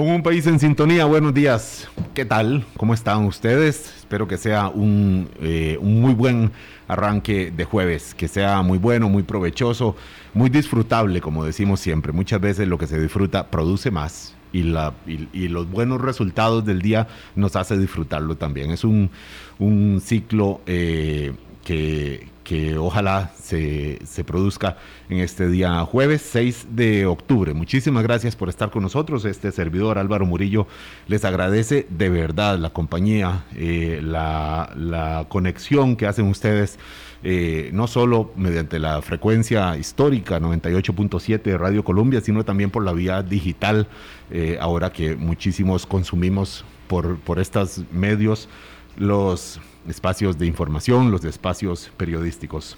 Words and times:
Con 0.00 0.08
un 0.08 0.22
país 0.22 0.46
en 0.46 0.58
sintonía, 0.58 1.04
buenos 1.04 1.34
días. 1.34 1.86
¿Qué 2.14 2.24
tal? 2.24 2.64
¿Cómo 2.78 2.94
están 2.94 3.26
ustedes? 3.26 3.98
Espero 3.98 4.26
que 4.26 4.38
sea 4.38 4.68
un, 4.68 5.28
eh, 5.42 5.76
un, 5.78 6.00
muy 6.00 6.14
buen 6.14 6.52
arranque 6.88 7.52
de 7.54 7.64
jueves, 7.66 8.14
que 8.14 8.26
sea 8.26 8.62
muy 8.62 8.78
bueno, 8.78 9.10
muy 9.10 9.24
provechoso, 9.24 9.96
muy 10.32 10.48
disfrutable, 10.48 11.20
como 11.20 11.44
decimos 11.44 11.80
siempre. 11.80 12.12
Muchas 12.12 12.40
veces 12.40 12.66
lo 12.66 12.78
que 12.78 12.86
se 12.86 12.98
disfruta 12.98 13.50
produce 13.50 13.90
más 13.90 14.34
y, 14.54 14.62
los 14.62 15.70
buenos 15.70 16.00
resultados 16.00 16.64
del 16.64 16.80
día 16.80 17.06
nos 17.36 17.54
hace 17.54 17.76
disfrutarlo 17.76 18.38
también. 18.38 18.70
Es 18.70 18.84
un, 18.84 19.10
un 19.58 20.00
ciclo 20.02 20.62
eh, 20.64 21.34
que, 21.62 22.26
que 22.50 22.76
ojalá 22.76 23.30
se, 23.40 24.00
se, 24.04 24.24
produzca 24.24 24.76
en 25.08 25.18
este 25.18 25.46
día 25.46 25.84
jueves 25.84 26.20
6 26.32 26.66
de 26.72 27.06
octubre. 27.06 27.54
Muchísimas 27.54 28.02
gracias 28.02 28.34
por 28.34 28.48
estar 28.48 28.72
con 28.72 28.82
nosotros. 28.82 29.24
Este 29.24 29.52
servidor 29.52 29.98
Álvaro 29.98 30.26
Murillo 30.26 30.66
les 31.06 31.24
agradece 31.24 31.86
de 31.90 32.10
verdad 32.10 32.58
la 32.58 32.70
compañía, 32.70 33.44
eh, 33.54 34.00
la, 34.02 34.72
la, 34.74 35.26
conexión 35.28 35.94
que 35.94 36.08
hacen 36.08 36.26
ustedes. 36.26 36.80
Eh, 37.22 37.70
no 37.72 37.86
solo 37.86 38.32
mediante 38.34 38.80
la 38.80 39.00
frecuencia 39.00 39.76
histórica 39.76 40.40
98.7 40.40 41.42
de 41.42 41.56
Radio 41.56 41.84
Colombia, 41.84 42.20
sino 42.20 42.44
también 42.44 42.72
por 42.72 42.84
la 42.84 42.92
vía 42.92 43.22
digital, 43.22 43.86
eh, 44.32 44.58
ahora 44.60 44.90
que 44.92 45.14
muchísimos 45.14 45.86
consumimos 45.86 46.64
por, 46.88 47.16
por 47.20 47.38
estos 47.38 47.82
medios 47.92 48.48
los 48.96 49.60
espacios 49.88 50.38
de 50.38 50.46
información, 50.46 51.10
los 51.10 51.24
espacios 51.24 51.90
periodísticos. 51.96 52.76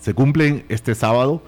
Se 0.00 0.14
cumplen 0.14 0.64
este 0.68 0.94
sábado 0.94 1.42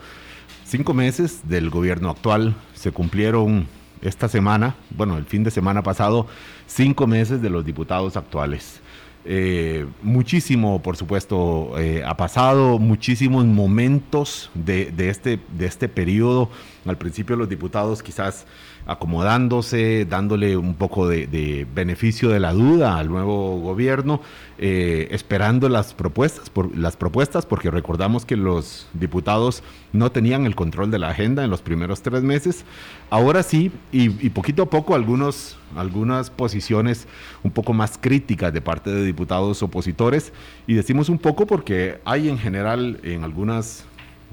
cinco 0.64 0.94
meses 0.94 1.40
del 1.44 1.68
gobierno 1.68 2.08
actual, 2.08 2.54
se 2.74 2.92
cumplieron 2.92 3.66
esta 4.00 4.28
semana, 4.28 4.74
bueno, 4.90 5.18
el 5.18 5.26
fin 5.26 5.44
de 5.44 5.50
semana 5.50 5.82
pasado, 5.82 6.26
cinco 6.66 7.06
meses 7.06 7.42
de 7.42 7.50
los 7.50 7.64
diputados 7.64 8.16
actuales. 8.16 8.80
Eh, 9.24 9.86
muchísimo, 10.02 10.82
por 10.82 10.96
supuesto, 10.96 11.78
eh, 11.78 12.02
ha 12.04 12.16
pasado, 12.16 12.78
muchísimos 12.78 13.44
momentos 13.44 14.50
de, 14.54 14.90
de, 14.90 15.10
este, 15.10 15.38
de 15.56 15.66
este 15.66 15.88
periodo. 15.88 16.50
Al 16.86 16.98
principio 16.98 17.36
los 17.36 17.48
diputados 17.48 18.02
quizás 18.02 18.46
acomodándose, 18.86 20.06
dándole 20.08 20.56
un 20.56 20.74
poco 20.74 21.08
de, 21.08 21.66
beneficio 21.74 22.28
de 22.28 22.40
la 22.40 22.52
duda 22.52 22.98
al 22.98 23.08
nuevo 23.08 23.60
gobierno, 23.60 24.20
eh, 24.58 25.08
esperando 25.10 25.68
las 25.68 25.94
propuestas, 25.94 26.50
por, 26.50 26.76
las 26.76 26.96
propuestas, 26.96 27.46
porque 27.46 27.70
recordamos 27.70 28.24
que 28.24 28.36
los 28.36 28.88
diputados 28.92 29.62
no 29.92 30.10
tenían 30.10 30.46
el 30.46 30.54
control 30.54 30.90
de 30.90 30.98
la 30.98 31.10
agenda 31.10 31.44
en 31.44 31.50
los 31.50 31.62
primeros 31.62 32.02
tres 32.02 32.22
meses. 32.22 32.64
Ahora 33.10 33.42
sí, 33.42 33.70
y, 33.92 34.08
poquito 34.30 34.62
a 34.62 34.70
poco 34.70 34.94
algunos, 34.94 35.58
algunas 35.76 36.30
posiciones 36.30 37.06
un 37.42 37.50
poco 37.50 37.72
más 37.72 37.98
críticas 38.00 38.52
de 38.52 38.60
parte 38.60 38.90
de 38.90 39.04
diputados 39.04 39.62
opositores, 39.62 40.32
y 40.66 40.74
decimos 40.74 41.08
un 41.08 41.18
poco 41.18 41.46
porque 41.46 41.98
hay 42.04 42.28
en 42.28 42.38
general 42.38 42.98
en 43.02 43.22
algunas 43.24 43.84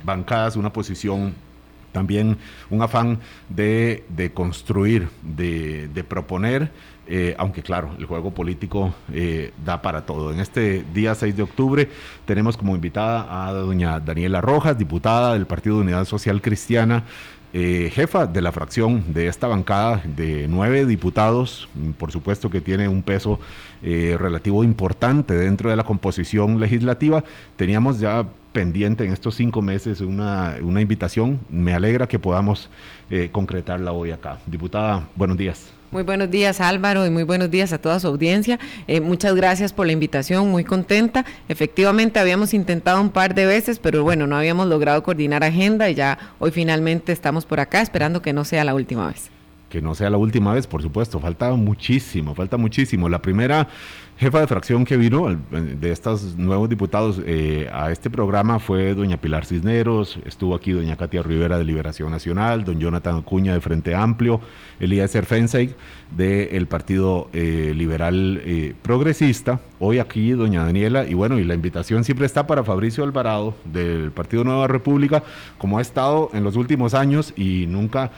bancadas 0.04 0.56
una 0.56 0.72
posición 0.72 1.34
también 1.92 2.38
un 2.70 2.82
afán 2.82 3.20
de, 3.50 4.04
construir, 4.34 5.10
de, 5.22 6.06
proponer, 6.08 6.72
eh, 7.08 7.36
aunque 7.38 7.64
claro, 7.64 7.92
el 7.98 8.06
juego 8.06 8.32
político 8.32 8.94
eh, 9.14 9.52
da 9.66 9.82
para 9.82 10.06
todo. 10.06 10.32
En 10.32 10.40
este 10.40 10.86
día 10.94 11.16
6 11.16 11.36
de 11.36 11.44
octubre 11.44 11.90
tenemos 12.26 12.58
como 12.58 12.76
invitada 12.76 13.48
a 13.48 13.52
doña 13.52 14.00
Daniela 14.00 14.42
Rojas, 14.42 14.78
diputada 14.78 15.34
del 15.34 15.48
Partido 15.48 15.78
de 15.78 15.82
Unidad 15.84 16.06
Social 16.06 16.42
Cristiana, 16.42 17.04
eh, 17.54 17.92
jefa 17.94 18.28
de 18.28 18.42
la 18.42 18.52
fracción 18.52 19.14
de 19.14 19.28
esta 19.28 19.48
bancada 19.48 20.02
de 20.06 20.48
nueve 20.48 20.86
diputados, 20.86 21.68
por 21.98 22.12
supuesto 22.12 22.50
que 22.50 22.62
tiene 22.62 22.88
un 22.88 23.02
peso 23.02 23.40
relativo 23.82 24.64
importante 24.64 25.34
dentro 25.34 25.70
de 25.70 25.78
la 25.78 25.86
composición 25.86 26.60
legislativa. 26.60 27.24
Teníamos 27.56 28.00
ya 28.00 28.26
pendiente 28.52 29.06
en 29.06 29.14
estos 29.14 29.36
cinco 29.36 29.62
meses 29.62 30.02
una, 30.02 30.58
una 30.62 30.82
invitación. 30.82 31.40
Me 31.50 31.74
alegra 31.74 32.08
que 32.08 32.20
podamos 32.20 32.70
eh, 33.10 33.30
concretarla 33.32 33.92
hoy 33.92 34.12
acá. 34.12 34.40
Diputada, 34.46 35.08
buenos 35.16 35.38
días. 35.38 35.79
Muy 35.92 36.04
buenos 36.04 36.30
días 36.30 36.62
Álvaro 36.62 37.08
y 37.08 37.10
muy 37.10 37.24
buenos 37.24 37.50
días 37.50 37.74
a 37.74 37.80
toda 37.80 38.00
su 38.00 38.06
audiencia. 38.06 38.60
Eh, 38.88 39.02
muchas 39.02 39.34
gracias 39.34 39.74
por 39.74 39.88
la 39.88 39.92
invitación, 39.92 40.48
muy 40.48 40.64
contenta. 40.64 41.26
Efectivamente 41.48 42.20
habíamos 42.20 42.54
intentado 42.54 43.02
un 43.02 43.10
par 43.10 43.34
de 43.34 43.48
veces, 43.48 43.80
pero 43.80 44.04
bueno, 44.04 44.28
no 44.28 44.38
habíamos 44.38 44.68
logrado 44.68 45.02
coordinar 45.02 45.44
agenda 45.44 45.90
y 45.90 45.96
ya 45.96 46.20
hoy 46.38 46.52
finalmente 46.52 47.12
estamos 47.12 47.46
por 47.46 47.60
acá 47.60 47.82
esperando 47.82 48.22
que 48.22 48.34
no 48.34 48.46
sea 48.46 48.64
la 48.64 48.76
última 48.76 49.08
vez. 49.08 49.32
Que 49.70 49.82
no 49.82 49.94
sea 49.96 50.10
la 50.10 50.18
última 50.18 50.54
vez, 50.54 50.66
por 50.68 50.82
supuesto, 50.82 51.20
falta 51.20 51.52
muchísimo, 51.52 52.34
falta 52.34 52.58
muchísimo. 52.58 53.08
La 53.08 53.22
primera 53.22 53.68
jefa 54.20 54.42
de 54.42 54.48
fracción 54.48 54.84
que 54.84 54.98
vino 54.98 55.34
de 55.50 55.92
estos 55.94 56.36
nuevos 56.36 56.68
diputados 56.68 57.22
eh, 57.26 57.70
a 57.72 57.90
este 57.90 58.10
programa 58.10 58.60
fue 58.60 58.94
doña 58.94 59.16
Pilar 59.16 59.46
Cisneros, 59.46 60.20
estuvo 60.26 60.56
aquí 60.56 60.74
doña 60.74 60.98
Katia 60.98 61.24
Rivera 61.24 61.58
de 61.58 61.64
Liberación 61.64 62.12
Nacional, 62.12 62.66
don 62.66 62.82
Jonathan 62.82 63.20
Acuña 63.20 63.54
de 63.54 63.62
Frente 63.62 63.96
Amplio, 63.96 64.42
Elías 64.82 65.14
Fensey 65.26 65.74
del 66.12 66.68
Partido 66.68 67.30
eh, 67.32 67.72
Liberal 67.74 68.42
eh, 68.44 68.76
Progresista, 68.82 69.62
hoy 69.80 70.00
aquí 70.00 70.32
doña 70.32 70.66
Daniela, 70.66 71.06
y 71.06 71.14
bueno, 71.14 71.40
y 71.40 71.46
la 71.46 71.54
invitación 71.54 72.04
siempre 72.04 72.26
está 72.26 72.46
para 72.46 72.66
Fabricio 72.66 73.06
Alvarado 73.06 73.56
del 73.64 74.12
Partido 74.12 74.44
Nueva 74.44 74.68
República, 74.68 75.24
como 75.58 75.78
ha 75.78 75.82
estado 75.82 76.30
en 76.34 76.44
los 76.44 76.58
últimos 76.58 76.94
años 76.94 77.34
y 77.38 77.68
nunca 77.68 78.12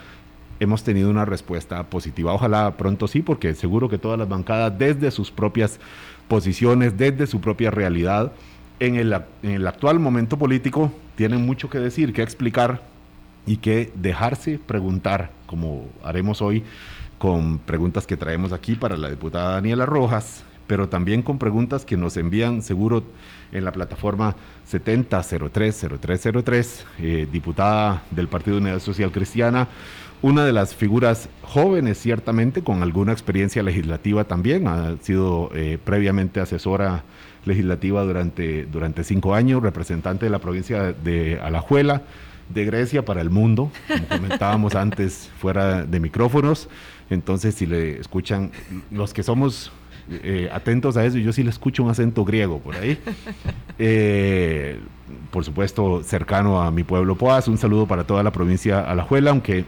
hemos 0.61 0.83
tenido 0.83 1.09
una 1.09 1.25
respuesta 1.25 1.83
positiva. 1.83 2.33
Ojalá 2.33 2.77
pronto 2.77 3.07
sí, 3.07 3.23
porque 3.23 3.55
seguro 3.55 3.89
que 3.89 3.97
todas 3.97 4.19
las 4.19 4.29
bancadas, 4.29 4.77
desde 4.77 5.09
sus 5.09 5.31
propias 5.31 5.79
posiciones, 6.27 6.95
desde 6.97 7.25
su 7.25 7.41
propia 7.41 7.71
realidad, 7.71 8.31
en 8.79 8.95
el, 8.95 9.11
en 9.41 9.51
el 9.51 9.65
actual 9.67 9.99
momento 9.99 10.37
político, 10.37 10.91
tienen 11.15 11.43
mucho 11.45 11.67
que 11.67 11.79
decir, 11.79 12.13
que 12.13 12.21
explicar 12.21 12.83
y 13.47 13.57
que 13.57 13.91
dejarse 13.95 14.59
preguntar, 14.59 15.31
como 15.47 15.87
haremos 16.03 16.43
hoy 16.43 16.63
con 17.17 17.57
preguntas 17.57 18.05
que 18.05 18.15
traemos 18.15 18.53
aquí 18.53 18.75
para 18.75 18.97
la 18.97 19.09
diputada 19.09 19.53
Daniela 19.53 19.87
Rojas, 19.87 20.43
pero 20.67 20.89
también 20.89 21.23
con 21.23 21.39
preguntas 21.39 21.85
que 21.85 21.97
nos 21.97 22.17
envían 22.17 22.61
seguro 22.61 23.03
en 23.51 23.65
la 23.65 23.71
plataforma 23.71 24.35
70030303, 24.71 26.85
eh, 26.99 27.27
diputada 27.31 28.03
del 28.11 28.27
Partido 28.27 28.57
Unidad 28.57 28.77
Social 28.79 29.11
Cristiana, 29.11 29.67
una 30.21 30.45
de 30.45 30.53
las 30.53 30.75
figuras 30.75 31.29
jóvenes, 31.41 31.97
ciertamente, 31.99 32.63
con 32.63 32.83
alguna 32.83 33.11
experiencia 33.11 33.63
legislativa 33.63 34.23
también. 34.25 34.67
Ha 34.67 34.97
sido 35.01 35.49
eh, 35.55 35.77
previamente 35.83 36.39
asesora 36.39 37.03
legislativa 37.45 38.03
durante, 38.03 38.65
durante 38.65 39.03
cinco 39.03 39.33
años, 39.33 39.63
representante 39.63 40.25
de 40.25 40.29
la 40.29 40.39
provincia 40.39 40.93
de 40.93 41.39
Alajuela, 41.41 42.03
de 42.49 42.65
Grecia 42.65 43.03
para 43.03 43.21
el 43.21 43.29
mundo, 43.29 43.71
como 43.87 44.07
comentábamos 44.07 44.75
antes 44.75 45.31
fuera 45.39 45.85
de 45.85 45.99
micrófonos. 45.99 46.69
Entonces, 47.09 47.55
si 47.55 47.65
le 47.65 47.99
escuchan, 47.99 48.51
los 48.91 49.13
que 49.13 49.23
somos 49.23 49.71
eh, 50.09 50.49
atentos 50.51 50.97
a 50.97 51.05
eso, 51.05 51.17
yo 51.17 51.33
sí 51.33 51.43
le 51.43 51.49
escucho 51.49 51.83
un 51.83 51.89
acento 51.89 52.25
griego 52.25 52.59
por 52.59 52.75
ahí. 52.75 52.97
Eh, 53.83 54.79
por 55.31 55.43
supuesto, 55.43 56.03
cercano 56.03 56.61
a 56.61 56.69
mi 56.69 56.83
pueblo 56.83 57.15
Poaz. 57.15 57.47
Un 57.47 57.57
saludo 57.57 57.87
para 57.87 58.03
toda 58.03 58.21
la 58.21 58.31
provincia 58.31 58.79
Alajuela, 58.79 59.31
aunque 59.31 59.65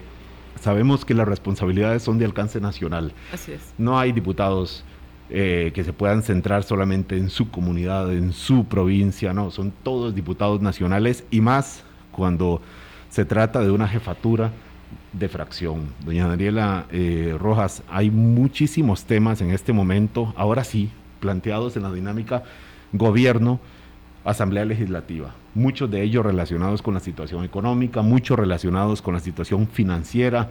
sabemos 0.60 1.06
que 1.06 1.14
las 1.14 1.28
responsabilidades 1.28 2.04
son 2.04 2.18
de 2.18 2.26
alcance 2.26 2.60
nacional. 2.62 3.14
Así 3.32 3.54
es. 3.54 3.74
No 3.78 4.00
hay 4.00 4.12
diputados 4.12 4.84
eh, 5.30 5.72
que 5.74 5.84
se 5.84 5.94
puedan 5.94 6.22
centrar 6.22 6.64
solamente 6.64 7.18
en 7.18 7.30
su 7.30 7.50
comunidad, 7.50 8.12
en 8.14 8.34
su 8.34 8.66
provincia, 8.66 9.34
no, 9.34 9.52
son 9.52 9.74
todos 9.84 10.14
diputados 10.14 10.62
nacionales 10.62 11.24
y 11.32 11.42
más 11.42 11.84
cuando 12.12 12.62
se 13.10 13.26
trata 13.26 13.62
de 13.62 13.72
una 13.72 13.88
jefatura 13.88 14.52
de 15.12 15.30
fracción. 15.30 15.88
Doña 16.06 16.28
Daniela 16.28 16.86
eh, 16.92 17.36
Rojas, 17.40 17.84
hay 17.90 18.12
muchísimos 18.12 19.06
temas 19.06 19.42
en 19.42 19.52
este 19.52 19.74
momento, 19.74 20.34
ahora 20.36 20.64
sí, 20.64 20.92
planteados 21.20 21.78
en 21.78 21.84
la 21.84 21.92
dinámica 21.92 22.44
gobierno, 22.92 23.60
Asamblea 24.26 24.66
Legislativa. 24.66 25.34
Muchos 25.54 25.92
de 25.92 26.02
ellos 26.02 26.26
relacionados 26.26 26.82
con 26.82 26.94
la 26.94 27.00
situación 27.00 27.44
económica, 27.44 28.02
muchos 28.02 28.38
relacionados 28.40 29.02
con 29.02 29.14
la 29.14 29.20
situación 29.20 29.68
financiera, 29.68 30.50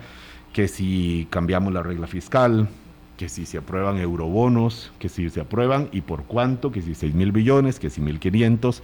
que 0.52 0.68
si 0.68 1.26
cambiamos 1.30 1.72
la 1.72 1.82
regla 1.82 2.06
fiscal, 2.06 2.68
que 3.16 3.28
si 3.28 3.46
se 3.46 3.58
aprueban 3.58 3.98
eurobonos, 3.98 4.92
que 4.98 5.08
si 5.08 5.30
se 5.30 5.40
aprueban 5.40 5.88
y 5.92 6.02
por 6.02 6.24
cuánto, 6.24 6.70
que 6.72 6.82
si 6.82 6.94
6 6.94 7.14
mil 7.14 7.32
billones, 7.32 7.78
que 7.78 7.88
si 7.88 8.00
1.500, 8.00 8.82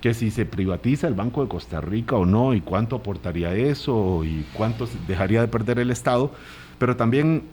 que 0.00 0.14
si 0.14 0.30
se 0.30 0.46
privatiza 0.46 1.06
el 1.08 1.14
Banco 1.14 1.42
de 1.42 1.48
Costa 1.48 1.80
Rica 1.80 2.16
o 2.16 2.26
no 2.26 2.54
y 2.54 2.60
cuánto 2.60 2.96
aportaría 2.96 3.54
eso 3.54 4.24
y 4.24 4.46
cuánto 4.54 4.88
dejaría 5.06 5.40
de 5.40 5.48
perder 5.48 5.78
el 5.78 5.90
Estado, 5.90 6.32
pero 6.78 6.96
también 6.96 7.44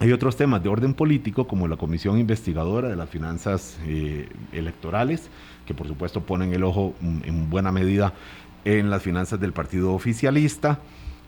hay 0.00 0.12
otros 0.12 0.36
temas 0.36 0.62
de 0.62 0.68
orden 0.68 0.94
político 0.94 1.48
como 1.48 1.66
la 1.66 1.76
Comisión 1.76 2.18
Investigadora 2.18 2.88
de 2.88 2.94
las 2.94 3.10
Finanzas 3.10 3.78
eh, 3.84 4.28
Electorales, 4.52 5.28
que 5.68 5.74
por 5.74 5.86
supuesto 5.86 6.22
ponen 6.22 6.54
el 6.54 6.64
ojo 6.64 6.94
mm, 7.00 7.18
en 7.24 7.50
buena 7.50 7.70
medida 7.70 8.14
en 8.64 8.88
las 8.88 9.02
finanzas 9.02 9.38
del 9.38 9.52
partido 9.52 9.92
oficialista, 9.92 10.80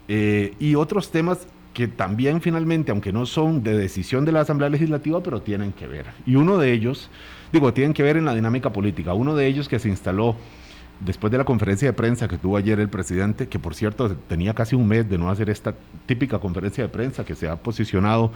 eh, 0.08 0.54
y 0.58 0.74
otros 0.74 1.12
temas 1.12 1.46
que 1.74 1.86
también 1.86 2.40
finalmente, 2.40 2.90
aunque 2.90 3.12
no 3.12 3.26
son 3.26 3.62
de 3.62 3.76
decisión 3.76 4.24
de 4.24 4.32
la 4.32 4.40
Asamblea 4.40 4.70
Legislativa, 4.70 5.22
pero 5.22 5.42
tienen 5.42 5.72
que 5.72 5.86
ver. 5.86 6.06
Y 6.26 6.36
uno 6.36 6.58
de 6.58 6.72
ellos, 6.72 7.10
digo, 7.52 7.72
tienen 7.72 7.92
que 7.92 8.02
ver 8.02 8.16
en 8.16 8.24
la 8.24 8.34
dinámica 8.34 8.72
política. 8.72 9.12
Uno 9.14 9.36
de 9.36 9.46
ellos 9.46 9.68
que 9.68 9.78
se 9.78 9.88
instaló 9.88 10.36
después 10.98 11.30
de 11.30 11.38
la 11.38 11.44
conferencia 11.44 11.86
de 11.86 11.92
prensa 11.92 12.26
que 12.28 12.38
tuvo 12.38 12.56
ayer 12.56 12.80
el 12.80 12.88
presidente, 12.88 13.46
que 13.46 13.58
por 13.58 13.74
cierto 13.74 14.16
tenía 14.28 14.54
casi 14.54 14.74
un 14.74 14.88
mes 14.88 15.08
de 15.08 15.16
no 15.16 15.30
hacer 15.30 15.48
esta 15.50 15.74
típica 16.06 16.38
conferencia 16.38 16.82
de 16.82 16.88
prensa 16.88 17.24
que 17.24 17.34
se 17.34 17.48
ha 17.48 17.56
posicionado 17.56 18.32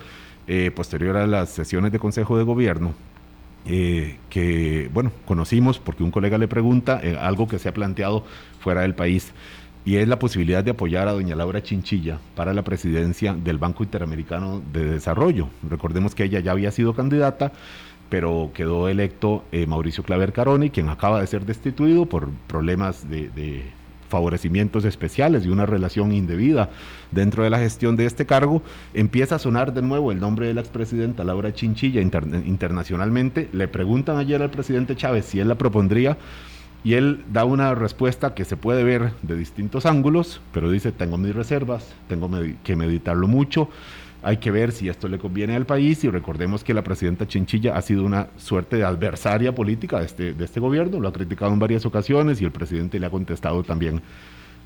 eh, 0.47 0.71
posterior 0.71 1.17
a 1.17 1.27
las 1.27 1.51
sesiones 1.51 1.91
de 1.91 1.99
Consejo 1.99 2.39
de 2.39 2.45
Gobierno, 2.45 2.95
eh, 3.67 4.19
que, 4.31 4.91
bueno, 4.93 5.11
conocimos 5.25 5.79
porque 5.79 6.03
un 6.03 6.11
colega 6.11 6.39
le 6.39 6.49
pregunta 6.49 7.01
eh, 7.03 7.17
algo 7.19 7.49
que 7.49 7.59
se 7.59 7.69
ha 7.69 7.75
planteado 7.75 8.25
fuera 8.61 8.83
del 8.83 8.95
país 8.95 9.33
y 9.85 9.97
es 9.97 10.09
la 10.09 10.19
posibilidad 10.19 10.65
de 10.65 10.71
apoyar 10.73 11.09
a 11.09 11.13
doña 11.13 11.37
Laura 11.37 11.63
Chinchilla 11.63 12.19
para 12.35 12.55
la 12.55 12.63
presidencia 12.63 13.35
del 13.35 13.59
Banco 13.59 13.85
Interamericano 13.85 14.63
de 14.73 14.85
Desarrollo. 14.85 15.49
Recordemos 15.69 16.15
que 16.15 16.25
ella 16.25 16.41
ya 16.41 16.53
había 16.53 16.71
sido 16.71 16.95
candidata, 16.95 17.53
pero 18.09 18.51
quedó 18.55 18.89
electo 18.89 19.45
eh, 19.53 19.67
Mauricio 19.67 20.03
Claver 20.05 20.33
Caroni, 20.33 20.71
quien 20.71 20.89
acaba 20.89 21.21
de 21.21 21.27
ser 21.27 21.45
destituido 21.45 22.07
por 22.07 22.31
problemas 22.47 23.09
de, 23.09 23.65
favorecimientos 24.15 24.85
especiales 24.85 25.45
y 25.45 25.49
una 25.49 25.67
relación 25.67 26.13
indebida 26.13 26.71
dentro 27.11 27.43
de 27.43 27.51
la 27.51 27.59
gestión 27.59 27.97
de 27.97 28.07
este 28.07 28.27
cargo, 28.27 28.63
empieza 28.95 29.35
a 29.35 29.39
sonar 29.41 29.75
de 29.75 29.83
nuevo 29.83 30.13
el 30.13 30.21
nombre 30.21 30.47
de 30.47 30.55
la 30.55 30.61
expresidenta 30.61 31.25
Laura 31.25 31.53
Chinchilla 31.53 32.01
internacionalmente. 32.01 33.49
Le 33.53 33.67
preguntan 33.67 34.19
ayer 34.19 34.41
al 34.41 34.53
presidente 34.53 34.95
Chávez 34.95 35.25
si 35.25 35.41
él 35.41 35.49
la 35.49 35.57
propondría 35.57 36.17
y 36.85 36.95
él 36.95 37.25
da 37.33 37.45
una 37.45 37.75
respuesta 37.75 38.35
que 38.35 38.45
se 38.45 38.57
puede 38.57 38.85
ver 38.85 39.15
de 39.23 39.35
distintos 39.37 39.85
ángulos, 39.85 40.41
pero 40.53 40.71
dice, 40.71 40.93
tengo 40.93 41.19
mis 41.19 41.35
reservas, 41.35 41.93
tengo 42.09 42.31
que 42.63 42.77
meditarlo 42.77 43.27
mucho, 43.27 43.69
hay 44.25 44.39
que 44.39 44.51
ver 44.51 44.73
si 44.73 44.89
esto 44.89 45.07
le 45.07 45.19
conviene 45.19 45.55
al 45.55 45.67
país 45.67 46.03
y 46.03 46.09
recordemos 46.09 46.65
que 46.65 46.73
la 46.73 46.83
presidenta 46.83 47.29
Chinchilla 47.29 47.77
ha 47.77 47.83
sido 47.83 48.05
una 48.05 48.29
suerte 48.39 48.77
de 48.77 48.85
adversaria 48.85 49.55
política 49.55 49.99
de 49.99 50.07
este, 50.07 50.33
de 50.33 50.45
este 50.45 50.61
gobierno, 50.61 50.99
lo 50.99 51.09
ha 51.09 51.13
criticado 51.13 51.53
en 51.53 51.59
varias 51.59 51.85
ocasiones 51.85 52.41
y 52.41 52.45
el 52.45 52.51
presidente 52.51 52.99
le 52.99 53.07
ha 53.07 53.11
contestado 53.11 53.63
también. 53.63 54.01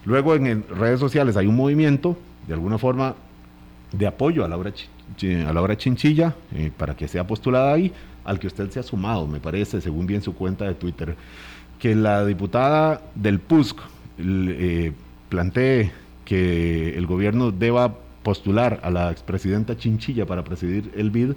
Luego 0.05 0.35
en 0.37 0.65
redes 0.69 1.01
sociales 1.01 1.37
hay 1.37 1.47
un 1.47 1.57
movimiento, 1.57 2.17
de 2.47 2.55
alguna 2.55 2.79
forma, 2.79 3.17
de 3.93 4.07
apoyo 4.07 4.45
a 4.45 4.49
Laura, 4.49 4.73
a 4.73 5.53
Laura 5.53 5.77
Chinchilla 5.77 6.35
eh, 6.55 6.71
para 6.77 6.95
que 6.95 7.09
sea 7.09 7.27
postulada 7.27 7.75
ahí, 7.75 7.93
al 8.25 8.39
que 8.39 8.47
usted 8.47 8.71
se 8.71 8.79
ha 8.79 8.83
sumado, 8.83 9.27
me 9.27 9.41
parece, 9.41 9.81
según 9.81 10.07
bien 10.07 10.23
su 10.23 10.35
cuenta 10.35 10.67
de 10.67 10.75
Twitter 10.75 11.17
que 11.79 11.95
la 11.95 12.25
diputada 12.25 13.03
del 13.15 13.39
PUSC 13.39 13.79
eh, 14.19 14.93
plantee 15.29 15.93
que 16.25 16.97
el 16.97 17.07
gobierno 17.07 17.53
deba 17.53 17.95
postular 18.29 18.81
a 18.83 18.91
la 18.91 19.11
expresidenta 19.11 19.79
Chinchilla 19.79 20.27
para 20.27 20.45
presidir 20.45 20.93
el 20.95 21.11
BID, 21.11 21.33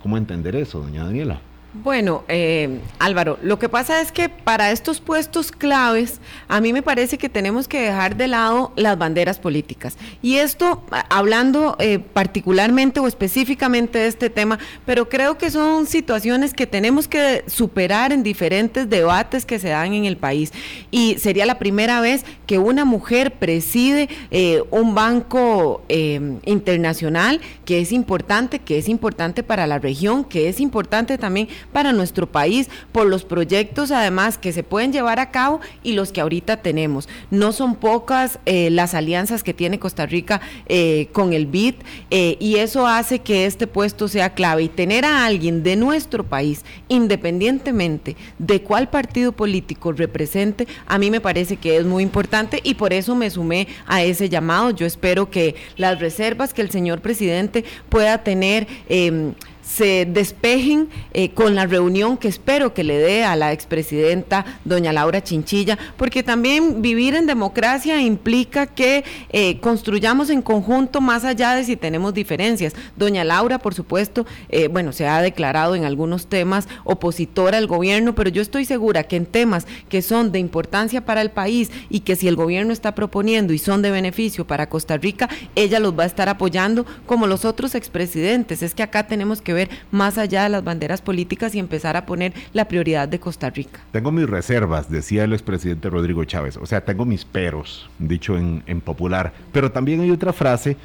¿cómo 0.00 0.16
entender 0.16 0.54
eso, 0.54 0.78
doña 0.78 1.02
Daniela? 1.02 1.40
Bueno, 1.82 2.24
eh, 2.28 2.80
Álvaro, 2.98 3.38
lo 3.42 3.58
que 3.58 3.68
pasa 3.68 4.00
es 4.00 4.10
que 4.10 4.28
para 4.28 4.70
estos 4.70 5.00
puestos 5.00 5.52
claves, 5.52 6.20
a 6.48 6.60
mí 6.60 6.72
me 6.72 6.82
parece 6.82 7.18
que 7.18 7.28
tenemos 7.28 7.68
que 7.68 7.80
dejar 7.80 8.16
de 8.16 8.28
lado 8.28 8.72
las 8.76 8.96
banderas 8.96 9.38
políticas. 9.38 9.96
Y 10.22 10.36
esto, 10.36 10.84
hablando 11.10 11.76
eh, 11.78 11.98
particularmente 11.98 13.00
o 13.00 13.06
específicamente 13.06 13.98
de 13.98 14.06
este 14.06 14.30
tema, 14.30 14.58
pero 14.86 15.08
creo 15.08 15.36
que 15.38 15.50
son 15.50 15.86
situaciones 15.86 16.54
que 16.54 16.66
tenemos 16.66 17.08
que 17.08 17.44
superar 17.46 18.12
en 18.12 18.22
diferentes 18.22 18.88
debates 18.88 19.44
que 19.44 19.58
se 19.58 19.68
dan 19.68 19.92
en 19.92 20.06
el 20.06 20.16
país. 20.16 20.52
Y 20.90 21.18
sería 21.18 21.46
la 21.46 21.58
primera 21.58 22.00
vez 22.00 22.24
que 22.46 22.58
una 22.58 22.84
mujer 22.84 23.32
preside 23.32 24.08
eh, 24.30 24.62
un 24.70 24.94
banco 24.94 25.82
internacional 25.88 27.40
que 27.64 27.80
es 27.80 27.92
importante, 27.92 28.60
que 28.60 28.78
es 28.78 28.88
importante 28.88 29.42
para 29.42 29.66
la 29.66 29.78
región, 29.78 30.24
que 30.24 30.48
es 30.48 30.60
importante 30.60 31.18
también 31.18 31.48
para 31.72 31.92
nuestro 31.92 32.30
país 32.30 32.68
por 32.92 33.06
los 33.06 33.24
proyectos 33.24 33.90
además 33.90 34.38
que 34.38 34.52
se 34.52 34.62
pueden 34.62 34.92
llevar 34.92 35.20
a 35.20 35.30
cabo 35.30 35.60
y 35.82 35.92
los 35.92 36.12
que 36.12 36.20
ahorita 36.20 36.58
tenemos. 36.58 37.08
No 37.30 37.52
son 37.52 37.74
pocas 37.74 38.38
eh, 38.46 38.70
las 38.70 38.94
alianzas 38.94 39.42
que 39.42 39.54
tiene 39.54 39.78
Costa 39.78 40.06
Rica 40.06 40.40
eh, 40.66 41.08
con 41.12 41.32
el 41.32 41.46
BID 41.46 41.74
eh, 42.10 42.36
y 42.40 42.56
eso 42.56 42.86
hace 42.86 43.20
que 43.20 43.46
este 43.46 43.66
puesto 43.66 44.08
sea 44.08 44.34
clave 44.34 44.64
y 44.64 44.68
tener 44.68 45.04
a 45.04 45.24
alguien 45.24 45.62
de 45.62 45.76
nuestro 45.76 46.24
país, 46.24 46.64
independientemente 46.88 48.16
de 48.38 48.62
cuál 48.62 48.88
partido 48.88 49.32
político 49.32 49.92
represente, 49.92 50.66
a 50.86 50.98
mí 50.98 51.10
me 51.10 51.20
parece 51.20 51.56
que 51.56 51.76
es 51.76 51.84
muy 51.84 52.02
importante 52.02 52.60
y 52.62 52.74
por 52.74 52.92
eso 52.92 53.14
me 53.14 53.30
sumé 53.30 53.68
a 53.86 54.02
ese 54.02 54.28
llamado. 54.28 54.70
Yo 54.70 54.86
espero 54.86 55.30
que 55.30 55.54
las 55.76 55.98
reservas 56.00 56.54
que 56.54 56.62
el 56.62 56.70
señor 56.70 57.00
presidente 57.00 57.64
pueda 57.88 58.22
tener 58.22 58.66
em, 58.88 59.34
se 59.66 60.06
despejen 60.06 60.88
eh, 61.12 61.30
con 61.30 61.56
la 61.56 61.66
reunión 61.66 62.16
que 62.16 62.28
espero 62.28 62.72
que 62.72 62.84
le 62.84 62.98
dé 62.98 63.24
a 63.24 63.34
la 63.34 63.52
expresidenta 63.52 64.46
doña 64.64 64.92
Laura 64.92 65.22
Chinchilla, 65.22 65.76
porque 65.96 66.22
también 66.22 66.82
vivir 66.82 67.14
en 67.16 67.26
democracia 67.26 68.00
implica 68.00 68.66
que 68.66 69.04
eh, 69.30 69.58
construyamos 69.58 70.30
en 70.30 70.40
conjunto 70.40 71.00
más 71.00 71.24
allá 71.24 71.54
de 71.54 71.64
si 71.64 71.76
tenemos 71.76 72.14
diferencias. 72.14 72.74
Doña 72.96 73.24
Laura, 73.24 73.58
por 73.58 73.74
supuesto, 73.74 74.24
eh, 74.50 74.68
bueno, 74.68 74.92
se 74.92 75.08
ha 75.08 75.20
declarado 75.20 75.74
en 75.74 75.84
algunos 75.84 76.28
temas 76.28 76.68
opositora 76.84 77.58
al 77.58 77.66
gobierno, 77.66 78.14
pero 78.14 78.30
yo 78.30 78.42
estoy 78.42 78.64
segura 78.64 79.02
que 79.02 79.16
en 79.16 79.26
temas 79.26 79.66
que 79.88 80.00
son 80.00 80.30
de 80.30 80.38
importancia 80.38 81.04
para 81.04 81.22
el 81.22 81.30
país 81.30 81.72
y 81.90 82.00
que 82.00 82.14
si 82.14 82.28
el 82.28 82.36
gobierno 82.36 82.72
está 82.72 82.94
proponiendo 82.94 83.52
y 83.52 83.58
son 83.58 83.82
de 83.82 83.90
beneficio 83.90 84.46
para 84.46 84.68
Costa 84.68 84.96
Rica, 84.96 85.28
ella 85.56 85.80
los 85.80 85.98
va 85.98 86.04
a 86.04 86.06
estar 86.06 86.28
apoyando 86.28 86.86
como 87.04 87.26
los 87.26 87.44
otros 87.44 87.74
expresidentes. 87.74 88.62
Es 88.62 88.74
que 88.74 88.84
acá 88.84 89.08
tenemos 89.08 89.42
que 89.42 89.55
ver 89.56 89.68
más 89.90 90.18
allá 90.18 90.44
de 90.44 90.50
las 90.50 90.62
banderas 90.62 91.02
políticas 91.02 91.54
y 91.54 91.58
empezar 91.58 91.96
a 91.96 92.06
poner 92.06 92.32
la 92.52 92.68
prioridad 92.68 93.08
de 93.08 93.18
Costa 93.18 93.50
Rica. 93.50 93.80
Tengo 93.90 94.12
mis 94.12 94.30
reservas, 94.30 94.88
decía 94.88 95.24
el 95.24 95.32
expresidente 95.32 95.90
Rodrigo 95.90 96.24
Chávez, 96.24 96.56
o 96.56 96.66
sea, 96.66 96.84
tengo 96.84 97.04
mis 97.04 97.24
peros, 97.24 97.90
dicho 97.98 98.38
en, 98.38 98.62
en 98.66 98.80
popular, 98.80 99.32
pero 99.52 99.72
también 99.72 100.00
hay 100.00 100.12
otra 100.12 100.32
frase 100.32 100.76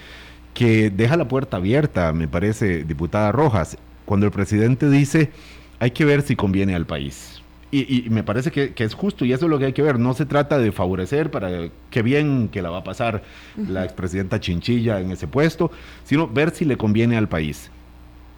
que 0.56 0.90
deja 0.90 1.16
la 1.16 1.28
puerta 1.28 1.58
abierta, 1.58 2.12
me 2.14 2.28
parece, 2.28 2.84
diputada 2.84 3.32
Rojas, 3.32 3.78
cuando 4.06 4.26
el 4.26 4.32
presidente 4.32 4.90
dice, 4.90 5.32
hay 5.80 5.92
que 5.92 6.06
ver 6.06 6.22
si 6.22 6.36
conviene 6.36 6.76
al 6.76 6.86
país. 6.86 7.42
Y, 7.74 8.08
me 8.10 8.22
parece 8.22 8.52
que, 8.52 8.74
es 8.76 8.94
justo 8.94 9.24
y 9.24 9.32
eso 9.32 9.46
es 9.46 9.50
lo 9.50 9.58
que 9.58 9.66
hay 9.66 9.74
que 9.74 9.82
ver. 9.82 9.98
No 9.98 10.14
se 10.14 10.26
trata 10.26 10.60
de 10.60 10.74
favorecer 10.74 11.32
para 11.32 11.70
qué 11.90 12.02
bien 12.02 12.50
que 12.50 12.62
la 12.62 12.70
va 12.70 12.80
a 12.80 12.84
pasar 12.84 13.24
la 13.56 13.86
expresidenta 13.86 14.42
Chinchilla 14.42 15.00
en 15.00 15.12
ese 15.12 15.26
puesto, 15.26 15.72
sino 16.04 16.28
ver 16.28 16.52
si 16.52 16.66
le 16.66 16.76
conviene 16.76 17.16
al 17.16 17.30
país. 17.30 17.72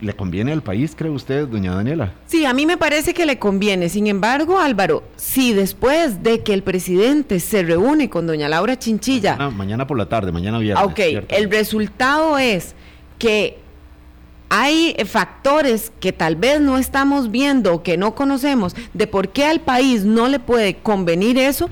¿Le 0.01 0.13
conviene 0.13 0.51
al 0.51 0.62
país, 0.62 0.95
cree 0.97 1.12
usted, 1.12 1.47
doña 1.47 1.76
Daniela? 1.76 2.14
Sí, 2.26 2.45
a 2.45 2.54
mí 2.54 2.66
me 2.66 2.78
parece 2.78 3.14
que 3.14 3.26
le 3.26 3.40
conviene. 3.40 3.88
Sin 3.88 4.07
embargo, 4.07 4.59
Álvaro, 4.59 5.04
si 5.16 5.54
después 5.54 6.23
de 6.23 6.42
que 6.42 6.54
el 6.54 6.64
presidente 6.64 7.40
se 7.40 7.64
reúne 7.64 8.09
con 8.09 8.28
doña 8.28 8.50
Laura 8.50 8.78
Chinchilla... 8.78 9.38
Mañana, 9.52 9.88
por 9.88 9.97
la 9.97 10.09
tarde, 10.09 10.31
mañana 10.31 10.59
viernes. 10.59 10.83
Ok, 10.85 11.00
el 11.30 11.50
resultado 11.50 12.38
es 12.38 12.76
que 13.18 13.64
hay 14.56 14.95
factores 15.06 15.92
que 16.00 16.12
tal 16.12 16.35
vez 16.35 16.62
no 16.62 16.78
estamos 16.78 17.31
viendo 17.31 17.73
o 17.73 17.81
que 17.81 17.97
no 17.97 18.14
conocemos 18.14 18.76
de 18.94 19.07
por 19.07 19.30
qué 19.30 19.45
al 19.45 19.62
país 19.62 20.04
no 20.04 20.28
le 20.28 20.38
puede 20.38 20.76
convenir 20.76 21.40
eso, 21.40 21.71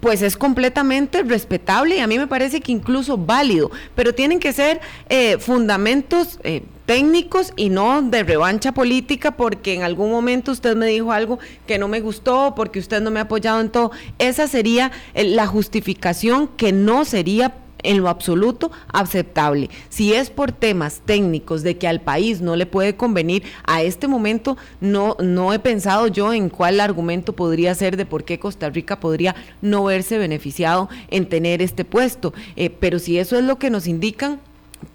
pues 0.00 0.20
es 0.22 0.36
completamente 0.36 1.22
respetable 1.22 1.98
y 1.98 2.00
a 2.00 2.08
mí 2.08 2.18
me 2.18 2.26
parece 2.26 2.60
que 2.60 2.72
incluso 2.72 3.16
válido, 3.16 3.70
pero 3.94 4.14
tienen 4.14 4.40
que 4.40 4.52
ser 4.52 4.80
eh, 5.08 5.38
fundamentos 5.38 6.40
eh, 6.42 6.64
técnicos 6.92 7.54
y 7.56 7.70
no 7.70 8.02
de 8.02 8.22
revancha 8.22 8.72
política 8.72 9.30
porque 9.30 9.72
en 9.72 9.82
algún 9.82 10.10
momento 10.10 10.52
usted 10.52 10.76
me 10.76 10.88
dijo 10.88 11.10
algo 11.10 11.38
que 11.66 11.78
no 11.78 11.88
me 11.88 12.02
gustó, 12.02 12.52
porque 12.54 12.80
usted 12.80 13.00
no 13.00 13.10
me 13.10 13.18
ha 13.18 13.22
apoyado 13.22 13.62
en 13.62 13.70
todo. 13.70 13.92
Esa 14.18 14.46
sería 14.46 14.92
eh, 15.14 15.24
la 15.24 15.46
justificación 15.46 16.48
que 16.48 16.70
no 16.70 17.06
sería 17.06 17.54
en 17.82 18.02
lo 18.02 18.10
absoluto 18.10 18.70
aceptable. 18.92 19.70
Si 19.88 20.12
es 20.12 20.28
por 20.28 20.52
temas 20.52 21.00
técnicos 21.06 21.62
de 21.62 21.78
que 21.78 21.88
al 21.88 22.02
país 22.02 22.42
no 22.42 22.56
le 22.56 22.66
puede 22.66 22.94
convenir, 22.94 23.42
a 23.64 23.80
este 23.80 24.06
momento 24.06 24.58
no, 24.82 25.16
no 25.18 25.54
he 25.54 25.58
pensado 25.58 26.08
yo 26.08 26.34
en 26.34 26.50
cuál 26.50 26.78
argumento 26.78 27.32
podría 27.32 27.74
ser 27.74 27.96
de 27.96 28.04
por 28.04 28.24
qué 28.24 28.38
Costa 28.38 28.68
Rica 28.68 29.00
podría 29.00 29.34
no 29.62 29.84
verse 29.84 30.18
beneficiado 30.18 30.90
en 31.08 31.26
tener 31.26 31.62
este 31.62 31.86
puesto. 31.86 32.34
Eh, 32.56 32.68
pero 32.68 32.98
si 32.98 33.18
eso 33.18 33.38
es 33.38 33.44
lo 33.44 33.58
que 33.58 33.70
nos 33.70 33.86
indican, 33.86 34.40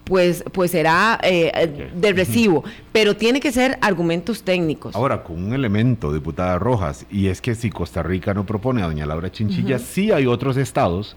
pues, 0.03 0.43
pues 0.51 0.71
será 0.71 1.19
eh, 1.23 1.89
de 1.95 2.13
recibo, 2.13 2.63
pero 2.91 3.15
tiene 3.15 3.39
que 3.39 3.51
ser 3.51 3.77
argumentos 3.81 4.43
técnicos. 4.43 4.95
Ahora, 4.95 5.23
con 5.23 5.43
un 5.43 5.53
elemento, 5.53 6.13
diputada 6.13 6.57
Rojas, 6.59 7.05
y 7.11 7.27
es 7.27 7.41
que 7.41 7.55
si 7.55 7.69
Costa 7.69 8.03
Rica 8.03 8.33
no 8.33 8.45
propone 8.45 8.81
a 8.81 8.85
doña 8.85 9.05
Laura 9.05 9.31
Chinchilla, 9.31 9.79
sí 9.79 10.11
hay 10.11 10.25
otros 10.25 10.57
estados 10.57 11.15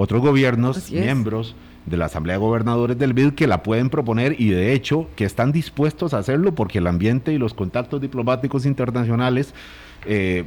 otros 0.00 0.22
gobiernos, 0.22 0.90
miembros 0.90 1.54
de 1.84 1.98
la 1.98 2.06
Asamblea 2.06 2.36
de 2.36 2.40
Gobernadores 2.40 2.98
del 2.98 3.12
BID 3.12 3.32
que 3.32 3.46
la 3.46 3.62
pueden 3.62 3.90
proponer 3.90 4.40
y 4.40 4.48
de 4.48 4.72
hecho 4.72 5.08
que 5.14 5.26
están 5.26 5.52
dispuestos 5.52 6.14
a 6.14 6.18
hacerlo 6.18 6.54
porque 6.54 6.78
el 6.78 6.86
ambiente 6.86 7.34
y 7.34 7.38
los 7.38 7.52
contactos 7.52 8.00
diplomáticos 8.00 8.64
internacionales, 8.64 9.52
eh, 10.06 10.44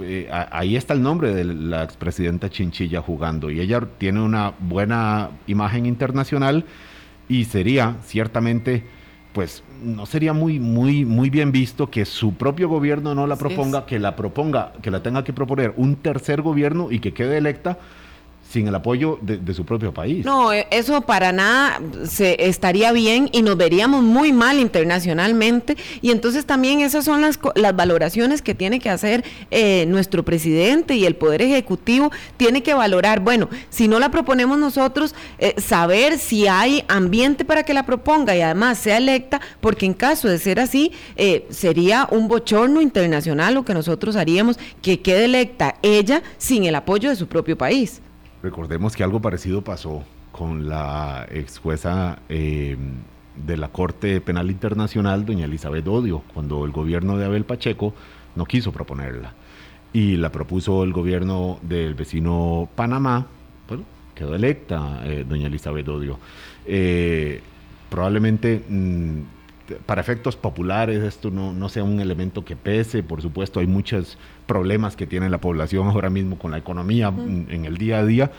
eh, 0.00 0.30
ahí 0.30 0.76
está 0.76 0.94
el 0.94 1.02
nombre 1.02 1.34
de 1.34 1.44
la 1.44 1.82
expresidenta 1.82 2.48
Chinchilla 2.48 3.02
jugando. 3.02 3.50
Y 3.50 3.60
ella 3.60 3.82
tiene 3.98 4.22
una 4.22 4.54
buena 4.60 5.28
imagen 5.46 5.84
internacional 5.84 6.64
y 7.28 7.44
sería 7.44 7.96
ciertamente 8.04 8.84
pues 9.32 9.62
no 9.82 10.06
sería 10.06 10.32
muy, 10.32 10.58
muy, 10.58 11.04
muy 11.04 11.28
bien 11.28 11.52
visto 11.52 11.90
que 11.90 12.06
su 12.06 12.32
propio 12.32 12.70
gobierno 12.70 13.14
no 13.14 13.26
la 13.26 13.36
proponga, 13.36 13.84
que 13.84 13.98
la 13.98 14.16
proponga, 14.16 14.72
que 14.80 14.90
la 14.90 15.02
tenga 15.02 15.24
que 15.24 15.34
proponer 15.34 15.74
un 15.76 15.96
tercer 15.96 16.40
gobierno 16.40 16.90
y 16.90 17.00
que 17.00 17.12
quede 17.12 17.36
electa 17.36 17.78
sin 18.50 18.68
el 18.68 18.74
apoyo 18.74 19.18
de, 19.20 19.54
su 19.54 19.64
propio 19.64 19.92
país. 19.92 20.24
No, 20.24 20.52
e, 20.52 20.66
eso 20.70 21.00
para 21.00 21.32
nada 21.32 21.80
se 22.08 22.36
estaría 22.46 22.92
bien 22.92 23.28
y 23.32 23.42
nos 23.42 23.56
veríamos 23.56 24.02
muy 24.02 24.32
mal 24.32 24.58
internacionalmente. 24.60 25.76
Y 26.00 26.10
entonces 26.10 26.46
también 26.46 26.80
esas 26.80 27.04
son 27.04 27.22
las, 27.22 27.38
las 27.54 27.74
valoraciones 27.74 28.42
que 28.42 28.54
tiene 28.54 28.78
que 28.78 28.90
hacer 28.90 29.24
eh, 29.50 29.84
nuestro 29.88 30.24
presidente 30.24 30.94
y 30.94 31.04
el 31.06 31.16
Poder 31.16 31.42
Ejecutivo. 31.42 32.12
Tiene 32.36 32.62
que 32.62 32.74
valorar, 32.74 33.20
bueno, 33.20 33.48
si 33.70 33.88
no 33.88 33.98
la 33.98 34.10
proponemos 34.10 34.58
nosotros, 34.58 35.14
eh, 35.38 35.54
saber 35.60 36.18
si 36.18 36.46
hay 36.46 36.84
ambiente 36.88 37.44
para 37.44 37.62
que 37.64 37.74
la 37.74 37.84
proponga 37.84 38.36
y 38.36 38.42
además 38.42 38.78
sea 38.78 38.98
electa, 38.98 39.40
porque 39.60 39.86
en 39.86 39.94
caso 39.94 40.28
de 40.28 40.38
ser 40.38 40.60
así, 40.60 40.92
eh, 41.16 41.46
sería 41.50 42.08
un 42.10 42.28
bochorno 42.28 42.80
internacional 42.80 43.54
lo 43.54 43.64
que 43.64 43.74
nosotros 43.74 44.16
haríamos, 44.16 44.58
que 44.82 45.00
quede 45.00 45.24
electa 45.24 45.76
ella 45.82 46.22
sin 46.38 46.64
el 46.64 46.74
apoyo 46.74 47.10
de 47.10 47.16
su 47.16 47.26
propio 47.26 47.56
país. 47.56 48.00
Recordemos 48.42 48.94
que 48.94 49.02
algo 49.02 49.20
parecido 49.20 49.62
pasó 49.62 50.04
con 50.32 50.68
la 50.68 51.26
ex 51.30 51.58
jueza 51.58 52.18
em, 52.28 52.78
de 53.46 53.56
la 53.56 53.68
Corte 53.68 54.20
Penal 54.20 54.50
Internacional, 54.50 55.24
doña 55.24 55.46
Elizabeth 55.46 55.86
Odio, 55.88 56.22
cuando 56.34 56.64
el 56.64 56.72
gobierno 56.72 57.16
de 57.16 57.24
Abel 57.24 57.44
Pacheco 57.44 57.94
no 58.34 58.44
quiso 58.44 58.72
proponerla. 58.72 59.34
Y 59.92 60.16
la 60.16 60.30
propuso 60.30 60.84
el 60.84 60.92
gobierno 60.92 61.58
del 61.62 61.94
vecino 61.94 62.68
Panamá, 62.74 63.26
bueno, 63.68 63.84
quedó 64.14 64.34
electa 64.34 65.00
eh, 65.04 65.24
doña 65.26 65.46
Elizabeth 65.46 65.88
Odio. 65.88 66.18
Eh, 66.66 67.40
probablemente 67.88 68.62
mm, 68.68 69.20
para 69.86 70.00
efectos 70.00 70.36
populares 70.36 71.02
esto 71.02 71.30
no, 71.30 71.52
no, 71.52 71.68
sea 71.68 71.84
un 71.84 72.00
elemento 72.00 72.44
que 72.44 72.56
pese, 72.56 73.02
por 73.02 73.22
supuesto 73.22 73.60
hay 73.60 73.66
muchos 73.66 74.18
problemas 74.46 74.96
que 74.96 75.06
tiene 75.06 75.28
la 75.28 75.38
población 75.38 75.88
ahora 75.88 76.10
mismo 76.10 76.38
con 76.38 76.50
la 76.50 76.58
economía 76.58 77.08
en 77.08 77.64
el 77.64 77.76
día 77.76 77.98
a 77.98 78.04
día, 78.04 78.30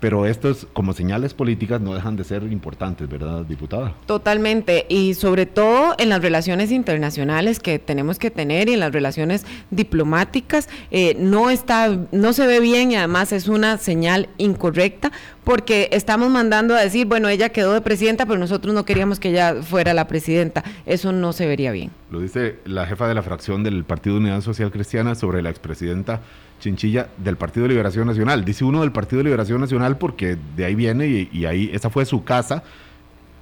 pero 0.00 0.26
estos 0.26 0.66
como 0.72 0.92
señales 0.92 1.34
políticas 1.34 1.80
no 1.80 1.94
dejan 1.94 2.16
de 2.16 2.24
ser 2.24 2.42
importantes, 2.44 3.08
¿verdad, 3.08 3.44
diputada? 3.44 3.94
Totalmente, 4.06 4.86
y 4.88 5.14
sobre 5.14 5.46
todo 5.46 5.94
en 5.98 6.08
las 6.10 6.22
relaciones 6.22 6.70
internacionales 6.70 7.60
que 7.60 7.78
tenemos 7.78 8.18
que 8.18 8.30
tener 8.30 8.68
y 8.68 8.74
en 8.74 8.80
las 8.80 8.92
relaciones 8.92 9.46
diplomáticas, 9.70 10.68
eh, 10.90 11.16
no 11.18 11.50
está, 11.50 11.96
no 12.12 12.32
se 12.32 12.46
ve 12.46 12.60
bien 12.60 12.92
y 12.92 12.96
además 12.96 13.32
es 13.32 13.48
una 13.48 13.78
señal 13.78 14.28
incorrecta 14.38 15.12
porque 15.44 15.88
estamos 15.92 16.28
mandando 16.28 16.74
a 16.74 16.80
decir, 16.80 17.06
bueno, 17.06 17.28
ella 17.28 17.50
quedó 17.50 17.72
de 17.72 17.80
presidenta, 17.80 18.26
pero 18.26 18.36
nosotros 18.36 18.74
no 18.74 18.84
queríamos 18.84 19.20
que 19.20 19.28
ella 19.28 19.62
fuera 19.62 19.94
la 19.94 20.08
presidenta. 20.08 20.64
Eso 20.86 21.12
no 21.12 21.32
se 21.32 21.46
vería 21.46 21.70
bien. 21.70 21.92
Lo 22.10 22.18
dice 22.18 22.56
la 22.64 22.84
jefa 22.86 23.06
de 23.06 23.14
la 23.14 23.22
fracción 23.22 23.62
del 23.62 23.84
Partido 23.84 24.16
Unidad 24.16 24.40
Social 24.40 24.72
Cristiana 24.72 25.14
sobre 25.14 25.42
la 25.42 25.50
expresidenta 25.50 26.20
Chinchilla 26.60 27.08
del 27.16 27.36
Partido 27.36 27.64
de 27.64 27.70
Liberación 27.70 28.06
Nacional. 28.06 28.44
Dice 28.44 28.64
uno 28.64 28.80
del 28.80 28.92
Partido 28.92 29.18
de 29.18 29.24
Liberación 29.24 29.60
Nacional 29.60 29.98
porque 29.98 30.36
de 30.56 30.64
ahí 30.64 30.74
viene 30.74 31.28
y, 31.30 31.44
ahí 31.46 31.70
esa 31.72 31.90
fue 31.90 32.04
su 32.04 32.24
casa, 32.24 32.62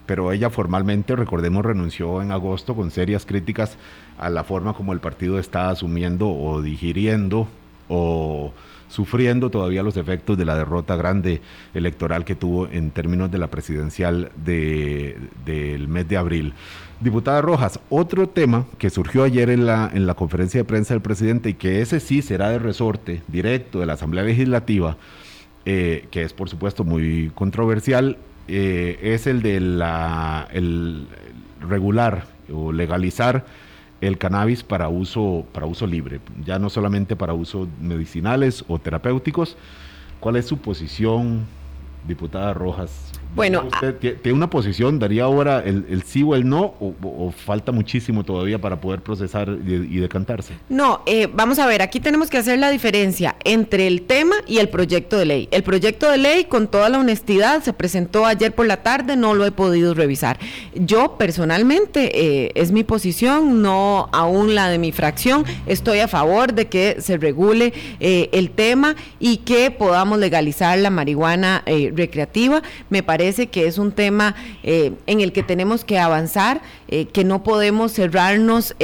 pero 0.06 0.33
ella 0.33 0.50
formalmente, 0.50 1.16
recordemos, 1.16 1.64
renunció 1.64 2.23
en 2.23 2.33
agosto 2.33 2.75
con 2.75 2.90
serias 2.90 3.25
críticas 3.26 3.76
a 4.18 4.28
la 4.30 4.44
forma 4.44 4.75
como 4.75 4.92
el 4.92 5.00
partido 5.00 5.38
está 5.38 5.71
asumiendo 5.71 6.28
o 6.28 6.61
digiriendo 6.62 7.49
o 7.88 8.52
sufriendo 8.88 9.50
todavía 9.50 9.83
los 9.83 9.97
efectos 9.97 10.38
de 10.38 10.44
la 10.44 10.54
derrota 10.54 10.94
grande 10.97 11.40
electoral 11.75 12.25
que 12.25 12.35
tuvo 12.35 12.68
en 12.68 12.90
términos 12.90 13.30
de 13.30 13.38
la 13.38 13.49
presidencial 13.49 14.30
del 14.37 15.88
mes 15.88 16.09
de 16.09 16.16
abril. 16.16 16.54
Diputada 17.04 17.42
Rojas, 17.42 17.80
otro 17.90 18.30
tema 18.30 18.64
que 18.78 18.88
surgió 18.88 19.25
ayer 19.25 19.50
en 19.50 19.66
la, 19.66 19.90
en 19.92 20.06
la 20.06 20.14
conferencia 20.14 20.61
de 20.61 20.64
prensa 20.64 20.94
del 20.94 21.02
presidente 21.02 21.50
y 21.50 21.54
que 21.54 21.82
ese 21.82 22.00
sí 22.00 22.23
será 22.23 22.49
de 22.49 22.58
resorte 22.58 23.20
directo 23.28 23.80
de 23.80 23.84
la 23.84 23.92
Asamblea 23.92 24.25
Legislativa, 24.25 24.96
eh, 25.66 26.08
que 26.11 26.23
es 26.23 26.32
por 26.32 26.49
supuesto 26.49 26.82
muy 26.82 27.30
controversial, 27.34 28.16
eh, 28.49 28.99
es 29.02 29.26
el 29.26 29.42
de 29.42 29.61
la, 29.61 30.49
el 30.50 31.06
regular 31.68 32.25
o 32.50 32.73
legalizar 32.73 33.44
el 34.00 34.16
cannabis 34.16 34.62
para 34.62 34.88
uso, 34.88 35.44
para 35.52 35.66
uso 35.66 35.87
libre, 35.87 36.20
ya 36.42 36.58
no 36.58 36.70
solamente 36.70 37.16
para 37.16 37.34
usos 37.34 37.68
medicinales 37.82 38.64
o 38.66 38.78
terapéuticos. 38.78 39.58
¿Cuál 40.20 40.37
es 40.37 40.46
su 40.46 40.56
posición, 40.56 41.44
diputada 42.08 42.54
Rojas, 42.54 43.12
bueno, 43.34 43.64
¿Usted 43.66 43.96
tiene 44.22 44.36
una 44.36 44.48
posición? 44.48 44.98
¿Daría 45.00 45.24
ahora 45.24 45.60
el, 45.64 46.02
sí 46.04 46.22
o 46.22 46.36
el 46.36 46.48
no? 46.48 46.74
O, 46.80 47.32
falta 47.32 47.72
muchísimo 47.72 48.22
todavía 48.22 48.60
para 48.60 48.80
poder 48.80 49.00
procesar 49.00 49.48
y, 49.48 49.96
decantarse? 49.98 50.54
No, 50.68 51.02
eh, 51.06 51.28
vamos 51.32 51.58
a 51.58 51.66
ver, 51.66 51.82
aquí 51.82 51.98
tenemos 51.98 52.30
que 52.30 52.38
hacer 52.38 52.58
la 52.58 52.70
diferencia 52.70 53.34
entre 53.44 53.88
el 53.88 54.02
tema 54.02 54.36
y 54.46 54.58
el 54.58 54.68
proyecto 54.68 55.18
de 55.18 55.24
ley. 55.24 55.48
El 55.50 55.64
proyecto 55.64 56.10
de 56.10 56.18
ley, 56.18 56.44
con 56.44 56.68
toda 56.68 56.88
la 56.88 56.98
honestidad, 56.98 57.62
se 57.62 57.72
presentó 57.72 58.24
ayer 58.24 58.54
por 58.54 58.66
la 58.66 58.82
tarde, 58.82 59.16
no 59.16 59.34
lo 59.34 59.44
he 59.46 59.50
podido 59.50 59.94
revisar. 59.94 60.38
Yo 60.74 61.16
personalmente, 61.18 62.44
eh, 62.44 62.52
es 62.54 62.70
mi 62.70 62.84
posición, 62.84 63.62
no 63.62 64.08
aún 64.12 64.54
la 64.54 64.68
de 64.68 64.78
mi 64.78 64.92
fracción, 64.92 65.44
estoy 65.66 65.98
a 65.98 66.08
favor 66.08 66.54
de 66.54 66.66
que 66.66 66.96
se 67.00 67.16
regule 67.16 67.72
eh, 67.98 68.30
el 68.32 68.50
tema 68.50 68.94
y 69.18 69.38
que 69.38 69.72
podamos 69.72 70.18
legalizar 70.18 70.78
la 70.78 70.90
marihuana 70.90 71.64
recreativa. 71.94 72.62
Me 72.90 73.02
parece 73.02 73.24
que 73.50 73.66
es 73.66 73.78
un 73.78 73.93
tema 73.93 74.35
eh, 74.62 74.93
en 75.07 75.21
el 75.21 75.33
que 75.33 75.43
tenemos 75.43 75.85
que 75.85 75.99
avanzar, 75.99 76.61
eh, 76.88 77.07
que 77.07 77.25
no 77.25 77.43
podemos 77.43 77.93
cerrarnos 77.93 78.75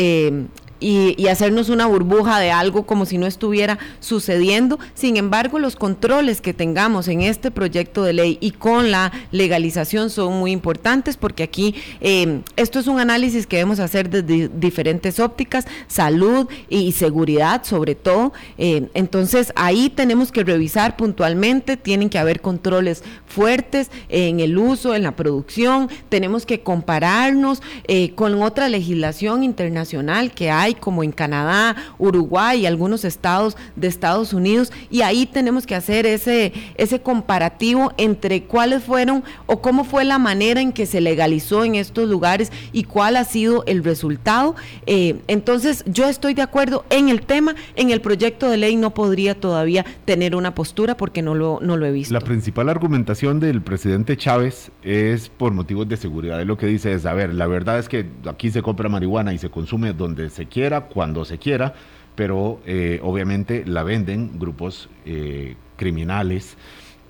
eh, 0.81 1.15
y, 1.17 1.27
hacernos 1.29 1.69
una 1.69 1.87
burbuja 1.87 2.39
de 2.41 2.51
algo 2.51 2.87
como 2.87 3.07
si 3.07 3.19
no 3.19 3.27
estuviera 3.27 3.79
sucediendo. 4.01 4.79
Sin 4.95 5.17
embargo, 5.17 5.59
los 5.59 5.77
controles 5.77 6.41
que 6.41 6.53
tengamos 6.53 7.07
en 7.09 7.21
este 7.21 7.51
proyecto 7.51 8.03
de 8.03 8.13
ley 8.13 8.39
y 8.41 8.51
con 8.51 8.91
la 8.91 9.13
legalización 9.31 10.11
son 10.11 10.39
muy 10.39 10.51
importantes 10.51 11.17
porque 11.17 11.43
aquí 11.43 11.75
eh, 12.01 12.41
esto 12.57 12.79
es 12.79 12.87
un 12.87 12.99
análisis 12.99 13.47
que 13.47 13.57
debemos 13.57 13.79
hacer 13.79 14.11
desde 14.11 14.49
diferentes 14.49 15.21
ópticas, 15.21 15.67
salud 15.87 16.49
y 16.69 16.93
seguridad 16.93 17.63
sobre 17.65 17.95
todo. 17.95 18.33
Eh, 18.59 18.89
entonces 18.95 19.53
ahí 19.57 19.91
tenemos 19.91 20.33
que 20.33 20.45
revisar 20.45 20.97
puntualmente, 20.97 21.77
tienen 21.77 22.09
que 22.09 22.19
haber 22.19 22.41
controles 22.41 23.03
fuertes 23.27 23.91
en 24.09 24.41
el 24.41 24.59
uso, 24.59 24.95
en 24.95 25.03
la 25.05 25.13
producción, 25.13 25.89
tenemos 26.09 26.47
que 26.47 26.61
compararnos 26.61 27.63
eh, 27.87 28.13
con 28.15 28.41
otra 28.43 28.69
legislación 28.69 29.45
internacional 29.45 30.33
que 30.33 30.51
hay 30.51 30.70
como 30.75 31.03
en 31.03 31.13
Canadá, 31.13 31.77
Uruguay 31.99 32.61
y 32.61 32.67
algunos 32.67 33.05
estados 33.05 33.57
de 33.77 33.89
Estados 33.89 34.33
Unidos 34.33 34.73
y 34.91 35.03
ahí 35.03 35.27
tenemos 35.27 35.67
que 35.67 35.75
hacer 35.75 36.07
ese, 36.07 36.53
ese 36.77 37.01
comparativo 37.01 37.93
entre 37.97 38.45
cuáles 38.45 38.83
fueron 38.83 39.25
o 39.47 39.61
cómo 39.61 39.85
fue 39.85 40.05
la 40.05 40.19
manera 40.19 40.61
en 40.61 40.73
que 40.73 40.87
se 40.87 41.01
legalizó 41.01 41.65
en 41.65 41.75
estos 41.75 42.09
lugares 42.09 42.53
y 42.73 42.85
cuál 42.85 43.17
ha 43.17 43.25
sido 43.25 43.65
el 43.67 43.85
resultado. 43.85 44.55
Eh, 44.87 45.21
entonces 45.29 45.85
yo 45.87 46.09
estoy 46.09 46.35
de 46.35 46.43
acuerdo 46.43 46.85
en 46.91 47.09
el 47.09 47.23
tema, 47.23 47.55
en 47.77 47.91
el 47.91 48.01
proyecto 48.01 48.49
de 48.49 48.57
ley 48.57 48.77
no 48.77 48.95
podría 48.95 49.39
todavía 49.39 49.85
tener 50.05 50.35
una 50.35 50.55
postura 50.55 50.97
porque 50.97 51.23
no 51.23 51.35
lo, 51.35 51.59
no 51.63 51.77
lo 51.77 51.87
he 51.87 51.93
visto. 51.93 52.15
La 52.15 52.21
principal 52.21 52.69
argumentación 52.69 53.41
del 53.41 53.63
presidente 53.63 54.17
Chávez 54.17 54.71
es 54.83 55.29
por 55.29 55.53
motivos 55.53 55.89
de 55.89 55.97
seguridad. 55.97 56.43
lo 56.45 56.57
que 56.57 56.67
dice 56.67 56.93
es, 56.93 57.07
a 57.07 57.15
ver, 57.15 57.35
la 57.35 57.47
verdad 57.47 57.79
es 57.79 57.89
que 57.89 58.07
aquí 58.27 58.51
se 58.51 58.63
compra 58.63 58.89
marihuana 58.89 59.33
y 59.33 59.39
se 59.39 59.51
consume 59.51 59.93
donde 59.93 60.31
se 60.31 60.47
quiere 60.47 60.60
cuando 60.93 61.25
se 61.25 61.39
quiera, 61.39 61.75
pero 62.15 62.61
eh, 62.67 63.01
obviamente 63.03 63.65
la 63.67 63.83
venden 63.83 64.39
grupos 64.39 64.89
eh, 65.07 65.57
criminales, 65.77 66.57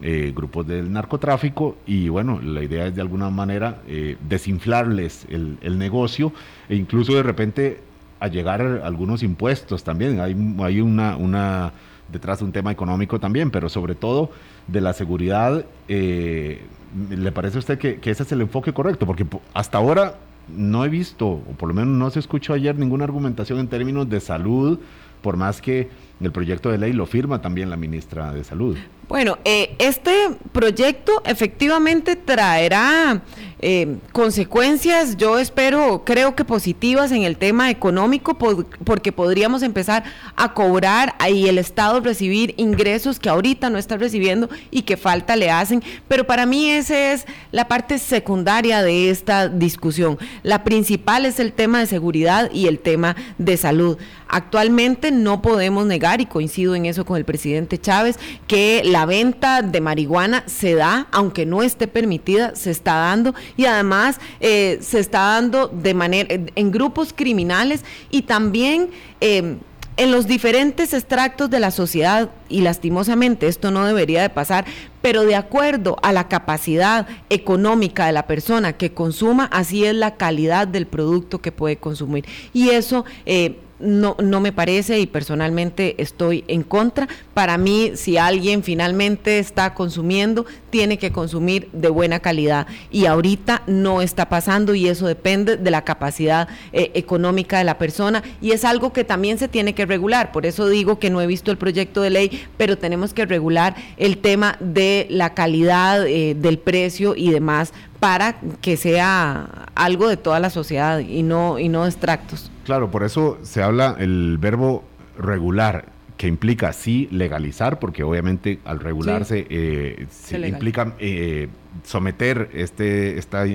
eh, 0.03 0.33
grupos 0.35 0.67
del 0.67 0.93
narcotráfico 0.93 1.77
y 1.87 2.09
bueno, 2.09 2.41
la 2.41 2.63
idea 2.63 2.87
es 2.87 2.95
de 2.95 3.01
alguna 3.03 3.29
manera 3.29 3.83
desinflarles 4.29 5.27
el, 5.29 5.79
negocio 5.79 6.33
e 6.69 6.77
incluso 6.77 7.13
de 7.15 7.23
repente 7.23 7.81
a 8.19 8.29
llegar 8.29 8.63
algunos 8.85 9.23
impuestos 9.23 9.85
también. 9.85 10.21
Hay, 10.21 10.37
hay 10.61 10.81
una, 10.81 11.73
detrás 12.11 12.39
de 12.39 12.45
un 12.47 12.53
tema 12.53 12.71
económico 12.71 13.19
también, 13.19 13.51
pero 13.51 13.69
sobre 13.69 13.95
todo 13.95 14.31
de 14.69 14.81
la 14.81 14.93
seguridad. 14.93 15.65
¿Le 15.89 17.33
parece 17.33 17.57
a 17.57 17.61
usted 17.61 17.79
que, 17.79 17.99
ese 18.11 18.23
es 18.23 18.33
el 18.33 18.41
enfoque 18.41 18.73
correcto? 18.73 19.07
Porque 19.07 19.27
hasta 19.53 19.79
ahora 19.79 20.15
no 20.57 20.85
he 20.85 20.89
visto, 20.89 21.27
o 21.27 21.55
por 21.57 21.69
lo 21.69 21.75
menos 21.75 21.97
no 21.97 22.11
se 22.11 22.21
escuchó 22.21 22.53
ayer, 22.53 22.79
ninguna 22.79 23.05
argumentación 23.05 23.59
en 23.59 23.69
términos 23.69 24.09
de 24.09 24.21
salud 24.21 24.79
por 25.23 25.37
más 25.37 25.61
que 25.61 25.89
el 26.21 26.33
proyecto 26.33 26.71
de 26.71 26.79
ley 26.79 26.93
lo 26.93 27.07
firma 27.07 27.41
también 27.41 27.71
la 27.71 27.77
ministra 27.77 28.33
de 28.33 28.45
Salud. 28.45 28.77
Bueno, 29.09 29.39
eh, 29.45 29.75
este 29.79 30.31
proyecto 30.53 31.21
efectivamente 31.25 32.15
traerá 32.15 33.23
eh, 33.63 33.99
consecuencias, 34.13 35.19
yo 35.19 35.39
espero, 35.39 36.03
creo 36.07 36.35
que 36.35 36.47
positivas 36.47 37.13
en 37.13 37.25
el 37.25 37.37
tema 37.37 37.71
económico, 37.71 38.39
porque 38.39 39.13
podríamos 39.13 39.63
empezar 39.63 40.05
a 40.35 40.55
cobrar 40.55 41.15
y 41.29 41.47
el 41.47 41.59
Estado 41.59 42.01
recibir 42.01 42.55
ingresos 42.57 43.19
que 43.21 43.29
ahorita 43.29 43.69
no 43.69 43.77
está 43.77 43.99
recibiendo 43.99 44.49
y 44.71 44.83
que 44.83 44.97
falta 44.97 45.37
le 45.37 45.51
hacen. 45.51 45.83
Pero 46.09 46.27
para 46.27 46.47
mí 46.47 46.71
esa 46.71 47.13
es 47.13 47.27
la 47.53 47.69
parte 47.69 47.99
secundaria 47.99 48.83
de 48.83 49.11
esta 49.11 49.49
discusión. 49.49 50.19
La 50.43 50.65
principal 50.65 51.27
es 51.27 51.39
el 51.39 51.53
tema 51.53 51.81
de 51.81 51.87
seguridad 51.87 52.51
y 52.51 52.67
el 52.67 52.79
tema 52.79 53.15
de 53.37 53.59
salud. 53.59 53.99
Actualmente 54.27 55.11
no 55.11 55.43
podemos 55.43 55.85
negar, 55.85 56.10
y 56.19 56.27
coincido 56.27 56.75
en 56.75 56.87
eso 56.87 57.05
con 57.05 57.19
el 57.19 57.27
presidente 57.27 57.79
Chávez, 57.79 58.19
que 58.47 58.81
la 58.85 59.05
venta 59.05 59.61
de 59.61 59.83
marihuana 59.83 60.45
se 60.47 60.75
da, 60.75 61.09
aunque 61.13 61.45
no 61.45 61.63
esté 61.63 61.87
permitida, 61.89 62.57
se 62.57 62.71
está 62.71 62.95
dando 62.95 63.35
y 63.59 63.67
además 63.67 64.19
eh, 64.41 64.79
se 64.81 64.99
está 64.99 65.21
dando 65.21 65.69
de 65.69 65.93
manera 65.93 66.29
en 66.55 66.71
grupos 66.71 67.13
criminales 67.13 67.85
y 68.11 68.23
también 68.23 68.91
em, 69.21 69.59
en 70.01 70.13
los 70.13 70.27
diferentes 70.27 70.95
extractos 70.95 71.51
de 71.51 71.61
la 71.61 71.71
sociedad 71.71 72.31
y 72.49 72.63
lastimosamente 72.63 73.49
esto 73.49 73.71
no 73.71 73.85
debería 73.85 74.23
de 74.23 74.31
pasar, 74.31 74.65
pero 75.03 75.25
de 75.25 75.37
acuerdo 75.37 75.99
a 76.03 76.13
la 76.13 76.27
capacidad 76.27 77.07
económica 77.29 78.07
de 78.07 78.13
la 78.13 78.27
persona 78.27 78.73
que 78.73 78.95
consuma, 78.95 79.45
así 79.53 79.85
es 79.85 79.95
la 79.95 80.17
calidad 80.17 80.67
del 80.67 80.87
producto 80.87 81.43
que 81.43 81.53
puede 81.53 81.77
consumir. 81.77 82.25
Y 82.55 82.71
eso 82.71 83.05
eh, 83.27 83.59
no, 83.81 84.17
no 84.23 84.41
me 84.41 84.53
parece 84.53 85.01
y 85.01 85.07
personalmente 85.07 86.01
estoy 86.03 86.45
en 86.49 86.63
contra. 86.63 87.09
Para 87.35 87.59
mí, 87.59 87.93
si 87.95 88.17
alguien 88.17 88.63
finalmente 88.63 89.39
está 89.39 89.75
consumiendo, 89.75 90.47
tiene 90.71 90.99
que 90.99 91.13
consumir 91.13 91.69
de 91.73 91.89
buena 91.89 92.21
calidad. 92.21 92.67
Y 92.91 93.07
ahorita 93.07 93.63
no 93.67 94.03
está 94.03 94.29
pasando 94.29 94.75
y 94.75 94.89
eso 94.89 95.07
depende 95.07 95.57
de 95.57 95.71
la 95.71 95.85
capacidad 95.85 96.49
eh, 96.73 96.91
económica 96.95 97.59
de 97.59 97.65
la 97.65 97.79
persona 97.79 98.23
y 98.41 98.53
es 98.53 98.65
algo 98.65 98.93
que 98.93 99.05
también 99.05 99.39
se 99.39 99.49
tiene 99.49 99.75
que 99.75 99.87
regular. 99.87 100.33
Por 100.33 100.47
eso 100.47 100.69
digo 100.69 100.99
que 100.99 101.11
no 101.11 101.21
he 101.21 101.27
visto 101.27 101.51
el 101.51 101.59
proyecto 101.59 102.03
de 102.03 102.11
ley, 102.11 102.47
pero 102.57 102.79
tenemos 102.79 103.15
que 103.15 103.27
regular 103.27 103.75
el 103.97 104.19
tema 104.19 104.57
de 104.61 105.07
la 105.11 105.35
calidad 105.35 106.07
eh, 106.07 106.35
del 106.35 106.59
precio 106.59 107.15
y 107.17 107.31
demás 107.31 107.73
para 108.01 108.41
que 108.63 108.77
sea 108.77 109.69
algo 109.75 110.09
de 110.09 110.17
toda 110.17 110.41
la 110.41 110.51
sociedad 110.51 110.99
y 110.99 111.23
no, 111.23 111.59
y 111.59 111.69
no 111.69 111.87
extractos. 111.87 112.51
Claro, 112.65 112.91
por 112.91 113.05
eso 113.05 113.39
se 113.43 113.63
habla 113.63 113.97
el 113.99 114.39
verbo 114.39 114.85
regular, 115.19 115.85
que 116.17 116.27
implica 116.27 116.73
sí 116.73 117.09
legalizar, 117.11 117.79
porque 117.79 118.03
obviamente 118.03 118.59
al 118.65 118.81
regularse 118.81 119.47
eh, 119.49 120.07
implica 120.47 120.95
eh, 120.99 121.49
someter 121.85 122.51
este, 122.53 123.19
esta, 123.19 123.47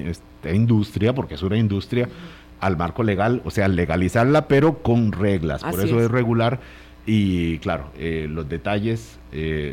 industria, 0.51 1.13
porque 1.13 1.33
es 1.35 1.41
una 1.41 1.57
industria, 1.57 2.07
al 2.59 2.77
marco 2.77 3.03
legal, 3.03 3.41
o 3.45 3.51
sea, 3.51 3.67
legalizarla, 3.67 4.47
pero 4.47 4.79
con 4.83 5.11
reglas. 5.11 5.63
por 5.63 5.79
eso 5.83 5.99
es. 5.99 6.09
regular. 6.09 6.59
Y 7.07 7.59
claro, 7.59 7.91
eh, 7.97 8.27
los 8.29 8.47
detalles 8.47 9.19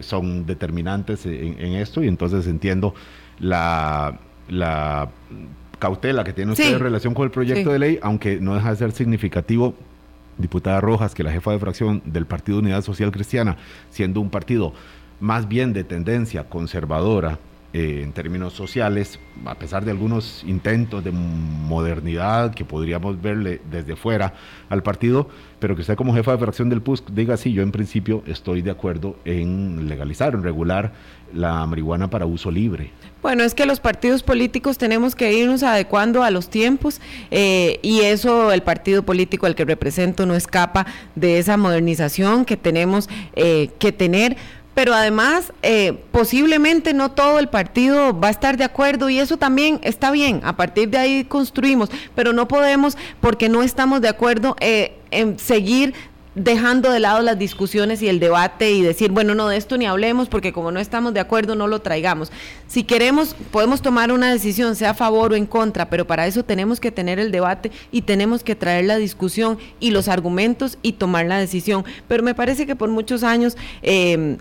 son 0.00 0.44
determinantes 0.44 1.24
en, 1.24 1.74
esto, 1.74 2.02
y 2.02 2.08
entonces 2.08 2.46
entiendo 2.46 2.94
la 3.38 4.18
la 4.48 5.08
cautela 5.78 6.24
que 6.24 6.32
tiene 6.32 6.52
usted 6.52 6.74
en 6.74 6.80
relación 6.80 7.14
con 7.14 7.24
el 7.24 7.30
proyecto 7.30 7.72
de 7.72 7.78
ley, 7.78 7.98
aunque 8.02 8.40
no 8.40 8.54
deja 8.54 8.70
de 8.70 8.76
ser 8.76 8.92
significativo, 8.92 9.74
diputada 10.38 10.80
Rojas, 10.80 11.14
que 11.14 11.22
la 11.22 11.32
jefa 11.32 11.52
de 11.52 11.58
fracción 11.58 12.02
del 12.04 12.26
Partido 12.26 12.58
Unidad 12.58 12.82
Social 12.82 13.10
Cristiana, 13.10 13.56
siendo 13.90 14.20
un 14.20 14.30
partido 14.30 14.72
más 15.20 15.48
bien 15.48 15.72
de 15.72 15.84
tendencia 15.84 16.44
conservadora 16.44 17.38
eh, 17.74 18.02
en 18.02 18.12
términos 18.12 18.52
sociales, 18.52 19.18
a 19.46 19.54
pesar 19.54 19.84
de 19.84 19.90
algunos 19.90 20.44
intentos 20.46 21.02
de 21.02 21.10
modernidad 21.10 22.54
que 22.54 22.64
podríamos 22.64 23.20
verle 23.20 23.62
desde 23.70 23.96
fuera 23.96 24.34
al 24.68 24.82
partido, 24.82 25.28
pero 25.58 25.74
que 25.74 25.80
usted 25.80 25.96
como 25.96 26.14
jefa 26.14 26.32
de 26.32 26.38
fracción 26.38 26.68
del 26.68 26.82
PUSC 26.82 27.10
diga, 27.10 27.36
sí, 27.36 27.52
yo 27.52 27.62
en 27.62 27.72
principio 27.72 28.22
estoy 28.26 28.60
de 28.60 28.70
acuerdo 28.70 29.16
en 29.24 29.88
legalizar, 29.88 30.34
en 30.34 30.42
regular 30.42 30.92
la 31.32 31.64
marihuana 31.66 32.10
para 32.10 32.26
uso 32.26 32.50
libre. 32.50 32.90
Bueno, 33.22 33.42
es 33.42 33.54
que 33.54 33.64
los 33.64 33.80
partidos 33.80 34.22
políticos 34.22 34.76
tenemos 34.76 35.14
que 35.14 35.32
irnos 35.32 35.62
adecuando 35.62 36.22
a 36.22 36.30
los 36.30 36.50
tiempos 36.50 37.00
eh, 37.30 37.78
y 37.82 38.00
eso 38.00 38.52
el 38.52 38.62
partido 38.62 39.02
político 39.02 39.46
al 39.46 39.54
que 39.54 39.64
represento 39.64 40.26
no 40.26 40.34
escapa 40.34 40.86
de 41.14 41.38
esa 41.38 41.56
modernización 41.56 42.44
que 42.44 42.56
tenemos 42.56 43.08
eh, 43.34 43.70
que 43.78 43.92
tener 43.92 44.36
pero 44.74 44.94
además 44.94 45.52
eh, 45.62 45.98
posiblemente 46.10 46.94
no 46.94 47.10
todo 47.10 47.38
el 47.38 47.48
partido 47.48 48.18
va 48.18 48.28
a 48.28 48.30
estar 48.30 48.56
de 48.56 48.64
acuerdo 48.64 49.10
y 49.10 49.18
eso 49.18 49.36
también 49.36 49.80
está 49.82 50.10
bien, 50.10 50.40
a 50.44 50.56
partir 50.56 50.88
de 50.90 50.98
ahí 50.98 51.24
construimos, 51.24 51.90
pero 52.14 52.32
no 52.32 52.48
podemos 52.48 52.96
porque 53.20 53.48
no 53.48 53.62
estamos 53.62 54.00
de 54.00 54.08
acuerdo 54.08 54.56
en 54.60 55.38
seguir 55.38 55.94
dejando 56.34 56.90
de 56.90 57.00
lado 57.00 57.20
las 57.20 57.38
discusiones 57.38 58.00
y 58.02 58.08
el 58.08 58.18
debate 58.18 58.72
y 58.72 58.82
decir, 58.82 59.10
bueno, 59.10 59.34
no, 59.34 59.48
de 59.48 59.56
esto 59.56 59.76
ni 59.76 59.86
hablemos 59.86 60.28
porque 60.28 60.52
como 60.52 60.70
no 60.72 60.80
estamos 60.80 61.12
de 61.12 61.20
acuerdo 61.20 61.54
no 61.54 61.66
lo 61.66 61.80
traigamos. 61.80 62.32
Si 62.72 62.84
queremos, 62.84 63.36
podemos 63.50 63.82
tomar 63.82 64.12
una 64.12 64.32
decisión, 64.32 64.76
sea 64.76 64.92
a 64.92 64.94
favor 64.94 65.32
o 65.32 65.36
en 65.36 65.44
contra, 65.44 65.90
pero 65.90 66.06
para 66.06 66.26
eso 66.26 66.42
tenemos 66.42 66.80
que 66.80 66.90
tener 66.90 67.18
el 67.18 67.30
debate 67.30 67.70
y 67.90 68.00
tenemos 68.00 68.42
que 68.42 68.56
traer 68.56 68.86
la 68.86 68.96
discusión 68.96 69.58
y 69.78 69.90
los 69.90 70.08
argumentos 70.08 70.78
y 70.80 70.92
tomar 70.92 71.26
la 71.26 71.38
decisión. 71.38 71.84
Pero 72.08 72.22
me 72.22 72.34
parece 72.34 72.64
que 72.64 72.74
por 72.74 72.88
muchos 72.88 73.24
años... 73.24 73.58
Eh, 73.82 74.38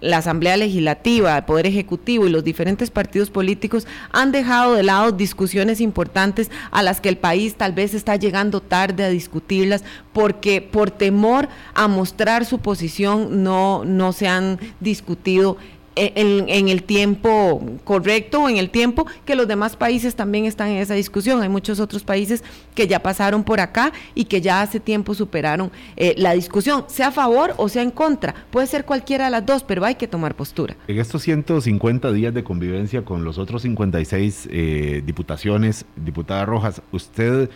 la 0.00 0.18
Asamblea 0.18 0.56
Legislativa, 0.58 1.36
el 1.36 1.44
Poder 1.44 1.66
Ejecutivo 1.66 2.26
y 2.26 2.30
los 2.30 2.44
diferentes 2.44 2.90
partidos 2.90 3.30
políticos 3.30 3.86
han 4.12 4.30
dejado 4.30 4.74
de 4.74 4.82
lado 4.82 5.12
discusiones 5.12 5.80
importantes 5.80 6.50
a 6.70 6.82
las 6.82 7.00
que 7.00 7.08
el 7.08 7.16
país 7.16 7.54
tal 7.54 7.72
vez 7.72 7.94
está 7.94 8.16
llegando 8.16 8.60
tarde 8.60 9.04
a 9.04 9.08
discutirlas 9.08 9.84
porque 10.12 10.60
por 10.60 10.90
temor 10.90 11.48
a 11.74 11.88
mostrar 11.88 12.44
su 12.44 12.58
posición 12.58 13.42
no, 13.42 13.84
no 13.84 14.12
se 14.12 14.28
han 14.28 14.58
discutido 14.80 15.56
en, 15.96 16.68
el 16.68 16.82
tiempo 16.82 17.62
correcto 17.84 18.42
o 18.42 18.48
en 18.48 18.58
el 18.58 18.70
tiempo 18.70 19.06
que 19.24 19.34
los 19.34 19.48
demás 19.48 19.76
países 19.76 20.14
también 20.14 20.44
están 20.44 20.68
en 20.68 20.78
esa 20.78 20.94
discusión. 20.94 21.42
Hay 21.42 21.48
muchos 21.48 21.80
otros 21.80 22.04
países 22.04 22.44
que 22.74 22.86
ya 22.86 23.02
pasaron 23.02 23.42
por 23.42 23.60
acá 23.60 23.92
y 24.14 24.26
que 24.26 24.40
ya 24.40 24.60
hace 24.60 24.78
tiempo 24.78 25.14
superaron 25.14 25.70
eh, 25.96 26.14
la 26.18 26.32
discusión, 26.34 26.84
sea 26.88 27.08
a 27.08 27.12
favor 27.12 27.54
o 27.56 27.68
sea 27.68 27.82
en 27.82 27.90
contra. 27.90 28.34
Puede 28.50 28.66
ser 28.66 28.84
cualquiera 28.84 29.24
de 29.26 29.30
las 29.30 29.46
dos, 29.46 29.62
pero 29.62 29.84
hay 29.84 29.94
que 29.94 30.06
tomar 30.06 30.34
postura. 30.34 30.76
En 30.86 30.98
estos 30.98 31.22
150 31.22 32.12
días 32.12 32.34
de 32.34 32.44
convivencia 32.44 33.02
con 33.04 33.24
los 33.24 33.38
otros 33.38 33.62
56 33.62 34.48
eh, 34.50 35.02
diputaciones, 35.04 35.86
diputada 35.96 36.44
Rojas, 36.44 36.82
usted 36.92 37.50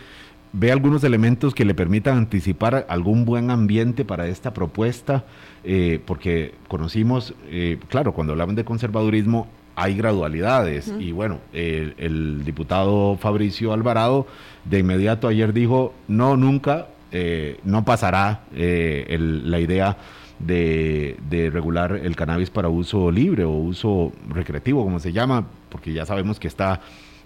ve 0.53 0.71
algunos 0.71 1.03
elementos 1.03 1.55
que 1.55 1.65
le 1.65 1.73
permitan 1.73 2.17
anticipar 2.17 2.85
algún 2.89 3.25
buen 3.25 3.51
ambiente 3.51 4.05
para 4.05 4.27
esta 4.27 4.53
propuesta, 4.53 5.23
eh, 5.63 5.99
porque 6.05 6.55
conocimos, 6.67 7.33
eh, 7.49 7.77
claro, 7.89 8.13
cuando 8.13 8.33
hablaban 8.33 8.55
de 8.55 8.65
conservadurismo 8.65 9.47
hay 9.75 9.95
gradualidades. 9.95 10.93
Y 10.99 11.13
bueno, 11.13 11.39
el, 11.53 12.43
diputado 12.43 13.17
Fabricio 13.17 13.71
Alvarado 13.71 14.27
de 14.65 14.79
inmediato 14.79 15.27
ayer 15.27 15.53
dijo, 15.53 15.93
no, 16.09 16.35
nunca, 16.35 16.87
eh, 17.11 17.59
no 17.63 17.85
pasará 17.85 18.41
la 18.53 19.59
idea 19.59 19.97
de, 20.39 21.17
de, 21.29 21.49
regular 21.49 21.93
el 22.03 22.15
cannabis 22.15 22.49
para 22.49 22.67
uso 22.67 23.11
libre 23.11 23.45
o 23.45 23.51
uso 23.51 24.11
recreativo, 24.29 24.83
como 24.83 24.99
se 24.99 25.13
llama, 25.13 25.47
porque 25.69 25.93
ya 25.93 26.05
sabemos 26.05 26.39
que 26.39 26.47
está 26.47 26.81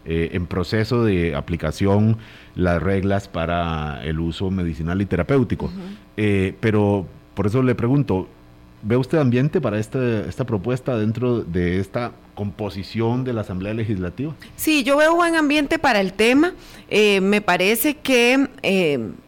eh, 0.08 0.36
en 0.36 0.46
proceso 0.46 1.04
de 1.04 1.34
aplicación 1.34 2.18
las 2.56 2.82
reglas 2.82 3.28
para 3.28 4.04
el 4.04 4.20
uso 4.20 4.50
medicinal 4.50 5.02
y 5.02 5.06
terapéutico. 5.06 5.72
Eh, 6.18 6.56
pero 6.60 7.06
por 7.34 7.48
eso 7.48 7.62
le 7.62 7.76
pregunto, 7.76 8.28
¿ve 8.82 8.98
usted 8.98 9.18
ambiente 9.18 9.62
para 9.62 9.80
esta, 9.80 10.22
esta 10.22 10.46
propuesta 10.46 10.98
dentro 10.98 11.42
de 11.42 11.80
esta 11.80 12.14
composición 12.36 13.24
de 13.24 13.34
la 13.34 13.42
Asamblea 13.42 13.74
Legislativa? 13.74 14.36
Sí, 14.56 14.84
yo 14.84 14.98
veo 14.98 15.16
buen 15.16 15.36
ambiente 15.36 15.80
para 15.80 16.02
el 16.02 16.14
tema. 16.14 16.54
Eh, 16.90 17.22
me 17.22 17.42
parece 17.42 17.96
que 17.96 18.48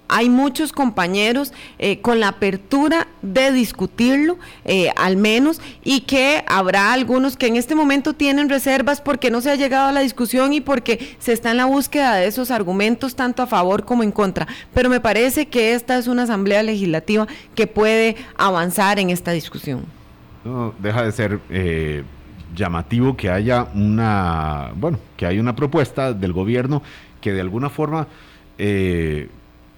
hay 0.08 0.30
muchos 0.30 0.72
compañeros 0.72 1.54
eh, 1.80 2.00
con 2.02 2.20
la 2.20 2.30
apertura 2.30 3.08
de 3.22 3.52
discutirlo, 3.52 4.38
eh, 4.66 4.92
al 4.96 5.18
menos, 5.18 5.62
y 5.84 6.02
que 6.02 6.44
habrá 6.48 6.94
algunos 6.94 7.36
que 7.38 7.48
en 7.48 7.56
este 7.56 7.76
momento 7.76 8.14
tienen 8.14 8.50
reservas 8.50 9.02
porque 9.02 9.32
no 9.32 9.42
se 9.42 9.52
ha 9.52 9.56
llegado 9.56 9.90
a 9.90 9.92
la 9.92 10.02
discusión 10.02 10.54
y 10.54 10.62
porque 10.62 11.16
se 11.20 11.34
está 11.34 11.52
en 11.52 11.58
la 11.58 11.66
búsqueda 11.66 12.16
de 12.16 12.28
esos 12.28 12.52
argumentos 12.52 13.16
tanto 13.16 13.44
a 13.44 13.48
favor 13.48 13.86
como 13.86 14.04
en 14.04 14.12
contra. 14.12 14.48
Pero 14.74 14.90
me 14.90 15.02
parece 15.02 15.48
que 15.48 15.74
esta 15.74 15.98
es 15.98 16.08
una 16.08 16.24
asamblea 16.24 16.64
legislativa 16.64 17.28
que 17.56 17.68
puede 17.68 18.16
avanzar 18.38 19.00
en 19.00 19.10
esta 19.10 19.32
discusión. 19.32 19.86
No, 20.46 20.74
deja 20.80 21.04
de 21.04 21.12
ser 21.12 21.40
eh, 21.50 22.04
llamativo 22.58 23.16
que 23.16 23.30
haya 23.30 23.68
una, 23.74 24.72
bueno, 24.76 25.00
que 25.16 25.26
hay 25.26 25.40
una 25.40 25.56
propuesta 25.56 26.12
del 26.12 26.34
gobierno 26.34 26.82
que 27.22 27.32
de 27.32 27.40
alguna 27.40 27.70
forma 27.70 28.08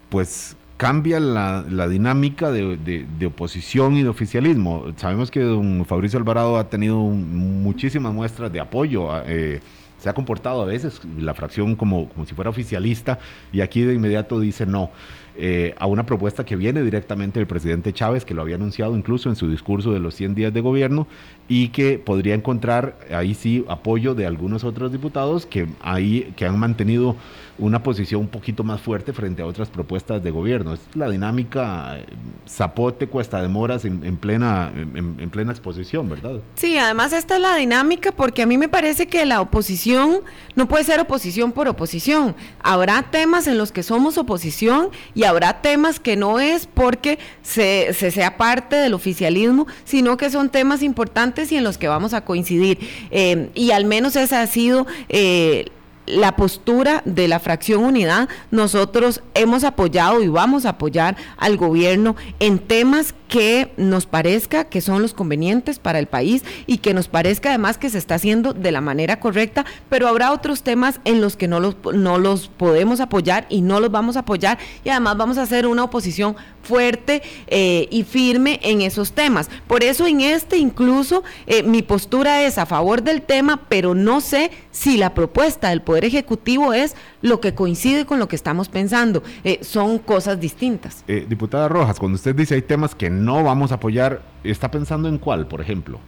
pues 0.09 0.55
cambia 0.79 1.19
la, 1.19 1.87
dinámica 1.89 2.51
de, 2.53 3.25
oposición 3.27 3.97
y 3.97 4.03
de 4.03 4.07
oficialismo. 4.07 4.85
Sabemos 4.95 5.29
que 5.29 5.41
don 5.41 5.83
Fabricio 5.85 6.17
Alvarado 6.17 6.57
ha 6.57 6.69
tenido 6.69 6.97
muchísimas 6.99 8.13
muestras 8.13 8.49
de 8.53 8.61
apoyo. 8.61 9.09
Eh, 9.25 9.59
se 9.97 10.09
ha 10.09 10.13
comportado 10.13 10.61
a 10.61 10.65
veces 10.65 11.01
la 11.17 11.33
fracción 11.33 11.75
como, 11.75 12.07
como 12.07 12.25
si 12.25 12.33
fuera 12.33 12.49
oficialista 12.49 13.19
y 13.51 13.59
aquí 13.59 13.81
de 13.81 13.93
inmediato 13.93 14.39
dice 14.39 14.65
no. 14.65 14.89
Eh, 15.35 15.73
a 15.77 15.85
una 15.85 16.05
propuesta 16.05 16.43
que 16.43 16.55
viene 16.55 16.83
directamente 16.83 17.39
del 17.39 17.47
presidente 17.47 17.93
Chávez, 17.93 18.25
que 18.25 18.33
lo 18.33 18.41
había 18.41 18.55
anunciado 18.55 18.97
incluso 18.97 19.29
en 19.29 19.35
su 19.35 19.49
discurso 19.49 19.93
de 19.93 19.99
los 19.99 20.15
100 20.15 20.35
días 20.35 20.53
de 20.53 20.61
gobierno, 20.61 21.07
y 21.47 21.69
que 21.69 21.97
podría 21.97 22.35
encontrar 22.35 22.99
ahí 23.11 23.33
sí 23.33 23.65
apoyo 23.67 24.15
de 24.15 24.25
algunos 24.25 24.63
otros 24.63 24.91
diputados 24.91 25.45
que, 25.45 25.67
ahí, 25.81 26.33
que 26.35 26.45
han 26.45 26.59
mantenido 26.59 27.15
una 27.59 27.83
posición 27.83 28.21
un 28.21 28.27
poquito 28.27 28.63
más 28.63 28.81
fuerte 28.81 29.13
frente 29.13 29.41
a 29.41 29.45
otras 29.45 29.69
propuestas 29.69 30.23
de 30.23 30.31
gobierno. 30.31 30.73
Es 30.73 30.79
la 30.93 31.09
dinámica 31.09 31.97
eh, 31.97 32.05
zapote, 32.47 33.07
cuesta 33.07 33.41
demoras 33.41 33.85
en, 33.85 34.03
en 34.05 34.17
plena, 34.17 34.71
en, 34.75 35.29
plena 35.29 35.51
exposición, 35.51 36.09
¿verdad? 36.09 36.39
Sí, 36.55 36.77
además 36.77 37.13
esta 37.13 37.35
es 37.35 37.41
la 37.41 37.55
dinámica 37.55 38.11
porque 38.11 38.41
a 38.41 38.45
mí 38.45 38.57
me 38.57 38.69
parece 38.69 39.07
que 39.07 39.25
la 39.25 39.41
oposición 39.41 40.21
no 40.55 40.67
puede 40.67 40.83
ser 40.83 40.99
oposición 40.99 41.51
por 41.51 41.67
oposición. 41.67 42.35
Habrá 42.61 43.03
temas 43.03 43.47
en 43.47 43.57
los 43.57 43.71
que 43.71 43.83
somos 43.83 44.17
oposición 44.17 44.89
y 45.13 45.23
habrá 45.29 45.61
temas 45.61 45.99
que 45.99 46.15
no 46.15 46.39
es 46.39 46.67
porque 46.67 47.19
se, 47.41 47.93
sea 47.93 48.37
parte 48.37 48.75
del 48.75 48.93
oficialismo, 48.93 49.67
sino 49.85 50.17
que 50.17 50.29
son 50.29 50.49
temas 50.49 50.83
importantes 50.83 51.51
y 51.51 51.57
en 51.57 51.63
los 51.63 51.77
que 51.77 51.87
vamos 51.87 52.13
a 52.13 52.25
coincidir. 52.25 52.79
Eh, 53.11 53.49
y 53.53 53.71
al 53.71 53.85
menos 53.85 54.15
esa 54.15 54.41
ha 54.41 54.47
sido... 54.47 54.87
Eh, 55.07 55.65
la 56.09 56.35
postura 56.35 57.01
de 57.05 57.27
la 57.27 57.39
fracción 57.39 57.83
unidad, 57.83 58.29
nosotros 58.51 59.21
hemos 59.35 59.63
apoyado 59.63 60.21
y 60.21 60.27
vamos 60.27 60.65
a 60.65 60.69
apoyar 60.69 61.15
al 61.37 61.57
gobierno 61.57 62.15
en 62.39 62.59
temas 62.59 63.13
que 63.27 63.71
nos 63.77 64.07
parezca 64.07 64.65
que 64.65 64.81
son 64.81 65.03
los 65.03 65.13
convenientes 65.13 65.77
para 65.77 65.99
el 65.99 66.07
país 66.07 66.43
y 66.65 66.79
que 66.79 66.95
nos 66.95 67.07
parezca 67.07 67.49
además 67.49 67.77
que 67.77 67.91
se 67.91 67.99
está 67.99 68.15
haciendo 68.15 68.53
de 68.53 68.71
la 68.71 68.81
manera 68.81 69.19
correcta, 69.19 69.65
pero 69.87 70.07
habrá 70.07 70.31
otros 70.31 70.63
temas 70.63 70.99
en 71.05 71.21
los 71.21 71.37
que 71.37 71.47
no 71.47 71.59
los, 71.59 71.77
no 71.93 72.17
los 72.17 72.47
podemos 72.47 72.99
apoyar 72.99 73.45
y 73.49 73.61
no 73.61 73.79
los 73.79 73.91
vamos 73.91 74.17
a 74.17 74.21
apoyar 74.21 74.57
y 74.83 74.89
además 74.89 75.15
vamos 75.17 75.37
a 75.37 75.43
hacer 75.43 75.67
una 75.67 75.83
oposición 75.83 76.35
fuerte 76.63 77.21
eh, 77.47 77.87
y 77.91 78.03
firme 78.03 78.59
en 78.63 78.81
esos 78.81 79.13
temas. 79.13 79.49
Por 79.67 79.83
eso 79.83 80.07
en 80.07 80.21
este 80.21 80.57
incluso 80.57 81.23
eh, 81.45 81.63
mi 81.63 81.83
postura 81.83 82.43
es 82.43 82.57
a 82.57 82.65
favor 82.65 83.03
del 83.03 83.21
tema, 83.21 83.61
pero 83.69 83.93
no 83.93 84.21
sé 84.21 84.51
si 84.79 84.95
la 84.95 85.13
propuesta 85.13 85.71
del 85.71 85.81
Poder 85.81 86.05
Ejecutivo 86.05 86.71
es 86.71 86.95
lo 87.21 87.41
que 87.41 87.53
coincide 87.53 88.05
con 88.05 88.17
lo 88.17 88.29
que 88.29 88.37
estamos 88.37 88.69
pensando. 88.69 89.21
Eh, 89.43 89.59
son 89.61 89.99
cosas 89.99 90.39
distintas. 90.39 91.03
diputada 91.05 91.67
Rojas, 91.67 91.99
cuando 91.99 92.15
usted 92.15 92.33
dice 92.33 92.55
hay 92.55 92.61
temas 92.61 92.95
que 92.95 93.09
no 93.09 93.43
vamos 93.43 93.73
a 93.73 93.75
apoyar, 93.75 94.21
¿está 94.41 94.71
pensando 94.71 95.09
en 95.09 95.17
cuál, 95.17 95.47
por 95.47 95.59
ejemplo? 95.59 95.99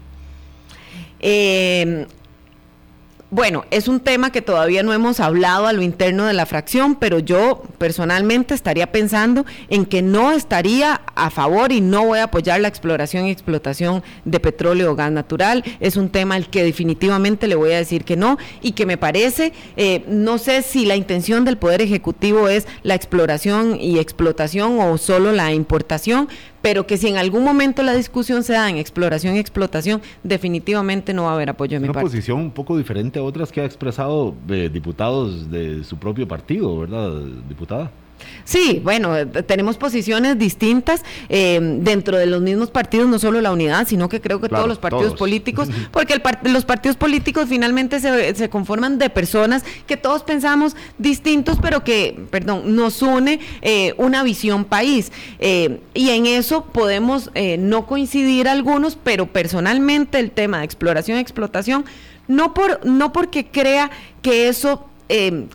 Eh, 1.19 2.07
bueno, 3.32 3.63
es 3.72 3.88
un 3.88 4.02
tema 4.02 4.30
que 4.34 4.41
todavía 4.41 4.84
no 4.84 4.91
hemos 4.91 5.22
hablado 5.22 5.65
a 5.65 5.72
lo 5.72 5.82
interno 5.82 6.26
de 6.26 6.34
la 6.34 6.46
fracción, 6.46 6.96
pero 6.96 7.20
yo 7.20 7.63
personalmente 7.78 8.54
estaría 8.54 8.91
pensando 8.91 9.46
en 9.70 9.86
que 9.86 10.02
no 10.02 10.34
estaría 10.34 11.00
a 11.15 11.30
favor 11.30 11.72
y 11.72 11.80
no 11.80 12.06
voy 12.08 12.20
a 12.20 12.26
apoyar 12.26 12.60
la 12.60 12.67
exploración 12.67 13.26
y 13.26 13.32
explotación 13.32 14.04
de 14.26 14.41
petróleo 14.41 14.91
o 14.91 14.96
gas 14.96 15.13
natural. 15.13 15.63
Es 15.80 15.96
un 15.96 16.10
tema 16.10 16.36
al 16.36 16.50
que 16.50 16.62
definitivamente 16.62 17.48
le 17.48 17.56
voy 17.56 17.72
a 17.72 17.78
decir 17.78 18.04
que 18.04 18.17
no 18.17 18.38
y 18.62 18.74
que 18.74 18.86
me 18.86 18.98
parece, 18.98 19.54
eh, 19.78 20.04
no 20.10 20.38
sé 20.38 20.62
si 20.62 20.86
la 20.86 20.98
intención 20.98 21.46
del 21.46 21.58
Poder 21.58 21.82
Ejecutivo 21.82 22.50
es 22.50 22.67
la 22.84 22.96
exploración 22.96 23.80
y 23.80 24.00
explotación 24.00 24.78
o 24.82 24.98
solo 24.98 25.32
la 25.32 25.54
importación, 25.54 26.28
pero 26.62 26.86
que 26.86 26.97
si 26.97 27.08
en 27.08 27.17
algún 27.17 27.43
momento 27.43 27.84
la 27.84 27.93
discusión 27.93 28.43
se 28.43 28.54
da 28.54 28.69
en 28.69 28.78
exploración 28.78 29.36
y 29.36 29.39
explotación, 29.39 30.02
definitivamente 30.24 31.13
no 31.13 31.24
va 31.24 31.32
a 31.32 31.34
haber 31.36 31.50
apoyo 31.50 31.76
de 31.76 31.80
mi 31.80 31.86
Una 31.86 31.93
parte. 31.93 32.06
Una 32.06 32.12
posición 32.12 32.39
un 32.39 32.52
poco 32.52 32.78
diferente 32.78 33.19
a 33.19 33.24
otras 33.24 33.52
que 33.52 33.62
ha 33.62 33.65
expresado 33.65 34.36
de 34.47 34.69
diputados 34.69 35.50
de 35.50 35.84
su 35.84 35.97
propio 35.97 36.28
partido, 36.28 36.80
¿verdad, 36.80 37.12
diputada? 37.47 37.91
Sí, 38.43 38.81
bueno, 38.84 39.17
eh, 39.17 39.25
tenemos 39.25 39.77
posiciones 39.77 40.38
distintas 40.38 41.03
eh, 41.29 41.60
dentro 41.79 42.17
de 42.17 42.25
los 42.25 42.41
mismos 42.41 42.69
partidos, 42.71 43.07
no 43.07 43.19
solo 43.19 43.41
la 43.41 43.51
unidad, 43.51 43.88
sino 43.88 44.10
que 44.10 44.21
creo 44.21 44.41
que 44.41 44.49
todos 44.49 44.67
los 44.67 44.79
partidos 44.79 45.13
políticos, 45.15 45.69
porque 45.91 46.21
los 46.43 46.65
partidos 46.65 46.97
políticos 46.97 47.45
finalmente 47.47 47.99
se, 47.99 48.49
conforman 48.49 48.97
de 48.97 49.10
personas 49.10 49.63
que 49.88 49.97
todos 49.97 50.23
pensamos 50.23 50.75
distintos, 50.97 51.60
pero 51.62 51.84
que, 51.84 52.19
perdón, 52.29 52.75
nos 52.75 53.01
une 53.01 53.39
eh, 53.62 53.93
una 53.97 54.23
visión 54.23 54.65
país. 54.65 55.12
y 55.39 56.10
en 56.10 56.25
eso 56.25 56.65
podemos 56.65 57.31
no 57.60 57.88
coincidir 57.88 58.47
algunos, 58.47 58.97
pero 59.01 59.27
personalmente 59.27 60.19
el 60.19 60.31
tema 60.31 60.60
de 60.60 60.65
exploración 60.65 61.17
y 61.17 61.21
explotación, 61.21 61.86
no, 62.27 62.53
por, 62.53 62.86
no 62.86 63.13
porque 63.13 63.45
crea 63.45 63.91
que 64.21 64.47
eso 64.47 64.88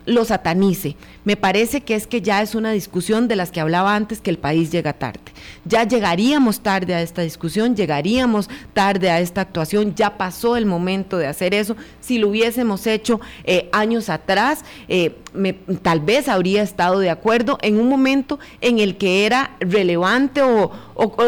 lo 0.04 0.24
satanice, 0.24 0.96
me 1.26 1.36
parece 1.36 1.80
que 1.80 1.96
es 1.96 2.06
que 2.06 2.22
ya 2.22 2.40
es 2.40 2.54
una 2.54 2.70
discusión 2.70 3.26
de 3.26 3.34
las 3.34 3.50
que 3.50 3.60
hablaba 3.60 3.96
antes 3.96 4.20
que 4.20 4.30
el 4.30 4.38
país 4.38 4.70
llega 4.70 4.92
tarde. 4.92 5.18
Ya 5.64 5.82
llegaríamos 5.82 6.60
tarde 6.60 6.94
a 6.94 7.02
esta 7.02 7.22
discusión, 7.22 7.74
llegaríamos 7.74 8.48
tarde 8.72 9.10
a 9.10 9.18
esta 9.18 9.40
actuación, 9.40 9.96
ya 9.96 10.18
pasó 10.18 10.56
el 10.56 10.66
momento 10.66 11.18
de 11.18 11.26
hacer 11.26 11.52
eso. 11.52 11.76
Si 12.00 12.18
lo 12.18 12.28
hubiésemos 12.28 12.86
hecho 12.86 13.20
eh, 13.42 13.68
años 13.72 14.08
atrás, 14.08 14.64
eh, 14.86 15.16
tal 15.82 16.00
vez 16.00 16.28
habría 16.28 16.62
estado 16.62 17.00
de 17.00 17.10
acuerdo 17.10 17.58
en 17.62 17.78
un 17.78 17.88
momento 17.88 18.38
en 18.60 18.78
el 18.78 18.96
que 18.96 19.26
era 19.26 19.56
relevante 19.60 20.42
o, 20.42 20.70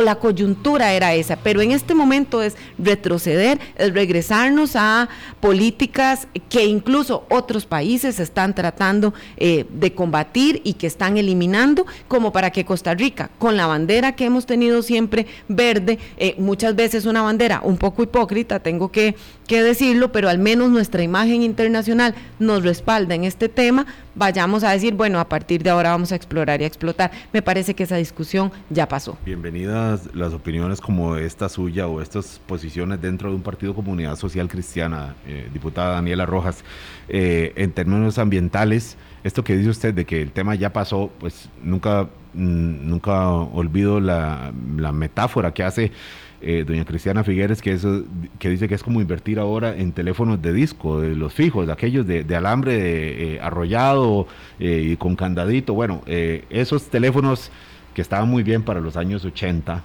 la 0.02 0.14
coyuntura 0.14 0.94
era 0.94 1.14
esa, 1.14 1.36
pero 1.36 1.60
en 1.60 1.72
este 1.72 1.94
momento 1.94 2.42
es 2.42 2.56
retroceder, 2.78 3.58
es 3.76 3.92
regresarnos 3.92 4.76
a 4.76 5.10
políticas 5.40 6.26
que 6.48 6.64
incluso 6.64 7.26
otros 7.28 7.66
países 7.66 8.18
están 8.18 8.54
tratando 8.54 9.12
eh, 9.36 9.66
de 9.68 9.87
combatir 9.92 10.60
y 10.64 10.74
que 10.74 10.86
están 10.86 11.16
eliminando, 11.16 11.86
como 12.08 12.32
para 12.32 12.50
que 12.50 12.64
Costa 12.64 12.94
Rica, 12.94 13.30
con 13.38 13.56
la 13.56 13.66
bandera 13.66 14.16
que 14.16 14.24
hemos 14.24 14.46
tenido 14.46 14.82
siempre 14.82 15.26
verde, 15.48 15.98
eh, 16.16 16.34
muchas 16.38 16.74
veces 16.76 17.06
una 17.06 17.22
bandera 17.22 17.60
un 17.62 17.76
poco 17.78 18.02
hipócrita, 18.02 18.60
tengo 18.60 18.90
que, 18.90 19.16
que 19.46 19.62
decirlo, 19.62 20.12
pero 20.12 20.28
al 20.28 20.38
menos 20.38 20.70
nuestra 20.70 21.02
imagen 21.02 21.42
internacional 21.42 22.14
nos 22.38 22.62
respalda 22.62 23.14
en 23.14 23.24
este 23.24 23.48
tema, 23.48 23.86
vayamos 24.14 24.64
a 24.64 24.70
decir, 24.72 24.94
bueno, 24.94 25.20
a 25.20 25.28
partir 25.28 25.62
de 25.62 25.70
ahora 25.70 25.90
vamos 25.90 26.12
a 26.12 26.16
explorar 26.16 26.60
y 26.60 26.64
a 26.64 26.66
explotar. 26.66 27.10
Me 27.32 27.40
parece 27.40 27.74
que 27.74 27.84
esa 27.84 27.96
discusión 27.96 28.50
ya 28.68 28.88
pasó. 28.88 29.16
Bienvenidas 29.24 30.14
las 30.14 30.34
opiniones 30.34 30.80
como 30.80 31.16
esta 31.16 31.48
suya 31.48 31.86
o 31.86 32.02
estas 32.02 32.40
posiciones 32.46 33.00
dentro 33.00 33.30
de 33.30 33.36
un 33.36 33.42
partido 33.42 33.74
Comunidad 33.74 34.16
Social 34.16 34.48
Cristiana, 34.48 35.14
eh, 35.26 35.48
diputada 35.52 35.94
Daniela 35.94 36.26
Rojas. 36.26 36.64
Eh, 37.08 37.52
en 37.56 37.72
términos 37.72 38.18
ambientales, 38.18 38.96
esto 39.24 39.42
que 39.44 39.56
dice 39.56 39.70
usted 39.70 39.94
de 39.94 40.04
que 40.04 40.22
el 40.22 40.32
tema 40.32 40.54
ya 40.54 40.72
pasó, 40.72 41.10
pues 41.18 41.48
nunca, 41.62 42.08
mm, 42.34 42.88
nunca 42.88 43.30
olvido 43.30 44.00
la, 44.00 44.52
metáfora 44.92 45.52
que 45.52 45.62
hace 45.62 45.92
eh, 46.40 46.64
doña 46.66 46.84
Cristiana 46.84 47.24
Figueres, 47.24 47.60
que, 47.60 47.72
eso, 47.72 48.04
que 48.38 48.48
dice 48.48 48.68
que 48.68 48.76
es 48.76 48.82
como 48.84 49.00
invertir 49.00 49.40
ahora 49.40 49.76
en 49.76 49.92
teléfonos 49.92 50.40
de 50.40 50.52
disco, 50.52 51.00
de 51.00 51.16
los 51.16 51.34
fijos, 51.34 51.66
de 51.66 51.72
aquellos 51.72 52.06
de, 52.06 52.36
alambre 52.36 53.34
eh, 53.34 53.40
arrollado 53.40 54.28
eh, 54.60 54.90
y 54.92 54.96
con 54.96 55.16
candadito. 55.16 55.74
Bueno, 55.74 56.02
esos 56.06 56.88
teléfonos 56.88 57.50
que 57.92 58.02
estaban 58.02 58.28
muy 58.28 58.44
bien 58.44 58.62
para 58.62 58.80
los 58.80 58.96
años 58.96 59.24
80, 59.24 59.82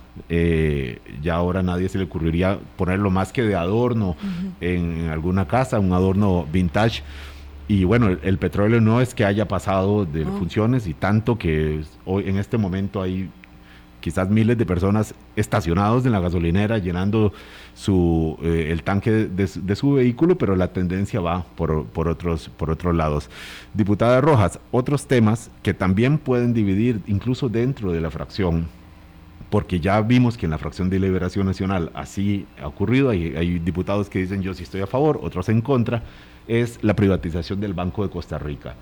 ya 1.24 1.34
ahora 1.34 1.64
nadie 1.64 1.90
se 1.90 1.98
le 1.98 2.04
ocurriría 2.04 2.60
ponerlo 2.78 3.10
más 3.10 3.34
que 3.34 3.42
de 3.42 3.56
adorno 3.56 4.16
en 4.62 5.08
alguna 5.08 5.48
casa, 5.48 5.80
un 5.80 5.94
adorno 5.94 6.46
vintage 6.52 7.02
y 7.68 7.86
bueno, 7.86 8.10
el, 8.22 8.38
petróleo 8.38 8.82
no 8.82 9.00
es 9.00 9.14
que 9.14 9.24
haya 9.24 9.48
pasado 9.48 10.06
de 10.06 10.26
funciones 10.26 10.86
y 10.86 10.94
tanto 10.94 11.38
que 11.38 11.82
hoy 12.06 12.28
en 12.28 12.38
este 12.38 12.58
momento 12.58 13.02
hay 13.02 13.30
quizás 14.02 14.30
miles 14.30 14.58
de 14.58 14.66
personas 14.66 15.16
estacionados 15.38 16.06
en 16.06 16.12
la 16.12 16.20
gasolinera 16.20 16.78
llenando 16.78 17.32
su, 17.74 18.38
eh, 18.44 18.68
el 18.70 18.84
tanque 18.84 19.12
de, 19.12 19.76
su 19.78 19.94
vehículo, 19.94 20.38
pero 20.38 20.58
la 20.58 20.74
tendencia 20.74 21.22
va 21.22 21.46
por, 21.56 21.86
por, 21.86 22.10
otros, 22.10 22.50
por 22.50 22.70
otros 22.70 22.94
lados. 22.94 23.30
Diputada 23.74 24.20
Rojas, 24.20 24.60
otros 24.72 25.08
temas 25.08 25.50
que 25.64 25.74
también 25.74 26.18
pueden 26.18 26.54
dividir 26.54 27.00
incluso 27.08 27.48
dentro 27.48 27.94
de 27.94 28.02
la 28.02 28.12
fracción, 28.12 28.68
porque 29.50 29.80
ya 29.80 30.02
vimos 30.02 30.38
que 30.38 30.48
en 30.48 30.52
la 30.52 30.58
fracción 30.58 30.90
de 30.90 31.00
Liberación 31.00 31.46
Nacional 31.46 31.90
así 31.94 32.46
ha 32.62 32.68
ocurrido, 32.68 33.10
hay, 33.10 33.38
hay 33.38 33.58
diputados 33.60 34.10
que 34.10 34.20
dicen 34.20 34.42
yo 34.42 34.54
sí 34.54 34.64
estoy 34.64 34.82
a 34.82 34.88
favor, 34.88 35.18
otros 35.24 35.48
en 35.48 35.62
contra 35.62 36.04
es 36.48 36.80
la 36.84 36.96
privatización 36.96 37.60
del 37.60 37.74
Banco 37.74 38.04
de 38.04 38.10
Costa 38.10 38.38
Rica. 38.38 38.76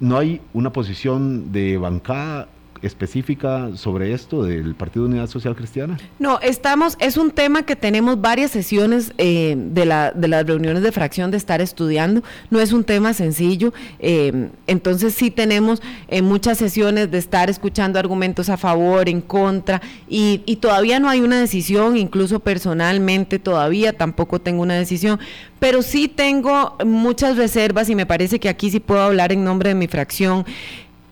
No 0.00 0.18
hay 0.18 0.40
una 0.52 0.72
posición 0.72 1.52
de 1.52 1.78
bancada 1.78 2.48
específica 2.82 3.70
sobre 3.74 4.12
esto 4.12 4.42
del 4.42 4.74
Partido 4.74 5.06
Unidad 5.06 5.26
Social 5.28 5.54
Cristiana? 5.56 5.98
No, 6.18 6.38
estamos, 6.40 6.96
es 7.00 7.16
un 7.16 7.30
tema 7.30 7.64
que 7.64 7.76
tenemos 7.76 8.20
varias 8.20 8.50
sesiones 8.50 9.12
eh, 9.18 9.54
de, 9.56 9.84
la, 9.84 10.12
de 10.12 10.28
las 10.28 10.46
reuniones 10.46 10.82
de 10.82 10.92
fracción 10.92 11.30
de 11.30 11.36
estar 11.36 11.60
estudiando. 11.60 12.22
No 12.50 12.60
es 12.60 12.72
un 12.72 12.84
tema 12.84 13.14
sencillo. 13.14 13.72
Eh, 13.98 14.48
entonces 14.66 15.14
sí 15.14 15.30
tenemos 15.30 15.82
eh, 16.08 16.22
muchas 16.22 16.58
sesiones 16.58 17.10
de 17.10 17.18
estar 17.18 17.50
escuchando 17.50 17.98
argumentos 17.98 18.48
a 18.48 18.56
favor, 18.56 19.08
en 19.08 19.20
contra, 19.20 19.80
y, 20.08 20.42
y 20.46 20.56
todavía 20.56 21.00
no 21.00 21.08
hay 21.08 21.20
una 21.20 21.40
decisión, 21.40 21.96
incluso 21.96 22.40
personalmente 22.40 23.38
todavía 23.38 23.92
tampoco 23.92 24.40
tengo 24.40 24.62
una 24.62 24.74
decisión, 24.74 25.18
pero 25.58 25.82
sí 25.82 26.08
tengo 26.08 26.76
muchas 26.84 27.36
reservas 27.36 27.88
y 27.88 27.94
me 27.94 28.06
parece 28.06 28.38
que 28.38 28.48
aquí 28.48 28.70
sí 28.70 28.80
puedo 28.80 29.00
hablar 29.00 29.32
en 29.32 29.44
nombre 29.44 29.70
de 29.70 29.74
mi 29.74 29.86
fracción 29.86 30.44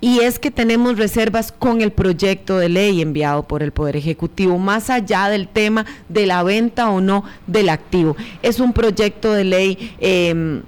y 0.04 0.20
es 0.20 0.38
que 0.38 0.50
tenemos 0.50 0.98
reservas 0.98 1.50
con 1.50 1.80
el 1.80 1.90
proyecto 1.90 2.58
de 2.58 2.68
ley 2.68 3.00
enviado 3.00 3.44
por 3.44 3.62
el 3.62 3.72
Poder 3.72 3.96
Ejecutivo, 3.96 4.58
más 4.58 4.90
allá 4.90 5.30
del 5.30 5.48
tema 5.48 5.86
de 6.10 6.26
la 6.26 6.42
venta 6.42 6.90
o 6.90 7.00
no 7.00 7.24
del 7.46 7.70
activo. 7.70 8.14
Es 8.42 8.60
un 8.60 8.74
proyecto 8.74 9.32
de 9.32 9.44
ley... 9.44 9.94
Eh, 10.00 10.60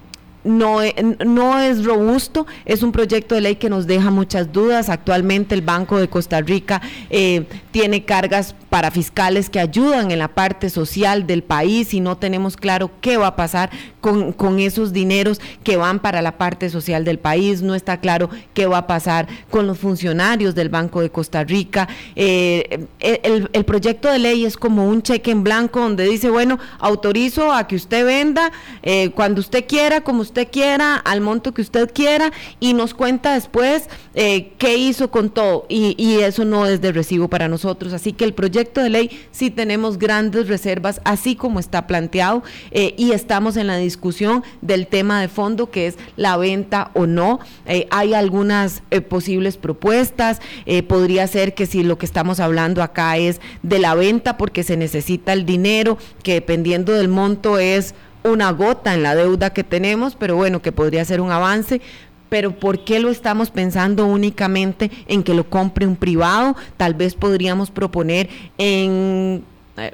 no, 0.47 0.83
e, 0.83 0.95
no 1.25 1.59
es 1.59 1.85
robusto, 1.85 2.47
es 2.65 2.83
un 2.83 2.93
proyecto 2.93 3.35
de 3.35 3.41
ley 3.41 3.57
que 3.57 3.71
nos 3.71 3.87
deja 3.87 4.11
muchas 4.11 4.53
dudas. 4.53 4.89
Actualmente 4.89 5.55
el 5.55 5.63
Banco 5.63 5.99
de 5.99 6.09
Costa 6.09 6.41
Rica 6.41 6.81
eh, 7.11 7.47
tiene 7.71 8.05
cargas 8.05 8.55
para 8.71 8.91
fiscales 8.91 9.49
que 9.49 9.61
ayudan 9.61 10.11
en 10.11 10.19
la 10.19 10.29
parte 10.29 10.71
social 10.71 11.27
del 11.27 11.43
país 11.43 11.95
y 11.95 12.01
no 12.01 12.19
tenemos 12.19 12.57
claro 12.57 12.91
qué 13.01 13.17
va 13.17 13.29
a 13.29 13.37
pasar 13.37 13.71
con, 14.01 14.33
con, 14.33 14.61
esos 14.61 14.93
dineros 14.93 15.41
que 15.65 15.77
van 15.77 15.99
para 15.99 16.23
la 16.23 16.39
parte 16.39 16.71
social 16.71 17.05
del 17.05 17.19
país, 17.19 17.63
no 17.63 17.75
está 17.75 18.01
claro 18.01 18.29
qué 18.55 18.67
va 18.67 18.79
a 18.79 18.87
pasar 18.87 19.27
con 19.51 19.67
los 19.67 19.79
funcionarios 19.79 20.55
del 20.55 20.69
Banco 20.69 21.01
de 21.01 21.11
Costa 21.11 21.43
Rica. 21.43 21.89
Eh, 22.15 22.87
el, 23.01 23.49
el, 23.53 23.65
proyecto 23.65 24.11
de 24.11 24.19
ley 24.19 24.45
es 24.45 24.57
como 24.57 24.87
un 24.87 25.03
cheque 25.03 25.31
en 25.31 25.43
blanco 25.43 25.81
donde 25.81 26.05
dice, 26.05 26.31
bueno, 26.31 26.59
autorizo 26.79 27.53
a 27.53 27.67
que 27.67 27.77
usted 27.77 28.05
venda 28.05 28.53
eh, 28.83 29.11
cuando 29.11 29.41
usted 29.41 29.65
quiera, 29.67 30.03
como 30.03 30.21
usted 30.23 30.36
quiera, 30.45 30.97
al 30.97 31.23
monto 31.23 31.55
que 31.55 31.63
usted 31.63 31.91
quiera 31.95 32.31
y 32.61 32.75
nos 32.75 32.93
cuenta 32.93 33.33
después 33.33 33.89
eh, 34.15 34.53
qué 34.59 34.77
hizo 34.77 35.11
con 35.11 35.31
todo 35.31 35.65
y, 35.69 35.95
eso 36.27 36.45
no 36.45 36.67
es 36.67 36.81
de 36.81 36.93
recibo 36.93 37.29
para 37.29 37.49
nosotros. 37.49 37.93
Así 37.93 38.13
que 38.13 38.25
el 38.25 38.35
proyecto 38.35 38.83
de 38.83 38.91
ley 38.91 39.27
sí 39.31 39.51
tenemos 39.51 39.99
grandes 39.99 40.49
reservas, 40.49 41.01
así 41.05 41.37
como 41.37 41.61
está 41.61 41.87
planteado, 41.87 42.43
eh, 42.71 42.95
y 42.99 43.13
estamos 43.13 43.57
en 43.57 43.67
la 43.67 43.77
discusión 43.77 44.43
del 44.61 44.87
tema 44.87 45.21
de 45.21 45.29
fondo, 45.29 45.71
que 45.71 45.87
es 45.87 45.97
la 46.17 46.37
venta 46.37 46.91
o 46.95 47.07
no. 47.07 47.41
Eh, 47.67 47.87
hay 47.91 48.15
algunas 48.15 48.83
posibles 49.09 49.57
propuestas, 49.57 50.41
podría 50.89 51.27
ser 51.27 51.55
que 51.55 51.67
si 51.67 51.83
lo 51.83 51.99
que 51.99 52.07
estamos 52.07 52.41
hablando 52.41 52.83
acá 52.83 53.17
es 53.17 53.41
de 53.63 53.79
la 53.79 53.95
venta 53.95 54.37
porque 54.37 54.63
se 54.63 54.77
necesita 54.77 55.33
el 55.33 55.47
dinero, 55.47 55.99
que 56.23 56.35
dependiendo 56.35 56.93
del 56.93 57.09
monto 57.09 57.59
es 57.59 57.95
una 58.31 58.51
gota 58.53 58.95
en 58.95 59.03
la 59.03 59.15
deuda 59.15 59.51
que 59.51 59.65
tenemos, 59.65 60.17
pero 60.17 60.37
bueno, 60.37 60.63
que 60.63 60.73
podría 60.73 61.05
ser 61.05 61.21
un 61.21 61.31
avance, 61.31 61.81
pero 62.29 62.59
¿por 62.59 62.85
qué 62.85 63.01
lo 63.01 63.11
estamos 63.11 63.51
pensando 63.51 64.07
únicamente 64.07 64.91
en 65.07 65.23
que 65.23 65.35
lo 65.35 65.49
compre 65.49 65.87
un 65.87 65.97
privado? 65.97 66.57
Tal 66.77 66.95
vez 66.95 67.15
podríamos 67.15 67.71
proponer 67.71 68.29
en 68.59 69.45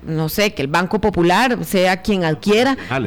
no 0.02 0.28
sé, 0.28 0.54
que 0.54 0.62
el 0.62 0.68
Banco 0.68 1.00
Popular 1.00 1.64
sea 1.64 2.02
quien 2.02 2.24
adquiera. 2.24 2.76
Ah, 2.88 3.00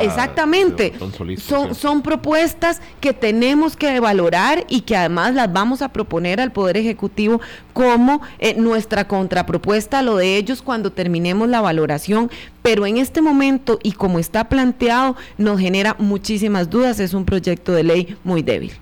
exactamente. 0.00 0.94
son, 1.38 1.74
son 1.74 2.02
propuestas 2.02 2.80
que 3.00 3.12
tenemos 3.12 3.76
que 3.76 4.00
valorar 4.00 4.64
y 4.68 4.82
que 4.82 4.96
además 4.96 5.34
las 5.34 5.52
vamos 5.52 5.82
a 5.82 5.90
proponer 5.90 6.40
al 6.40 6.52
Poder 6.52 6.76
Ejecutivo 6.76 7.40
como 7.72 8.22
eh, 8.38 8.54
nuestra 8.54 9.06
contrapropuesta 9.06 9.98
a 9.98 10.02
lo 10.02 10.16
de 10.16 10.36
ellos 10.36 10.62
cuando 10.62 10.90
terminemos 10.90 11.48
la 11.48 11.60
valoración. 11.60 12.30
Pero 12.62 12.86
en 12.86 12.96
este 12.96 13.20
momento 13.22 13.78
y 13.82 13.92
como 13.92 14.18
está 14.18 14.48
planteado, 14.48 15.16
nos 15.38 15.60
genera 15.60 15.96
muchísimas 15.98 16.70
dudas. 16.70 17.00
Es 17.00 17.14
un 17.14 17.24
proyecto 17.24 17.72
de 17.72 17.84
ley 17.84 18.16
muy 18.24 18.42
débil 18.42 18.72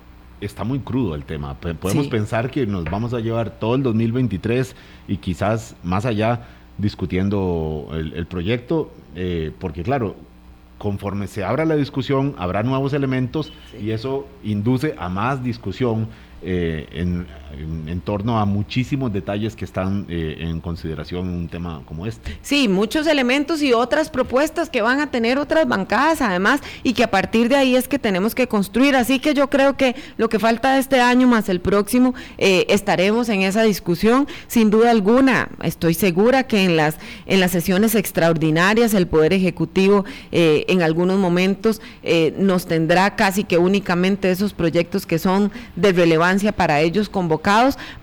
está 0.41 0.63
muy 0.63 0.79
crudo 0.79 1.15
el 1.15 1.25
tema. 1.25 1.55
Podemos 1.55 2.07
pensar 2.07 2.49
que 2.49 2.65
nos 2.65 2.85
vamos 2.85 3.13
a 3.13 3.19
llevar 3.19 3.59
todo 3.59 3.75
el 3.75 3.83
2023 3.83 4.73
y 5.09 5.17
quizás 5.17 5.75
más 5.83 6.05
allá 6.05 6.47
discutiendo 6.79 7.89
el, 7.93 8.25
proyecto, 8.25 8.91
eh, 9.15 9.51
porque 9.59 9.83
claro, 9.83 10.15
conforme 10.77 11.27
se 11.27 11.43
abra 11.43 11.65
la 11.65 11.75
discusión, 11.75 12.33
habrá 12.37 12.63
nuevos 12.63 12.93
elementos 12.93 13.53
y 13.79 13.91
eso 13.91 14.27
induce 14.43 14.95
a 14.97 15.09
más 15.09 15.43
discusión 15.43 16.07
eh, 16.41 16.87
en, 17.57 18.01
torno 18.01 18.39
a 18.39 18.45
muchísimos 18.45 19.11
detalles 19.11 19.55
que 19.55 19.65
están 19.65 20.05
eh, 20.09 20.37
en 20.39 20.61
consideración 20.61 21.27
en 21.27 21.33
un 21.33 21.49
tema 21.49 21.81
como 21.85 22.05
este. 22.05 22.37
Sí, 22.41 22.67
muchos 22.67 23.07
elementos 23.07 23.61
y 23.61 23.73
otras 23.73 24.09
propuestas 24.09 24.69
que 24.69 24.81
van 24.81 24.99
a 24.99 25.11
tener 25.11 25.37
otras 25.37 25.67
bancadas 25.67 26.21
además 26.21 26.61
y 26.83 26.93
que 26.93 27.03
a 27.03 27.11
partir 27.11 27.49
de 27.49 27.55
ahí 27.55 27.75
es 27.75 27.87
que 27.87 27.99
tenemos 27.99 28.35
que 28.35 28.47
construir. 28.47 28.95
Así 28.95 29.19
que 29.19 29.33
yo 29.33 29.49
creo 29.49 29.77
que 29.77 29.95
lo 30.17 30.29
que 30.29 30.39
falta 30.39 30.77
este 30.77 31.01
año 31.01 31.27
más 31.27 31.49
el 31.49 31.59
próximo 31.59 32.13
eh, 32.37 32.65
estaremos 32.69 33.29
en 33.29 33.41
esa 33.41 33.63
discusión 33.63 34.27
sin 34.47 34.69
duda 34.69 34.91
alguna. 34.91 35.49
Estoy 35.63 35.93
segura 35.93 36.43
que 36.43 36.63
en 36.63 36.77
las, 36.77 36.97
en 37.25 37.39
las 37.39 37.51
sesiones 37.51 37.95
extraordinarias 37.95 38.93
el 38.93 39.07
Poder 39.07 39.33
Ejecutivo 39.33 40.05
en 40.31 40.81
algunos 40.81 41.17
momentos 41.17 41.81
nos 42.37 42.65
tendrá 42.65 43.15
casi 43.15 43.43
que 43.43 43.57
únicamente 43.57 44.31
esos 44.31 44.53
proyectos 44.53 45.05
que 45.05 45.19
son 45.19 45.51
de 45.75 45.91
relevancia 45.91 46.51
para 46.51 46.81
ellos 46.81 47.09
convocados 47.09 47.38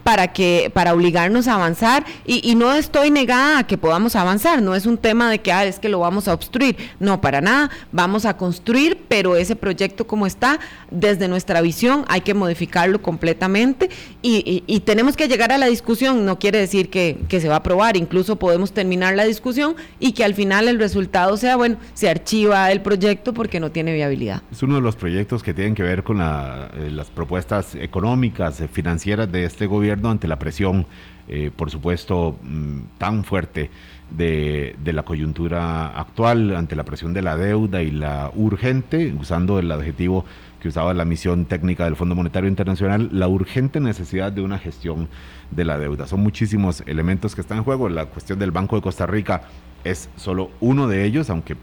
para 0.02 0.32
que 0.32 0.70
para 0.72 0.94
obligarnos 0.94 1.48
a 1.48 1.54
avanzar. 1.54 2.04
Y, 2.24 2.54
no 2.56 2.72
estoy 2.72 3.10
negada 3.10 3.58
a 3.58 3.66
que 3.66 3.76
podamos 3.76 4.16
avanzar, 4.16 4.62
no 4.62 4.74
es 4.74 4.86
un 4.86 4.96
tema 4.96 5.30
de 5.30 5.40
que 5.40 5.52
ah, 5.52 5.64
es 5.64 5.78
que 5.78 5.88
lo 5.88 5.98
vamos 5.98 6.26
a 6.26 6.32
obstruir, 6.32 6.76
no, 7.00 7.20
para 7.20 7.40
nada, 7.40 7.70
vamos 7.92 8.24
a 8.24 8.36
construir, 8.36 9.04
pero 9.08 9.36
ese 9.36 9.56
proyecto 9.56 10.06
como 10.06 10.26
está, 10.26 10.58
desde 10.90 11.28
nuestra 11.28 11.60
visión 11.60 12.04
hay 12.08 12.22
que 12.22 12.34
modificarlo 12.34 13.02
completamente. 13.02 13.90
Y, 14.22 14.64
y, 14.66 14.80
tenemos 14.80 15.16
que 15.16 15.28
llegar 15.28 15.52
a 15.52 15.58
la 15.58 15.66
discusión, 15.66 16.24
no 16.24 16.38
quiere 16.38 16.58
decir 16.58 16.88
que, 16.88 17.18
que 17.28 17.40
se 17.40 17.48
va 17.48 17.54
a 17.54 17.58
aprobar, 17.58 17.96
incluso 17.96 18.36
podemos 18.36 18.72
terminar 18.72 19.14
la 19.14 19.24
discusión 19.24 19.76
y 19.98 20.12
que 20.12 20.24
al 20.24 20.34
final 20.34 20.68
el 20.68 20.78
resultado 20.78 21.36
sea, 21.36 21.56
bueno, 21.56 21.76
se 21.94 22.08
archiva 22.08 22.70
el 22.70 22.80
proyecto 22.80 23.34
porque 23.34 23.60
no 23.60 23.70
tiene 23.70 23.92
viabilidad. 23.92 24.42
Es 24.50 24.62
uno 24.62 24.76
de 24.76 24.80
los 24.80 24.96
proyectos 24.96 25.42
que 25.42 25.54
tienen 25.54 25.74
que 25.74 25.82
ver 25.82 26.02
con 26.02 26.18
la, 26.18 26.70
eh, 26.74 26.90
las 26.90 27.10
propuestas 27.10 27.74
económicas, 27.74 28.60
eh, 28.60 28.68
financieras 28.68 29.25
de 29.26 29.44
este 29.44 29.66
gobierno 29.66 30.10
ante 30.10 30.28
la 30.28 30.38
presión, 30.38 30.86
eh, 31.28 31.50
por 31.54 31.70
supuesto, 31.70 32.38
mm, 32.42 32.80
tan 32.98 33.24
fuerte 33.24 33.70
de, 34.10 34.76
la 34.84 35.02
coyuntura 35.02 35.88
actual, 35.98 36.54
ante 36.54 36.76
la 36.76 36.84
presión 36.84 37.12
de 37.12 37.22
la 37.22 37.36
deuda 37.36 37.82
y 37.82 37.90
la 37.90 38.30
urgente, 38.34 39.12
usando 39.18 39.58
el 39.58 39.70
adjetivo 39.70 40.24
que 40.60 40.68
usaba 40.68 40.94
la 40.94 41.04
misión 41.04 41.44
técnica 41.44 41.84
del 41.84 41.96
Fondo 41.96 42.14
Monetario 42.14 42.48
Internacional, 42.48 43.10
la 43.12 43.28
urgente 43.28 43.80
necesidad 43.80 44.32
de 44.32 44.42
una 44.42 44.58
gestión 44.58 45.08
de 45.50 45.64
la 45.64 45.78
deuda. 45.78 46.06
Son 46.06 46.20
muchísimos 46.20 46.82
elementos 46.86 47.34
que 47.34 47.40
están 47.40 47.58
en 47.58 47.64
juego. 47.64 47.88
La 47.88 48.06
cuestión 48.06 48.38
del 48.38 48.52
Banco 48.52 48.76
de 48.76 48.82
Costa 48.82 49.06
Rica 49.06 49.42
es 49.84 50.08
solo 50.16 50.50
uno 50.60 50.88
de 50.88 51.04
ellos, 51.04 51.30
aunque 51.30 51.56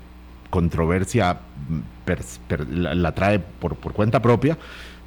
controversia 0.49 1.39
mm, 1.69 1.79
la, 2.69 3.11
trae 3.13 3.39
por, 3.39 3.75
por 3.75 3.93
cuenta 3.93 4.21
propia 4.21 4.57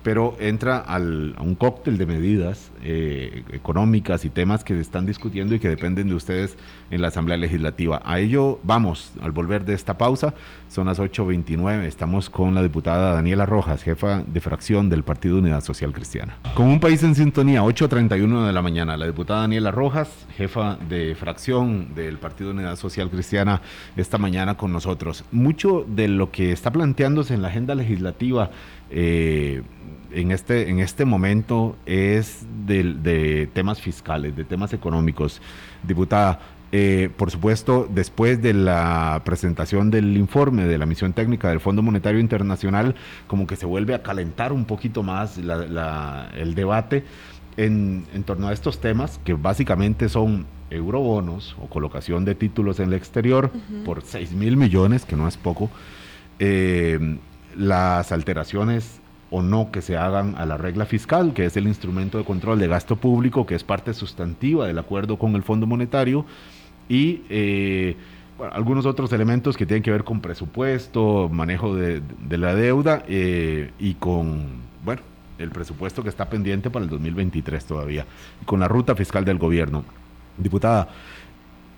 pero 0.07 0.37
entra 0.39 0.79
al, 0.79 1.35
a 1.37 1.43
un 1.43 1.57
cóctel 1.57 1.99
de 1.99 2.07
medidas 2.07 2.71
eh, 2.85 3.43
económicas 3.51 4.25
y 4.25 4.31
temas 4.31 4.63
que 4.63 4.75
se 4.75 4.81
están 4.81 5.05
discutiendo 5.05 5.57
y 5.57 5.59
que 5.59 5.69
dependen 5.69 6.09
de 6.09 6.15
ustedes 6.15 6.57
en 6.93 7.03
la 7.03 7.09
Asamblea 7.09 7.37
Legislativa. 7.37 8.01
A 8.05 8.21
ello 8.21 8.61
vamos 8.63 9.11
al 9.21 9.33
volver 9.33 9.65
de 9.65 9.75
esta 9.75 9.99
pausa. 9.99 10.33
Son 10.69 10.87
las 10.87 11.01
8.29. 11.01 11.83
Estamos 11.83 12.31
con 12.31 12.55
la 12.55 12.63
diputada 12.63 13.15
Daniela 13.15 13.47
Rojas, 13.47 13.83
jefa 13.83 14.23
de 14.25 14.41
fracción 14.41 14.89
del 14.89 15.03
Partido 15.03 15.39
Unidad 15.39 15.65
Social 15.65 15.93
Cristiana. 15.93 16.37
Con 16.55 16.69
un 16.69 16.79
país 16.79 17.03
en 17.03 17.17
sintonía, 17.17 17.65
8.31 17.65 18.47
de 18.47 18.53
la 18.53 18.63
mañana. 18.63 18.97
La 18.97 19.07
diputada 19.07 19.41
Daniela 19.41 19.73
Rojas, 19.73 20.09
jefa 20.37 20.79
de 20.89 21.17
fracción 21.17 21.97
del 21.97 22.19
Partido 22.19 22.53
Unidad 22.53 22.77
Social 22.77 23.11
Cristiana, 23.11 23.61
esta 23.97 24.19
mañana 24.19 24.57
con 24.57 24.73
nosotros. 24.73 25.25
Mucho 25.33 25.85
de 25.89 26.07
lo 26.07 26.31
que 26.31 26.53
está 26.53 26.71
planteándose 26.71 27.35
en 27.35 27.43
la 27.43 27.49
agenda 27.49 27.75
legislativa 27.75 28.53
eh, 28.91 29.63
en, 30.13 30.31
este, 30.31 30.71
en 30.71 30.81
este 30.81 31.05
momento 31.05 31.77
es 31.87 32.47
de, 32.67 33.49
temas 33.53 33.81
fiscales, 33.81 34.37
de 34.37 34.45
temas 34.45 34.73
económicos. 34.73 35.41
Diputada, 35.83 36.41
eh, 36.73 37.11
por 37.17 37.31
supuesto, 37.31 37.89
después 37.91 38.43
de 38.43 38.55
la 38.55 39.23
presentación 39.25 39.91
del 39.91 40.17
informe 40.17 40.65
de 40.65 40.79
la 40.79 40.87
misión 40.87 41.13
técnica 41.13 41.49
del 41.49 41.61
Fondo 41.61 41.83
Monetario 41.83 42.21
Internacional, 42.21 42.95
como 43.27 43.47
que 43.47 43.57
se 43.57 43.67
vuelve 43.67 43.95
a 43.95 44.03
calentar 44.03 44.53
un 44.53 44.65
poquito 44.65 45.03
más 45.03 45.39
el 45.39 46.55
debate 46.55 47.05
en, 47.57 48.05
torno 48.25 48.49
a 48.49 48.53
estos 48.53 48.81
temas, 48.81 49.21
que 49.25 49.35
básicamente 49.35 50.09
son 50.09 50.47
eurobonos 50.71 51.57
o 51.61 51.69
colocación 51.69 52.25
de 52.25 52.35
títulos 52.35 52.81
en 52.81 52.89
el 52.89 52.95
exterior 52.95 53.53
por 53.85 54.03
6 54.03 54.33
mil 54.33 54.57
millones, 54.57 55.05
que 55.05 55.17
no 55.17 55.29
es 55.29 55.37
poco. 55.37 55.71
Eh, 56.39 57.19
las 57.57 58.13
alteraciones 58.13 59.01
o 59.31 59.43
no 59.43 59.71
que 59.73 59.83
se 59.83 59.97
hagan 59.97 60.35
a 60.37 60.47
la 60.47 60.57
regla 60.57 60.87
fiscal, 60.87 61.35
que 61.35 61.47
es 61.47 61.57
el 61.57 61.67
instrumento 61.67 62.19
de 62.19 62.25
control 62.25 62.59
de 62.59 62.69
gasto 62.69 62.97
público, 62.97 63.47
que 63.47 63.55
es 63.55 63.65
parte 63.65 63.93
sustantiva 63.93 64.67
del 64.67 64.79
acuerdo 64.79 65.19
con 65.19 65.35
el 65.35 65.43
Fondo 65.43 65.67
Monetario, 65.67 66.25
y 66.89 67.23
eh, 67.29 67.97
algunos 68.53 68.87
otros 68.87 69.13
elementos 69.13 69.57
que 69.57 69.67
tienen 69.67 69.83
que 69.83 69.91
ver 69.91 70.05
con 70.05 70.21
presupuesto, 70.21 71.29
manejo 71.29 71.75
de, 71.75 72.03
la 72.31 72.55
deuda 72.55 73.03
eh, 73.09 73.73
y 73.79 73.95
con, 73.95 74.47
bueno, 74.85 75.03
el 75.39 75.51
presupuesto 75.51 76.03
que 76.03 76.09
está 76.09 76.29
pendiente 76.31 76.71
para 76.71 76.85
el 76.85 76.91
2023 76.91 77.65
todavía, 77.65 78.07
y 78.41 78.45
con 78.45 78.61
la 78.61 78.69
ruta 78.69 78.95
fiscal 78.95 79.25
del 79.25 79.39
gobierno. 79.39 79.85
Diputada, 80.39 80.89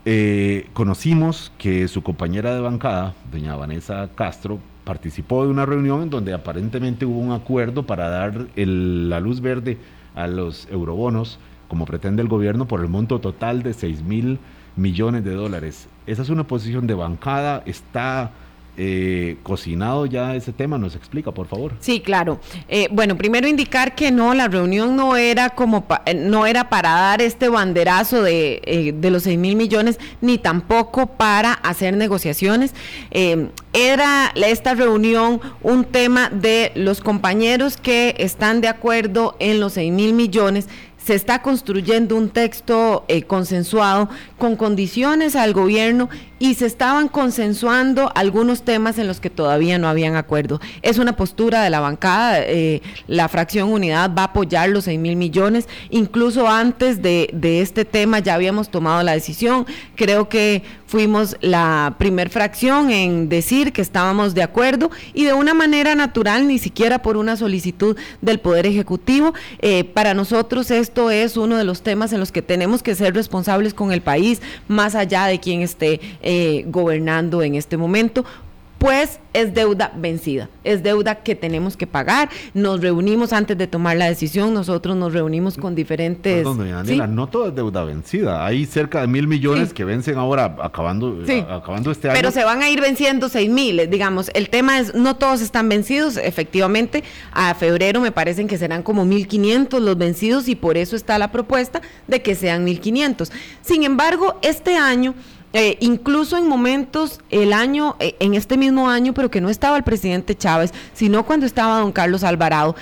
eh, 0.05 0.69
conocimos 0.75 1.53
que 1.59 1.89
su 1.89 2.03
compañera 2.03 2.55
de 2.55 2.61
bancada, 2.61 3.15
doña 3.31 3.57
Vanessa 3.57 4.11
Castro, 4.15 4.59
participó 4.89 5.45
de 5.45 5.51
una 5.51 5.67
reunión 5.67 6.01
en 6.01 6.09
donde 6.09 6.33
aparentemente 6.33 7.05
hubo 7.05 7.21
un 7.21 7.33
acuerdo 7.33 7.83
para 7.83 8.09
dar 8.09 8.47
la 8.57 9.21
luz 9.21 9.43
verde 9.43 9.77
a 10.15 10.27
los 10.27 10.67
eurobonos, 10.71 11.39
como 11.69 11.85
pretende 11.85 12.23
el 12.23 12.29
gobierno, 12.29 12.67
por 12.67 12.81
el 12.81 12.89
monto 12.89 13.19
total 13.21 13.63
de 13.63 13.75
6 13.75 14.03
mil 14.03 14.39
millones 14.77 15.25
de 15.25 15.35
dólares. 15.35 15.89
Esa 16.07 16.23
es 16.23 16.31
una 16.31 16.45
posición 16.45 16.87
de 16.87 16.95
bancada, 16.95 17.63
está 17.67 18.31
eh, 18.81 19.37
cocinado 19.43 20.07
ya 20.07 20.37
ese 20.37 20.53
tema, 20.53 20.79
nos 20.79 20.95
explica, 20.95 21.33
por 21.33 21.49
favor. 21.49 21.75
Sí, 21.81 22.01
claro. 22.01 22.39
Eh, 22.69 22.87
bueno, 22.93 23.17
primero 23.17 23.49
indicar 23.49 23.97
que 23.97 24.13
no, 24.13 24.35
la 24.35 24.47
reunión 24.47 24.95
no 24.95 25.17
era 25.17 25.51
como 25.51 25.85
eh, 26.07 26.15
no 26.15 26.47
era 26.47 26.69
para 26.69 26.91
dar 26.91 27.21
este 27.21 27.49
banderazo 27.49 28.23
de, 28.23 28.95
de 28.97 29.11
los 29.11 29.25
6 29.25 29.37
mil 29.37 29.57
millones, 29.57 29.99
ni 30.21 30.39
tampoco 30.39 31.07
para 31.07 31.55
hacer 31.55 31.97
negociaciones. 31.97 32.73
era 33.11 34.33
esta 34.37 34.75
reunión 34.75 35.41
un 35.63 35.85
tema 35.85 36.31
de 36.31 36.71
los 36.77 37.01
compañeros 37.01 37.77
que 37.77 38.15
están 38.19 38.61
de 38.61 38.69
acuerdo 38.69 39.37
en 39.41 39.59
los 39.59 39.73
6 39.73 39.93
mil 39.93 40.13
millones 40.13 40.69
se 41.09 41.15
está 41.15 41.41
construyendo 41.41 42.17
un 42.17 42.29
texto 42.29 43.07
eh, 43.09 43.23
consensuado 43.23 44.11
con 44.37 44.57
condiciones 44.57 45.37
al 45.37 45.55
gobierno 45.55 46.11
y 46.39 46.55
se 46.55 46.67
estaban 46.67 47.09
consensuando 47.09 48.13
algunos 48.15 48.63
temas 48.63 48.99
en 48.99 49.07
los 49.07 49.21
que 49.21 49.31
todavía 49.31 49.79
no 49.79 49.89
habían 49.89 50.17
acuerdo. 50.17 50.61
Es 50.83 50.99
una 50.99 51.17
postura 51.17 51.63
de 51.63 51.71
la 51.71 51.81
bancada, 51.81 52.41
eh, 52.41 52.83
la 53.07 53.29
fracción 53.29 53.73
unidad 53.73 54.11
va 54.17 54.23
a 54.23 54.27
apoyar 54.27 54.69
los 54.69 54.85
6 54.85 54.99
mil 54.99 55.17
millones, 55.17 55.69
incluso 55.91 56.49
antes 56.49 57.03
de, 57.03 57.29
este 57.61 57.85
tema 57.85 58.19
ya 58.21 58.35
habíamos 58.35 58.69
tomado 58.69 59.03
la 59.03 59.13
decisión, 59.13 59.67
creo 59.97 60.29
que 60.29 60.63
fuimos 60.87 61.37
la 61.41 61.97
primer 61.99 62.31
fracción 62.31 62.91
en 62.91 63.29
decir 63.29 63.73
que 63.73 63.83
estábamos 63.83 64.35
de 64.35 64.43
acuerdo 64.43 64.91
y 65.13 65.25
de 65.25 65.35
una 65.35 65.55
manera 65.55 65.95
natural, 65.95 66.47
ni 66.47 66.59
siquiera 66.59 67.03
por 67.03 67.17
una 67.17 67.37
solicitud 67.37 67.97
del 68.23 68.39
Poder 68.39 68.67
Ejecutivo. 68.67 69.35
Eh, 69.61 69.85
para 69.85 70.15
nosotros 70.15 70.71
esto 70.71 71.11
es 71.11 71.37
uno 71.37 71.57
de 71.57 71.65
los 71.65 71.83
temas 71.83 72.13
en 72.13 72.21
los 72.21 72.33
que 72.33 72.43
tenemos 72.43 72.83
que 72.83 72.95
ser 72.95 73.15
responsables 73.15 73.75
con 73.75 73.93
el 73.93 74.01
país, 74.01 74.41
más 74.67 74.95
allá 74.95 75.27
de 75.27 75.41
quien 75.41 75.61
esté 75.61 76.01
gobernando 76.67 77.43
en 77.43 77.55
este 77.55 77.77
momento, 77.77 78.25
pues 78.79 79.19
es 79.33 79.55
deuda 79.55 79.93
vencida, 79.97 80.49
es 80.63 80.85
deuda 80.85 81.17
que 81.17 81.35
tenemos 81.35 81.77
que 81.77 81.89
pagar. 81.89 82.29
Nos 82.55 82.81
reunimos 82.81 83.33
antes 83.33 83.59
de 83.59 83.67
tomar 83.67 83.97
la 83.97 84.07
decisión, 84.07 84.55
nosotros 84.55 84.97
nos 84.97 85.13
reunimos 85.13 85.57
con 85.57 85.75
diferentes... 85.75 86.45
Perdón, 86.45 87.17
no 87.17 87.27
todo 87.27 87.49
es 87.49 87.57
deuda 87.57 87.83
vencida, 87.83 88.47
hay 88.47 88.67
cerca 88.67 89.01
de 89.01 89.09
mil 89.09 89.27
millones 89.27 89.73
que 89.73 89.85
vencen 89.85 90.17
ahora 90.17 90.57
acabando, 90.63 91.25
acabando 91.51 91.91
este 91.91 92.09
año. 92.09 92.17
Pero 92.17 92.31
se 92.31 92.45
van 92.45 92.63
a 92.63 92.71
ir 92.71 92.81
venciendo 92.81 93.29
seis 93.29 93.51
mil, 93.51 93.91
digamos, 93.91 94.31
el 94.33 94.49
tema 94.49 94.79
es, 94.79 94.95
no 94.95 95.17
todos 95.17 95.41
están 95.41 95.69
vencidos, 95.69 96.17
efectivamente, 96.17 97.03
a 97.33 97.57
febrero 97.57 98.01
me 98.01 98.13
parecen 98.13 98.47
que 98.47 98.59
serán 98.59 98.85
como 98.85 99.05
mil 99.05 99.27
quinientos 99.27 99.83
los 99.83 99.99
vencidos 99.99 100.47
y 100.47 100.55
por 100.55 100.77
eso 100.77 100.95
está 100.95 101.19
la 101.19 101.33
propuesta 101.33 101.83
de 102.07 102.23
que 102.23 102.37
sean 102.37 102.63
mil 102.63 102.79
quinientos. 102.79 103.33
Sin 103.61 103.83
embargo, 103.83 104.39
este 104.41 104.77
año 104.77 105.17
eh, 105.53 105.79
incluso 105.81 106.37
en 106.37 106.47
momentos, 106.47 107.21
el 107.31 107.53
año, 107.53 107.97
eh, 108.01 108.17
en 108.21 108.35
este 108.35 108.57
mismo 108.57 108.91
año, 108.91 109.15
pero 109.15 109.31
que 109.31 109.41
no 109.41 109.49
estaba 109.49 109.77
el 109.77 109.83
presidente 109.83 110.37
Chávez, 110.37 110.73
sino 110.93 111.25
cuando 111.25 111.47
estaba 111.47 111.81
don 111.81 111.93
Carlos 111.93 112.23
Alvarado, 112.23 112.77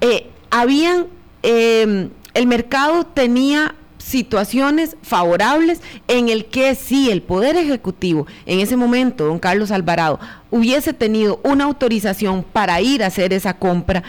eh, 0.00 0.26
habían, 0.50 1.06
em, 1.42 2.10
el 2.34 2.46
mercado 2.46 3.04
tenía 3.04 3.74
situaciones 3.98 4.96
favorables 5.02 5.80
en 6.06 6.28
el 6.28 6.46
que 6.46 6.74
si 6.74 7.10
el 7.10 7.22
Poder 7.22 7.56
Ejecutivo, 7.56 8.26
en 8.46 8.60
ese 8.60 8.76
momento, 8.76 9.26
don 9.26 9.38
Carlos 9.38 9.70
Alvarado, 9.70 10.20
hubiese 10.50 10.92
tenido 10.92 11.40
una 11.42 11.64
autorización 11.64 12.44
para 12.44 12.80
ir 12.80 13.02
a 13.02 13.08
hacer 13.08 13.32
esa 13.32 13.54
compra, 13.54 14.04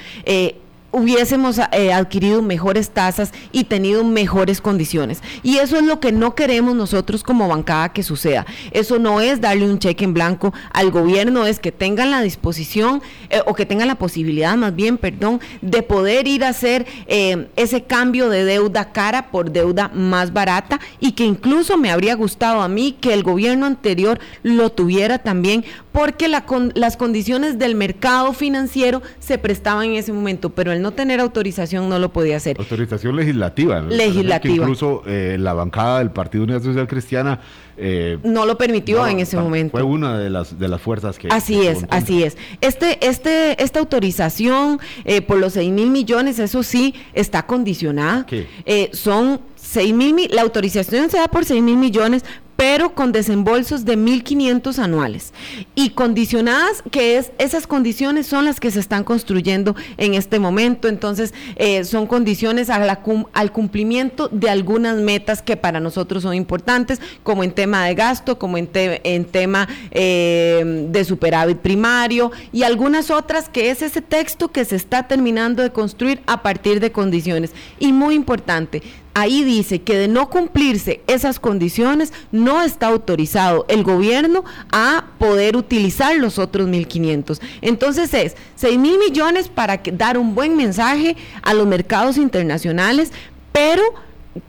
hubiésemos 0.97 1.59
eh, 1.71 1.93
adquirido 1.93 2.41
mejores 2.41 2.89
tasas 2.89 3.31
y 3.51 3.65
tenido 3.65 4.03
mejores 4.03 4.61
condiciones. 4.61 5.21
Y 5.43 5.57
eso 5.57 5.77
es 5.77 5.83
lo 5.83 5.99
que 5.99 6.11
no 6.11 6.35
queremos 6.35 6.75
nosotros 6.75 7.23
como 7.23 7.47
bancada 7.47 7.93
que 7.93 8.03
suceda. 8.03 8.45
Eso 8.71 8.99
no 8.99 9.21
es 9.21 9.41
darle 9.41 9.69
un 9.69 9.79
cheque 9.79 10.03
en 10.03 10.13
blanco 10.13 10.53
al 10.73 10.91
gobierno, 10.91 11.45
es 11.45 11.59
que 11.59 11.71
tengan 11.71 12.11
la 12.11 12.21
disposición 12.21 13.01
eh, 13.29 13.41
o 13.45 13.53
que 13.53 13.65
tengan 13.65 13.87
la 13.87 13.95
posibilidad, 13.95 14.55
más 14.57 14.75
bien, 14.75 14.97
perdón, 14.97 15.39
de 15.61 15.83
poder 15.83 16.27
ir 16.27 16.43
a 16.43 16.49
hacer 16.49 16.85
eh, 17.07 17.47
ese 17.55 17.83
cambio 17.83 18.29
de 18.29 18.43
deuda 18.43 18.91
cara 18.91 19.31
por 19.31 19.51
deuda 19.51 19.89
más 19.93 20.33
barata 20.33 20.79
y 20.99 21.13
que 21.13 21.23
incluso 21.23 21.77
me 21.77 21.91
habría 21.91 22.15
gustado 22.15 22.61
a 22.61 22.67
mí 22.67 22.97
que 22.99 23.13
el 23.13 23.23
gobierno 23.23 23.65
anterior 23.65 24.19
lo 24.43 24.71
tuviera 24.71 25.19
también 25.19 25.65
porque 25.91 26.27
la 26.27 26.45
las 26.75 26.97
condiciones 26.97 27.57
del 27.59 27.75
mercado 27.75 28.33
financiero 28.33 29.01
se 29.19 29.37
prestaban 29.37 29.85
en 29.85 29.95
ese 29.95 30.13
momento, 30.13 30.49
pero 30.49 30.71
el 30.71 30.81
no 30.81 30.86
tener 30.91 31.19
autorización 31.19 31.89
no 31.89 31.99
lo 31.99 32.11
podía 32.11 32.37
hacer. 32.37 32.57
Autorización 32.59 33.15
legislativa. 33.15 33.81
Legislativa. 33.81 34.55
incluso 34.55 35.03
eh, 35.05 35.37
la 35.39 35.53
bancada 35.53 35.99
del 35.99 36.11
Partido 36.11 36.43
Unidad 36.43 36.61
Social 36.61 36.87
Cristiana 36.87 37.39
eh, 37.77 38.17
no 38.23 38.45
lo 38.45 38.57
permitió 38.57 39.05
en 39.07 39.19
ese 39.19 39.37
momento. 39.37 39.71
Fue 39.71 39.83
una 39.83 40.17
de 40.17 40.29
las 40.29 40.57
de 40.57 40.67
las 40.67 40.81
fuerzas 40.81 41.19
que. 41.19 41.27
Así 41.29 41.65
es, 41.65 41.85
así 41.89 42.23
es. 42.23 42.37
Este, 42.61 43.05
este, 43.07 43.61
esta 43.61 43.79
autorización 43.79 44.79
eh, 45.05 45.21
por 45.21 45.37
los 45.37 45.53
6 45.53 45.71
mil 45.71 45.89
millones, 45.89 46.39
eso 46.39 46.63
sí, 46.63 46.95
está 47.13 47.45
condicionada. 47.45 48.25
¿Qué? 48.25 48.47
son 48.93 49.41
6 49.71 49.93
mil, 49.93 50.29
la 50.31 50.43
autorización 50.43 51.09
se 51.09 51.17
da 51.17 51.27
por 51.27 51.43
6 51.43 51.61
mil 51.61 51.77
millones, 51.77 52.23
pero 52.55 52.95
con 52.95 53.11
desembolsos 53.11 53.85
de 53.85 53.97
1.500 53.97 54.79
anuales 54.79 55.31
y 55.75 55.91
condicionadas, 55.91 56.83
que 56.89 57.17
es 57.17 57.31
esas 57.37 57.67
condiciones 57.67 58.25
son 58.25 58.45
las 58.45 58.59
que 58.59 58.71
se 58.71 58.79
están 58.79 59.03
construyendo 59.03 59.75
en 59.97 60.15
este 60.15 60.39
momento. 60.39 60.87
Entonces, 60.87 61.33
eh, 61.55 61.83
son 61.83 62.07
condiciones 62.07 62.69
al 62.71 63.51
cumplimiento 63.51 64.27
de 64.29 64.49
algunas 64.49 64.97
metas 64.97 65.43
que 65.43 65.55
para 65.55 65.79
nosotros 65.79 66.23
son 66.23 66.33
importantes, 66.33 66.99
como 67.21 67.43
en 67.43 67.51
tema 67.51 67.85
de 67.85 67.93
gasto, 67.93 68.39
como 68.39 68.57
en, 68.57 68.69
en 68.73 69.25
tema 69.25 69.67
eh, 69.91 70.87
de 70.89 71.05
superávit 71.05 71.59
primario 71.59 72.31
y 72.51 72.63
algunas 72.63 73.11
otras 73.11 73.49
que 73.49 73.69
es 73.69 73.83
ese 73.83 74.01
texto 74.01 74.47
que 74.47 74.65
se 74.65 74.77
está 74.77 75.07
terminando 75.07 75.61
de 75.61 75.71
construir 75.71 76.21
a 76.25 76.41
partir 76.41 76.79
de 76.79 76.91
condiciones. 76.91 77.51
Y 77.77 77.93
muy 77.93 78.15
importante, 78.15 78.81
ahí 79.17 79.43
dice 79.43 79.81
que 79.81 79.97
de 79.97 80.07
no 80.07 80.29
cumplirse 80.29 81.01
esas 81.07 81.39
condiciones 81.39 82.13
no 82.31 82.61
está 82.61 82.85
autorizado 82.85 83.65
el 83.67 83.83
gobierno 83.83 84.45
a 84.71 85.05
poder 85.17 85.57
utilizar 85.57 86.15
los 86.17 86.37
otros 86.37 86.67
1.500. 86.67 87.39
Entonces 87.61 88.13
es 88.13 88.35
6 88.57 88.77
mil 88.77 88.99
millones 88.99 89.49
para 89.49 89.81
dar 89.93 90.19
un 90.19 90.35
buen 90.35 90.55
mensaje 90.55 91.17
a 91.41 91.55
los 91.55 91.65
mercados 91.65 92.17
internacionales, 92.17 93.11
pero 93.51 93.81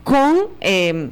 con... 0.03 0.37
Eh, 0.61 1.09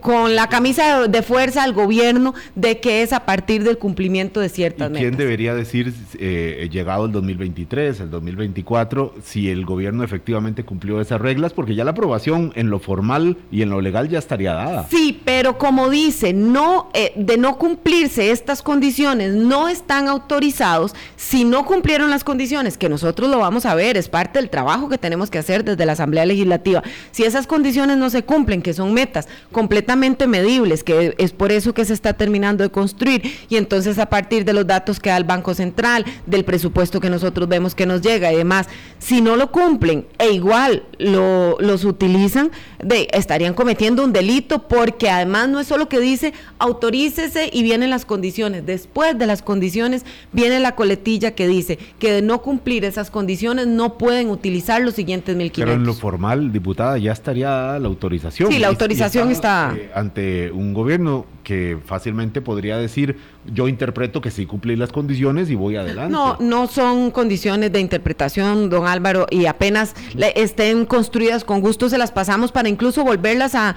con, 0.00 0.34
la 0.34 0.48
camisa 0.48 1.06
de 1.08 1.22
fuerza 1.22 1.62
al 1.62 1.72
gobierno 1.72 2.34
de 2.54 2.80
que 2.80 3.02
es 3.02 3.12
a 3.12 3.26
partir 3.26 3.64
del 3.64 3.78
cumplimiento 3.78 4.40
de 4.40 4.48
ciertas 4.48 4.90
¿Y 4.90 4.94
¿Quién 4.94 5.16
debería 5.16 5.54
decir, 5.54 5.92
eh, 6.18 6.68
llegado 6.70 7.06
el 7.06 7.12
2023, 7.12 8.00
el 8.00 8.10
2024, 8.10 9.14
si 9.22 9.50
el 9.50 9.64
gobierno 9.64 10.04
efectivamente 10.04 10.64
cumplió 10.64 11.00
esas 11.00 11.20
reglas? 11.20 11.52
Porque 11.52 11.74
ya 11.74 11.84
la 11.84 11.92
aprobación 11.92 12.52
en 12.56 12.70
lo 12.70 12.78
formal 12.78 13.36
y 13.50 13.62
en 13.62 13.70
lo 13.70 13.80
legal 13.80 14.08
ya 14.08 14.18
estaría 14.18 14.52
dada. 14.52 14.86
Sí, 14.90 15.20
pero 15.24 15.58
como 15.58 15.90
dice, 15.90 16.32
no, 16.32 16.90
eh, 16.94 17.12
de 17.16 17.36
no 17.36 17.58
cumplirse 17.58 18.30
estas 18.30 18.62
condiciones, 18.62 19.34
no 19.34 19.68
están 19.68 20.08
autorizados. 20.08 20.94
Si 21.16 21.44
no 21.44 21.66
cumplieron 21.66 22.10
las 22.10 22.24
condiciones, 22.24 22.78
que 22.78 22.88
nosotros 22.88 23.30
lo 23.30 23.38
vamos 23.38 23.66
a 23.66 23.74
ver, 23.74 23.96
es 23.96 24.08
parte 24.08 24.38
del 24.38 24.50
trabajo 24.50 24.88
que 24.88 24.98
tenemos 24.98 25.30
que 25.30 25.38
hacer 25.38 25.64
desde 25.64 25.86
la 25.86 25.92
Asamblea 25.92 26.26
Legislativa. 26.26 26.82
Si 27.10 27.24
esas 27.24 27.46
condiciones 27.46 27.96
no 27.96 28.10
se 28.10 28.24
cumplen, 28.24 28.62
que 28.62 28.74
son 28.74 28.92
metas, 28.92 29.25
completamente 29.52 30.26
medibles, 30.26 30.84
que 30.84 31.14
es 31.18 31.32
por 31.32 31.52
eso 31.52 31.74
que 31.74 31.84
se 31.84 31.94
está 31.94 32.12
terminando 32.14 32.64
de 32.64 32.70
construir. 32.70 33.22
Y 33.48 33.56
entonces 33.56 33.98
a 33.98 34.06
partir 34.06 34.44
de 34.44 34.52
los 34.52 34.66
datos 34.66 35.00
que 35.00 35.10
da 35.10 35.16
el 35.16 35.24
Banco 35.24 35.54
Central, 35.54 36.04
del 36.26 36.44
presupuesto 36.44 37.00
que 37.00 37.10
nosotros 37.10 37.48
vemos 37.48 37.74
que 37.74 37.86
nos 37.86 38.02
llega 38.02 38.32
y 38.32 38.36
demás, 38.36 38.68
si 38.98 39.20
no 39.20 39.36
lo 39.36 39.50
cumplen 39.50 40.06
e 40.18 40.32
igual 40.32 40.84
lo, 40.98 41.56
los 41.60 41.84
utilizan, 41.84 42.50
de, 42.82 43.08
estarían 43.12 43.54
cometiendo 43.54 44.04
un 44.04 44.12
delito 44.12 44.66
porque 44.68 45.10
además 45.10 45.48
no 45.48 45.60
es 45.60 45.66
solo 45.66 45.88
que 45.88 46.00
dice 46.00 46.32
autorícese 46.58 47.50
y 47.52 47.62
vienen 47.62 47.90
las 47.90 48.04
condiciones. 48.04 48.66
Después 48.66 49.18
de 49.18 49.26
las 49.26 49.42
condiciones 49.42 50.04
viene 50.32 50.60
la 50.60 50.74
coletilla 50.74 51.34
que 51.34 51.46
dice 51.46 51.78
que 51.98 52.12
de 52.12 52.22
no 52.22 52.42
cumplir 52.42 52.84
esas 52.84 53.10
condiciones 53.10 53.66
no 53.66 53.98
pueden 53.98 54.30
utilizar 54.30 54.82
los 54.82 54.94
siguientes 54.94 55.36
1.500. 55.36 55.52
Pero 55.54 55.72
en 55.72 55.84
lo 55.84 55.94
formal, 55.94 56.52
diputada, 56.52 56.98
ya 56.98 57.12
estaría 57.12 57.78
la 57.78 57.88
autorización. 57.88 58.50
Sí, 58.50 58.58
la 58.58 58.68
autorización 58.68 59.15
está... 59.30 59.74
Eh, 59.76 59.90
ante 59.94 60.50
un 60.50 60.74
gobierno 60.74 61.26
que 61.46 61.78
fácilmente 61.86 62.40
podría 62.40 62.76
decir, 62.76 63.18
yo 63.44 63.68
interpreto 63.68 64.20
que 64.20 64.32
sí 64.32 64.46
cumplí 64.46 64.74
las 64.74 64.90
condiciones 64.90 65.48
y 65.48 65.54
voy 65.54 65.76
adelante. 65.76 66.10
No, 66.10 66.36
no 66.40 66.66
son 66.66 67.12
condiciones 67.12 67.70
de 67.70 67.78
interpretación, 67.78 68.68
don 68.68 68.88
Álvaro, 68.88 69.28
y 69.30 69.46
apenas 69.46 69.94
estén 70.34 70.84
construidas 70.86 71.44
con 71.44 71.60
gusto 71.60 71.88
se 71.88 71.98
las 71.98 72.10
pasamos 72.10 72.50
para 72.50 72.68
incluso 72.68 73.04
volverlas 73.04 73.54
a, 73.54 73.76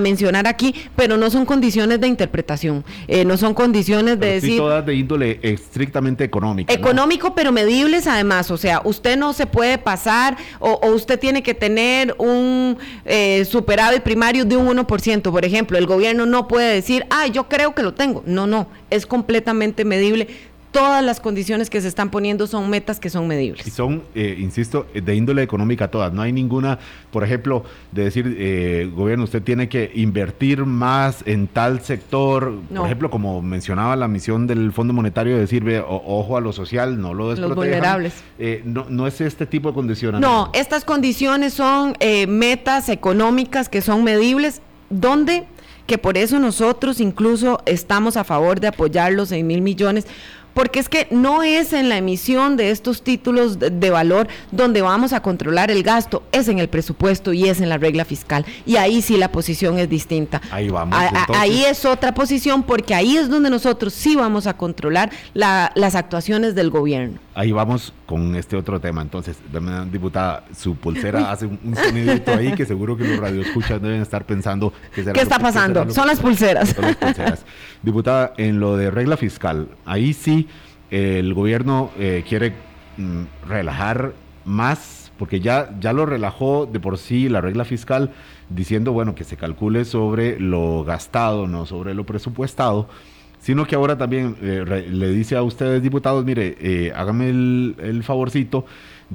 mencionar 0.00 0.46
aquí, 0.46 0.74
pero 0.96 1.18
no 1.18 1.28
son 1.28 1.44
condiciones 1.44 2.00
de 2.00 2.08
interpretación, 2.08 2.82
eh, 3.06 3.26
no 3.26 3.36
son 3.36 3.52
condiciones 3.52 4.18
de 4.18 4.26
decir... 4.28 4.56
todas 4.56 4.86
de 4.86 4.94
índole 4.94 5.38
estrictamente 5.42 6.24
económica. 6.24 6.72
Económico, 6.72 7.34
pero 7.34 7.52
medibles 7.52 8.06
además, 8.06 8.50
o 8.50 8.56
sea, 8.56 8.80
usted 8.84 9.18
no 9.18 9.34
se 9.34 9.44
puede 9.44 9.76
pasar 9.76 10.38
o, 10.60 10.80
usted 10.86 11.20
tiene 11.20 11.42
que 11.42 11.52
tener 11.52 12.14
un 12.16 12.78
eh, 13.04 13.44
superávit 13.44 14.02
primario 14.02 14.46
de 14.46 14.56
un 14.56 14.66
1%, 14.66 15.30
por 15.30 15.44
ejemplo, 15.44 15.76
el 15.76 15.84
gobierno 15.84 16.24
no 16.24 16.48
puede 16.48 16.72
decir, 16.72 17.01
ah, 17.10 17.26
yo 17.26 17.48
creo 17.48 17.74
que 17.74 17.82
lo 17.82 17.94
tengo, 17.94 18.22
no, 18.26 18.46
no, 18.46 18.68
es 18.90 19.06
completamente 19.06 19.84
medible 19.84 20.28
todas 20.72 21.04
las 21.04 21.20
condiciones 21.20 21.70
que 21.70 21.80
se 21.80 21.86
están 21.86 22.10
poniendo 22.10 22.46
son 22.46 22.68
metas 22.68 22.98
que 22.98 23.10
son 23.10 23.28
medibles. 23.28 23.64
Y 23.66 23.70
son, 23.70 24.02
eh, 24.14 24.36
insisto, 24.40 24.86
de 24.92 25.14
índole 25.14 25.42
económica 25.42 25.88
todas. 25.88 26.12
No 26.12 26.22
hay 26.22 26.32
ninguna, 26.32 26.78
por 27.12 27.22
ejemplo, 27.22 27.64
de 27.92 28.04
decir, 28.04 28.36
eh, 28.38 28.90
gobierno, 28.92 29.24
usted 29.24 29.42
tiene 29.42 29.68
que 29.68 29.92
invertir 29.94 30.64
más 30.64 31.22
en 31.26 31.46
tal 31.46 31.82
sector. 31.82 32.54
Por 32.74 32.86
ejemplo, 32.86 33.10
como 33.10 33.42
mencionaba 33.42 33.94
la 33.94 34.08
misión 34.08 34.46
del 34.46 34.72
Fondo 34.72 34.94
Monetario 34.94 35.34
de 35.34 35.40
decir, 35.40 35.62
ojo 35.86 36.36
a 36.36 36.40
lo 36.40 36.52
social, 36.52 37.00
no 37.00 37.14
lo 37.14 37.28
desprotejan. 37.28 37.48
Los 37.48 37.56
vulnerables. 37.56 38.14
Eh, 38.38 38.62
no, 38.64 38.86
no 38.88 39.06
es 39.06 39.20
este 39.20 39.46
tipo 39.46 39.68
de 39.68 39.74
condiciones. 39.74 40.20
No, 40.20 40.50
estas 40.54 40.84
condiciones 40.84 41.52
son 41.52 41.94
metas 42.28 42.88
económicas 42.88 43.68
que 43.68 43.82
son 43.82 44.02
medibles, 44.04 44.62
donde 44.88 45.46
que 45.86 45.98
por 45.98 46.16
eso 46.16 46.38
nosotros 46.38 47.00
incluso 47.00 47.60
estamos 47.66 48.16
a 48.16 48.24
favor 48.24 48.60
de 48.60 48.68
apoyar 48.68 49.12
los 49.12 49.30
6 49.30 49.44
mil 49.44 49.62
millones 49.62 50.06
porque 50.54 50.78
es 50.78 50.88
que 50.88 51.06
no 51.10 51.42
es 51.42 51.72
en 51.72 51.88
la 51.88 51.96
emisión 51.96 52.56
de 52.56 52.70
estos 52.70 53.02
títulos 53.02 53.58
de, 53.58 53.90
valor 53.90 54.28
donde 54.50 54.80
vamos 54.82 55.12
a 55.12 55.20
controlar 55.20 55.70
el 55.70 55.82
gasto, 55.82 56.22
es 56.32 56.48
en 56.48 56.58
el 56.58 56.68
presupuesto 56.68 57.32
y 57.32 57.48
es 57.48 57.60
en 57.60 57.68
la 57.68 57.78
regla 57.78 58.04
fiscal. 58.04 58.44
Y 58.64 58.76
ahí 58.76 59.02
sí 59.02 59.16
la 59.16 59.30
posición 59.30 59.78
es 59.78 59.88
distinta. 59.88 60.40
Ahí 60.50 60.68
vamos. 60.68 60.98
ahí 61.34 61.64
es 61.64 61.84
otra 61.84 62.14
posición 62.14 62.62
porque 62.62 62.94
ahí 62.94 63.16
es 63.16 63.28
donde 63.28 63.50
nosotros 63.50 63.92
sí 63.92 64.16
vamos 64.16 64.46
a 64.46 64.56
controlar 64.56 65.10
las 65.34 65.94
actuaciones 65.94 66.54
del 66.54 66.70
gobierno. 66.70 67.18
Ahí 67.34 67.52
vamos 67.52 67.92
con 68.06 68.34
este 68.36 68.56
otro 68.56 68.78
tema. 68.78 69.02
Entonces, 69.02 69.38
diputada, 69.90 70.44
su 70.54 70.76
pulsera 70.76 71.30
hace 71.30 71.46
un, 71.46 71.74
sonidito 71.74 72.32
ahí 72.32 72.54
que 72.54 72.66
seguro 72.66 72.96
que 72.96 73.04
los 73.04 73.18
radioescuchas 73.18 73.80
deben 73.80 74.02
estar 74.02 74.24
pensando 74.24 74.72
que 74.94 75.02
¿Qué 75.04 75.22
está 75.22 75.38
pasando? 75.38 75.88
Son 75.90 76.06
las 76.06 76.20
pulseras. 76.20 76.70
Son 76.70 76.84
las 76.84 76.96
pulseras. 76.96 77.44
diputada, 77.82 78.34
en 78.36 78.60
lo 78.60 78.76
de 78.76 78.90
regla 78.90 79.16
fiscal, 79.16 79.68
ahí 79.84 80.12
sí 80.12 80.41
el 80.92 81.32
gobierno 81.32 81.90
eh, 81.98 82.22
quiere 82.28 82.52
mm, 82.98 83.48
relajar 83.48 84.12
más, 84.44 85.10
porque 85.18 85.40
ya, 85.40 85.70
ya 85.80 85.94
lo 85.94 86.04
relajó 86.04 86.66
de 86.66 86.80
por 86.80 86.98
sí 86.98 87.30
la 87.30 87.40
regla 87.40 87.64
fiscal, 87.64 88.10
diciendo, 88.50 88.92
bueno, 88.92 89.14
que 89.14 89.24
se 89.24 89.38
calcule 89.38 89.86
sobre 89.86 90.38
lo 90.38 90.84
gastado, 90.84 91.46
no 91.46 91.64
sobre 91.64 91.94
lo 91.94 92.04
presupuestado, 92.04 92.88
sino 93.40 93.66
que 93.66 93.74
ahora 93.74 93.96
también 93.96 94.36
eh, 94.42 94.86
le 94.88 95.10
dice 95.10 95.34
a 95.36 95.42
ustedes, 95.42 95.82
diputados, 95.82 96.24
mire, 96.26 96.56
eh, 96.60 96.92
hágame 96.94 97.30
el 97.30 98.02
favorcito 98.04 98.66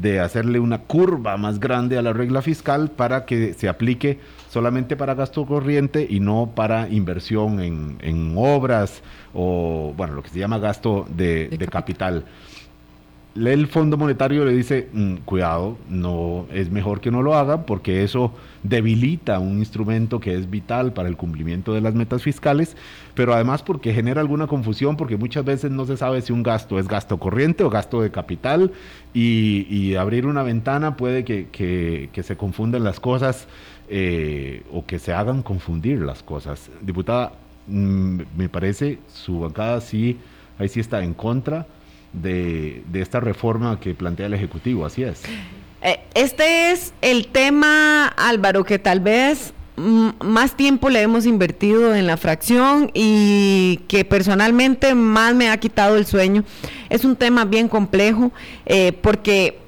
de 0.01 0.19
hacerle 0.19 0.59
una 0.59 0.79
curva 0.79 1.37
más 1.37 1.59
grande 1.59 1.97
a 1.97 2.01
la 2.01 2.13
regla 2.13 2.41
fiscal 2.41 2.89
para 2.91 3.25
que 3.25 3.53
se 3.53 3.67
aplique 3.67 4.19
solamente 4.49 4.95
para 4.95 5.15
gasto 5.15 5.45
corriente 5.45 6.05
y 6.09 6.19
no 6.19 6.51
para 6.55 6.89
inversión 6.89 7.59
en, 7.59 8.33
obras 8.37 9.01
o, 9.33 9.93
bueno, 9.95 10.13
lo 10.13 10.23
que 10.23 10.29
se 10.29 10.39
llama 10.39 10.59
gasto 10.59 11.05
de, 11.09 11.67
capital. 11.71 12.25
El 13.45 13.67
Fondo 13.67 13.97
Monetario 13.97 14.45
le 14.45 14.53
dice, 14.53 14.89
mm, 14.91 15.15
cuidado, 15.25 15.77
no 15.89 16.47
es 16.51 16.71
mejor 16.71 17.01
que 17.01 17.11
no 17.11 17.21
lo 17.21 17.35
haga 17.35 17.65
porque 17.65 18.03
eso 18.03 18.33
debilita 18.63 19.39
un 19.39 19.59
instrumento 19.59 20.19
que 20.19 20.33
es 20.33 20.49
vital 20.49 20.93
para 20.93 21.07
el 21.07 21.17
cumplimiento 21.17 21.73
de 21.73 21.81
las 21.81 21.93
metas 21.93 22.23
fiscales, 22.23 22.75
pero 23.13 23.33
además 23.33 23.63
porque 23.63 23.93
genera 23.93 24.21
alguna 24.21 24.47
confusión 24.47 24.97
porque 24.97 25.17
muchas 25.17 25.45
veces 25.45 25.71
no 25.71 25.85
se 25.85 25.97
sabe 25.97 26.21
si 26.21 26.33
un 26.33 26.43
gasto 26.43 26.79
es 26.79 26.87
gasto 26.87 27.17
corriente 27.17 27.63
o 27.63 27.69
gasto 27.69 28.01
de 28.01 28.11
capital 28.11 28.71
y, 29.13 29.95
abrir 29.97 30.27
una 30.27 30.43
ventana 30.43 30.95
puede 30.95 31.23
que, 31.23 31.47
que 31.49 32.23
se 32.23 32.37
confundan 32.37 32.83
las 32.83 32.99
cosas 32.99 33.47
eh, 33.89 34.63
o 34.73 34.85
que 34.85 34.99
se 34.99 35.13
hagan 35.13 35.41
confundir 35.41 36.01
las 36.01 36.21
cosas. 36.21 36.69
Diputada, 36.81 37.31
mm, 37.67 38.21
me 38.35 38.49
parece 38.49 38.99
su 39.07 39.39
bancada 39.39 39.79
sí, 39.79 40.17
ahí 40.59 40.67
sí 40.67 40.81
está 40.81 41.01
en 41.03 41.13
contra 41.13 41.67
de, 42.21 42.83
esta 42.93 43.19
reforma 43.19 43.79
que 43.79 43.93
plantea 43.93 44.27
el 44.27 44.33
Ejecutivo, 44.33 44.85
así 44.85 45.03
es. 45.03 45.23
Eh, 45.81 45.99
este 46.13 46.71
es 46.71 46.93
el 47.01 47.27
tema, 47.27 48.07
Álvaro, 48.07 48.63
que 48.63 48.79
tal 48.79 48.99
vez 48.99 49.53
más 49.77 50.57
tiempo 50.57 50.89
le 50.89 51.01
hemos 51.03 51.27
invertido 51.27 51.93
en 51.93 52.07
la 52.07 52.17
fracción 52.17 52.89
y 52.95 53.81
que 53.87 54.03
personalmente 54.05 54.95
más 54.95 55.35
me 55.35 55.49
ha 55.49 55.57
quitado 55.57 55.97
el 55.97 56.05
sueño. 56.07 56.43
Es 56.89 57.05
un 57.05 57.15
tema 57.15 57.45
bien 57.45 57.67
complejo 57.67 58.31
eh, 58.65 58.91
porque 59.01 59.59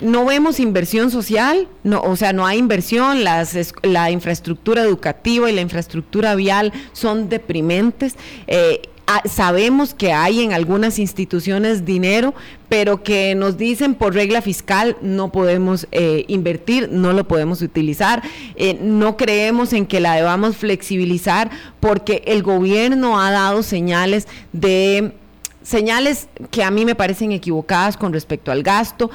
no 0.00 0.26
vemos 0.26 0.60
inversión 0.60 1.10
social, 1.10 1.68
o 1.84 2.16
sea, 2.16 2.32
no 2.32 2.46
hay 2.46 2.58
inversión, 2.58 3.24
la 3.24 4.10
infraestructura 4.10 4.82
educativa 4.82 5.50
y 5.50 5.54
la 5.54 5.62
infraestructura 5.62 6.34
vial 6.34 6.72
son 6.92 7.28
deprimentes. 7.30 8.16
Eh, 8.46 8.82
sabemos 9.26 9.94
que 9.94 10.12
hay 10.12 10.42
en 10.42 10.52
algunas 10.52 10.98
instituciones 10.98 11.84
dinero, 11.84 12.34
pero 12.68 13.02
que 13.02 13.34
nos 13.34 13.56
dicen 13.56 13.94
por 13.94 14.14
regla 14.14 14.42
fiscal 14.42 14.96
no 15.00 15.30
podemos 15.30 15.86
eh, 15.92 16.24
invertir, 16.28 16.88
no 16.90 17.12
lo 17.12 17.26
podemos 17.28 17.62
utilizar. 17.62 18.22
Eh, 18.56 18.78
no 18.80 19.16
creemos 19.16 19.72
en 19.72 19.86
que 19.86 20.00
la 20.00 20.14
debamos 20.14 20.56
flexibilizar 20.56 21.50
porque 21.80 22.22
el 22.26 22.42
gobierno 22.42 23.20
ha 23.20 23.30
dado 23.30 23.62
señales 23.62 24.26
de 24.52 25.12
señales 25.62 26.28
que 26.50 26.62
a 26.62 26.70
mí 26.70 26.84
me 26.84 26.94
parecen 26.94 27.32
equivocadas 27.32 27.96
con 27.96 28.12
respecto 28.12 28.52
al 28.52 28.62
gasto. 28.62 29.10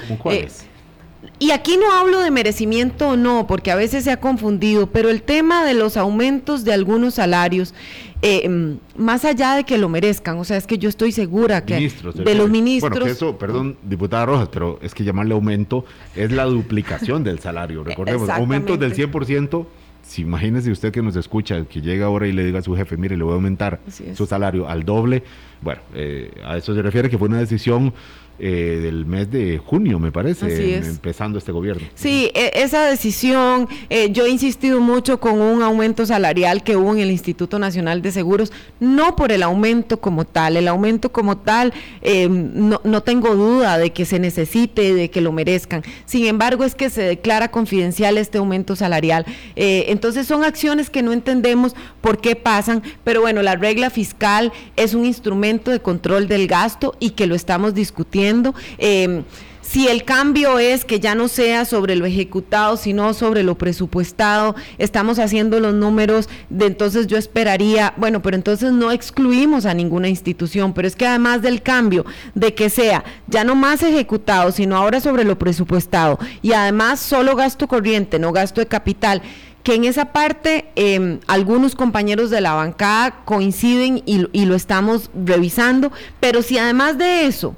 Y 1.37 1.51
aquí 1.51 1.77
no 1.77 1.91
hablo 1.91 2.21
de 2.21 2.31
merecimiento 2.31 3.09
o 3.09 3.17
no, 3.17 3.45
porque 3.45 3.71
a 3.71 3.75
veces 3.75 4.05
se 4.05 4.11
ha 4.11 4.17
confundido, 4.17 4.87
pero 4.87 5.09
el 5.09 5.21
tema 5.21 5.65
de 5.65 5.73
los 5.73 5.97
aumentos 5.97 6.63
de 6.63 6.73
algunos 6.73 7.15
salarios, 7.15 7.73
eh, 8.21 8.47
mm, 8.47 9.01
más 9.01 9.25
allá 9.25 9.55
de 9.55 9.65
que 9.65 9.77
lo 9.77 9.89
merezcan, 9.89 10.37
o 10.37 10.45
sea, 10.45 10.55
es 10.55 10.65
que 10.65 10.77
yo 10.77 10.87
estoy 10.87 11.11
segura 11.11 11.65
que 11.65 11.91
de 12.15 12.35
los 12.35 12.49
ministros... 12.49 12.91
Bueno, 12.91 13.05
eso, 13.05 13.37
perdón, 13.37 13.77
diputada 13.83 14.25
Rojas, 14.25 14.49
pero 14.51 14.79
es 14.81 14.93
que 14.93 15.03
llamarle 15.03 15.33
aumento 15.33 15.85
es 16.15 16.31
la 16.31 16.45
duplicación 16.45 17.23
del 17.23 17.39
salario, 17.39 17.83
recordemos, 17.85 18.29
aumentos 18.29 18.79
del 18.79 18.93
100%, 18.93 19.65
si 20.01 20.21
imagínese 20.23 20.71
usted 20.71 20.91
que 20.91 21.01
nos 21.01 21.15
escucha, 21.17 21.65
que 21.65 21.81
llega 21.81 22.05
ahora 22.05 22.27
y 22.27 22.31
le 22.31 22.43
diga 22.43 22.59
a 22.59 22.61
su 22.61 22.75
jefe, 22.75 22.97
mire, 22.97 23.15
le 23.15 23.23
voy 23.23 23.33
a 23.33 23.35
aumentar 23.35 23.79
su 24.15 24.25
salario 24.25 24.67
al 24.67 24.83
doble, 24.83 25.23
bueno, 25.61 25.81
eh, 25.93 26.31
a 26.45 26.57
eso 26.57 26.73
se 26.73 26.81
refiere 26.81 27.09
que 27.09 27.17
fue 27.17 27.27
una 27.27 27.39
decisión 27.39 27.93
eh, 28.41 28.79
del 28.81 29.05
mes 29.05 29.29
de 29.29 29.57
junio, 29.57 29.99
me 29.99 30.13
parece, 30.13 30.77
empezando 30.77 31.37
este 31.37 31.51
gobierno. 31.51 31.85
Sí, 31.93 32.31
e, 32.33 32.51
esa 32.53 32.85
decisión, 32.85 33.67
eh, 33.89 34.13
yo 34.13 34.25
he 34.25 34.29
insistido 34.29 34.79
mucho 34.79 35.19
con 35.19 35.41
un 35.41 35.61
aumento 35.61 36.05
salarial 36.05 36.63
que 36.63 36.77
hubo 36.77 36.93
en 36.93 36.99
el 36.99 37.11
Instituto 37.11 37.59
Nacional 37.59 38.01
de 38.01 38.13
Seguros, 38.13 38.53
no 38.79 39.17
por 39.17 39.33
el 39.33 39.43
aumento 39.43 39.99
como 39.99 40.23
tal, 40.23 40.55
el 40.55 40.69
aumento 40.69 41.11
como 41.11 41.39
tal, 41.39 41.73
eh, 42.01 42.29
no, 42.29 42.79
no, 42.85 43.03
tengo 43.03 43.35
duda 43.35 43.77
de 43.77 43.91
que 43.91 44.05
se 44.05 44.19
necesite, 44.19 44.93
de 44.93 45.09
que 45.09 45.19
lo 45.19 45.33
merezcan. 45.33 45.83
Sin 46.05 46.25
embargo, 46.25 46.63
es 46.63 46.75
que 46.75 46.89
se 46.89 47.01
declara 47.01 47.51
confidencial 47.51 48.17
este 48.17 48.37
aumento 48.37 48.77
salarial. 48.77 49.25
entonces 49.55 50.27
son 50.27 50.45
acciones 50.45 50.89
que 50.89 51.01
no 51.01 51.11
entendemos 51.11 51.75
por 51.99 52.21
qué 52.21 52.37
pasan, 52.37 52.83
pero 53.03 53.19
bueno, 53.19 53.41
la 53.41 53.57
regla 53.57 53.89
fiscal 53.89 54.53
es 54.77 54.93
un 54.93 55.05
instrumento 55.05 55.71
de 55.71 55.81
control 55.81 56.29
del 56.29 56.47
gasto 56.47 56.95
y 57.01 57.09
que 57.11 57.27
lo 57.27 57.35
estamos 57.35 57.73
discutiendo 57.73 58.28
Em, 58.77 59.23
si 59.69 59.87
el 59.87 60.03
cambio 60.03 60.57
es 60.57 60.83
que 60.83 60.99
ya 60.99 61.13
no 61.13 61.27
sea 61.27 61.63
sobre 61.63 61.95
lo 61.95 62.07
ejecutado, 62.07 62.75
sino 62.75 63.13
sobre 63.13 63.43
lo 63.43 63.55
presupuestado, 63.55 64.55
estamos 64.79 65.19
haciendo 65.19 65.59
los 65.59 65.75
números 65.75 66.27
de 66.49 66.65
entonces 66.65 67.05
yo 67.05 67.17
esperaría, 67.17 67.93
bueno, 67.95 68.19
pero 68.23 68.35
entonces 68.35 68.71
no 68.71 68.91
excluimos 68.91 69.67
a 69.67 69.75
ninguna 69.75 70.07
institución, 70.07 70.73
pero 70.73 70.87
es 70.87 70.95
que 70.95 71.05
además 71.05 71.43
del 71.43 71.61
cambio 71.61 72.03
de 72.33 72.55
que 72.55 72.71
sea 72.71 73.03
ya 73.27 73.43
no 73.43 73.53
más 73.53 73.83
ejecutado, 73.83 74.51
sino 74.51 74.75
ahora 74.75 75.01
sobre 75.01 75.23
lo 75.23 75.37
presupuestado 75.37 76.17
y 76.41 76.53
además 76.53 76.99
solo 76.99 77.35
gasto 77.35 77.67
corriente, 77.67 78.17
no 78.17 78.31
gasto 78.31 78.61
de 78.61 78.65
capital, 78.65 79.21
que 79.61 79.75
en 79.75 79.83
esa 79.83 80.05
parte 80.05 80.71
em, 80.75 81.19
algunos 81.27 81.75
compañeros 81.75 82.31
de 82.31 82.41
la 82.41 82.53
bancada 82.53 83.23
coinciden 83.23 84.01
y, 84.07 84.25
y 84.31 84.45
lo 84.45 84.55
estamos 84.55 85.11
revisando, 85.13 85.91
pero 86.19 86.41
si 86.41 86.57
además 86.57 86.97
de 86.97 87.27
eso 87.27 87.55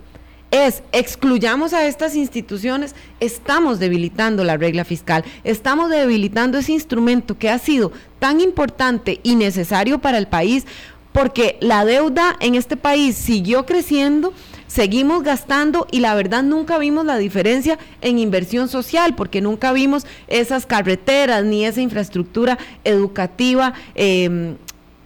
es 0.52 0.84
excluyamos 0.92 1.74
a 1.74 1.88
estas 1.88 2.16
instituciones, 2.16 2.94
estamos 3.22 3.80
debilitando 3.80 4.44
la 4.44 4.58
regla 4.58 4.84
fiscal, 4.84 5.24
estamos 5.44 5.90
debilitando 5.90 6.58
ese 6.58 6.74
instrumento 6.74 7.38
que 7.38 7.50
ha 7.50 7.58
sido 7.58 7.92
tan 8.20 8.42
importante 8.42 9.22
y 9.24 9.36
necesario 9.36 10.00
para 10.00 10.18
el 10.18 10.28
país, 10.28 10.66
porque 11.14 11.58
la 11.62 11.84
deuda 11.86 12.36
en 12.40 12.56
este 12.56 12.78
país 12.78 13.16
siguió 13.16 13.66
creciendo, 13.66 14.34
seguimos 14.68 15.24
gastando 15.24 15.88
y 15.92 16.00
la 16.00 16.16
verdad 16.16 16.44
nunca 16.44 16.78
vimos 16.78 17.06
la 17.06 17.18
diferencia 17.18 17.80
en 18.02 18.20
inversión 18.20 18.68
social, 18.68 19.16
porque 19.16 19.42
nunca 19.42 19.74
vimos 19.74 20.06
esas 20.28 20.66
carreteras 20.66 21.44
ni 21.44 21.66
esa 21.66 21.82
infraestructura 21.82 22.58
educativa. 22.84 23.74
Em, 23.96 24.56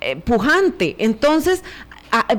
eh, 0.01 0.17
pujante. 0.17 0.95
Entonces, 0.99 1.63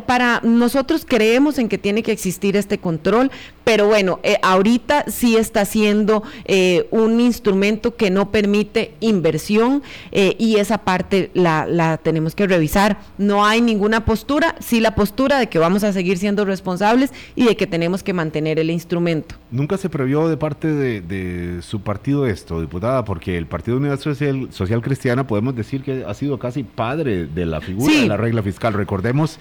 para 0.06 0.40
nosotros 0.42 1.04
creemos 1.06 1.58
en 1.58 1.68
que 1.68 1.78
tiene 1.78 2.02
que 2.02 2.12
existir 2.12 2.56
este 2.56 2.78
control, 2.78 3.30
pero 3.66 3.88
bueno, 3.88 4.20
eh, 4.22 4.38
ahorita 4.44 5.06
sí 5.08 5.36
está 5.36 5.64
siendo 5.64 6.22
eh, 6.44 6.86
un 6.92 7.18
instrumento 7.18 7.96
que 7.96 8.12
no 8.12 8.30
permite 8.30 8.94
inversión 9.00 9.82
eh, 10.12 10.36
y 10.38 10.58
esa 10.58 10.78
parte 10.78 11.32
la, 11.34 11.66
la, 11.66 11.96
tenemos 11.96 12.36
que 12.36 12.46
revisar. 12.46 13.00
No 13.18 13.44
hay 13.44 13.60
ninguna 13.60 14.04
postura, 14.04 14.54
sí 14.60 14.78
la 14.78 14.94
postura 14.94 15.40
de 15.40 15.48
que 15.48 15.58
vamos 15.58 15.82
a 15.82 15.92
seguir 15.92 16.16
siendo 16.16 16.44
responsables 16.44 17.12
y 17.34 17.44
de 17.44 17.56
que 17.56 17.66
tenemos 17.66 18.04
que 18.04 18.12
mantener 18.12 18.60
el 18.60 18.70
instrumento. 18.70 19.34
Nunca 19.50 19.76
se 19.78 19.88
previó 19.88 20.28
de 20.28 20.36
parte 20.36 20.68
de, 20.68 21.60
su 21.62 21.80
partido 21.80 22.24
esto, 22.24 22.60
diputada, 22.60 23.04
porque 23.04 23.36
el 23.36 23.46
Partido 23.46 23.78
Unidad 23.78 23.98
Social, 23.98 24.46
Social 24.52 24.80
Cristiana 24.80 25.26
podemos 25.26 25.56
decir 25.56 25.82
que 25.82 26.04
ha 26.06 26.14
sido 26.14 26.38
casi 26.38 26.62
padre 26.62 27.26
de 27.26 27.46
la 27.46 27.60
figura 27.60 27.92
de 27.92 28.06
la 28.06 28.16
regla 28.16 28.44
fiscal. 28.44 28.74
Recordemos 28.74 29.40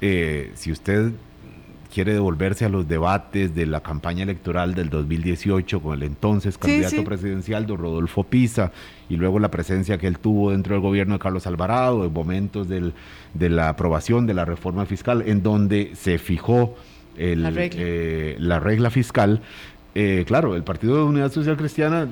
eh, 0.00 0.52
si 0.54 0.70
usted 0.70 1.10
quiere 1.92 2.12
devolverse 2.12 2.64
a 2.64 2.68
los 2.68 2.86
debates 2.86 3.54
de 3.54 3.66
la 3.66 3.80
campaña 3.80 4.22
electoral 4.22 4.74
del 4.74 4.90
2018 4.90 5.80
con 5.80 5.94
el 5.94 6.02
entonces 6.02 6.58
candidato 6.58 7.02
presidencial 7.04 7.66
don 7.66 7.78
Rodolfo 7.78 8.24
Pisa 8.24 8.72
y 9.08 9.16
luego 9.16 9.38
la 9.38 9.50
presencia 9.50 9.98
que 9.98 10.06
él 10.06 10.18
tuvo 10.18 10.50
dentro 10.50 10.74
del 10.74 10.82
gobierno 10.82 11.14
de 11.14 11.20
Carlos 11.20 11.46
Alvarado 11.46 12.04
en 12.04 12.12
momentos 12.12 12.68
de 12.68 12.92
la 13.48 13.68
aprobación 13.70 14.26
de 14.26 14.34
la 14.34 14.44
reforma 14.44 14.86
fiscal 14.86 15.22
en 15.26 15.42
donde 15.42 15.92
se 15.94 16.18
fijó 16.18 16.76
la, 17.16 17.50
regla. 17.50 18.88
Eh, 18.88 18.90
fiscal. 18.90 19.40
Eh, 19.94 20.24
claro, 20.26 20.54
el 20.54 20.62
Partido 20.62 20.96
de 20.96 21.02
Unidad 21.02 21.32
Social 21.32 21.56
Cristiana 21.56 22.06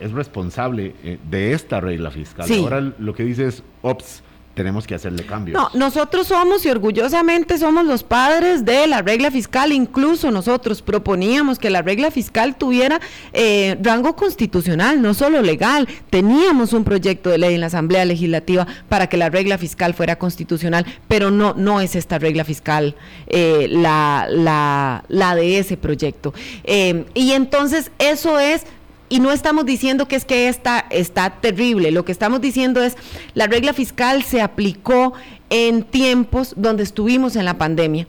es 0.00 0.12
responsable 0.12 0.94
de 1.30 1.52
esta 1.52 1.80
regla 1.80 2.10
fiscal. 2.10 2.48
Ahora 2.58 2.80
lo 2.80 3.14
que 3.14 3.24
dice 3.24 3.46
es, 3.46 3.62
ops, 3.82 4.22
tenemos 4.58 4.88
que 4.88 4.96
hacerle 4.96 5.24
cambios. 5.24 5.54
No, 5.56 5.70
nosotros 5.72 6.26
somos 6.26 6.66
y 6.66 6.68
orgullosamente 6.68 7.58
somos 7.58 7.86
los 7.86 8.02
padres 8.02 8.64
de 8.64 8.88
la 8.88 9.02
regla 9.02 9.30
fiscal, 9.30 9.70
incluso 9.70 10.32
nosotros 10.32 10.82
proponíamos 10.82 11.60
que 11.60 11.70
la 11.70 11.80
regla 11.80 12.10
fiscal 12.10 12.56
tuviera 12.56 13.00
eh, 13.32 13.78
rango 13.80 14.16
constitucional, 14.16 15.00
no 15.00 15.14
solo 15.14 15.42
legal. 15.42 15.86
Teníamos 16.10 16.72
un 16.72 16.82
proyecto 16.82 17.30
de 17.30 17.38
ley 17.38 17.54
en 17.54 17.60
la 17.60 17.68
Asamblea 17.68 18.04
Legislativa 18.04 18.66
para 18.88 19.06
que 19.06 19.16
la 19.16 19.30
regla 19.30 19.58
fiscal 19.58 19.94
fuera 19.94 20.16
constitucional, 20.18 20.84
pero 21.06 21.30
no, 21.30 21.54
no 21.56 21.80
es 21.80 21.94
esta 21.94 22.18
regla 22.18 22.42
fiscal 22.42 22.96
eh, 23.28 23.68
la, 23.70 24.26
la, 24.28 25.04
la, 25.06 25.36
de 25.36 25.60
ese 25.60 25.76
proyecto. 25.76 26.34
Eh, 26.64 27.04
y 27.14 27.30
entonces 27.30 27.92
eso 28.00 28.40
es 28.40 28.66
y 29.08 29.20
no 29.20 29.32
estamos 29.32 29.64
diciendo 29.66 30.08
que 30.08 30.16
es 30.16 30.24
que 30.24 30.48
esta 30.48 30.84
está 30.90 31.30
terrible, 31.30 31.90
lo 31.90 32.04
que 32.04 32.12
estamos 32.12 32.40
diciendo 32.40 32.82
es 32.82 32.96
la 33.34 33.46
regla 33.46 33.72
fiscal 33.72 34.22
se 34.22 34.40
aplicó 34.40 35.14
en 35.50 35.82
tiempos 35.82 36.54
donde 36.56 36.82
estuvimos 36.82 37.36
en 37.36 37.44
la 37.44 37.58
pandemia 37.58 38.06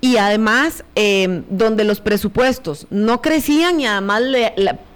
y 0.00 0.18
además 0.18 0.84
eh, 0.94 1.42
donde 1.50 1.84
los 1.84 2.00
presupuestos 2.00 2.86
no 2.90 3.20
crecían 3.20 3.80
y 3.80 3.86
además 3.86 4.22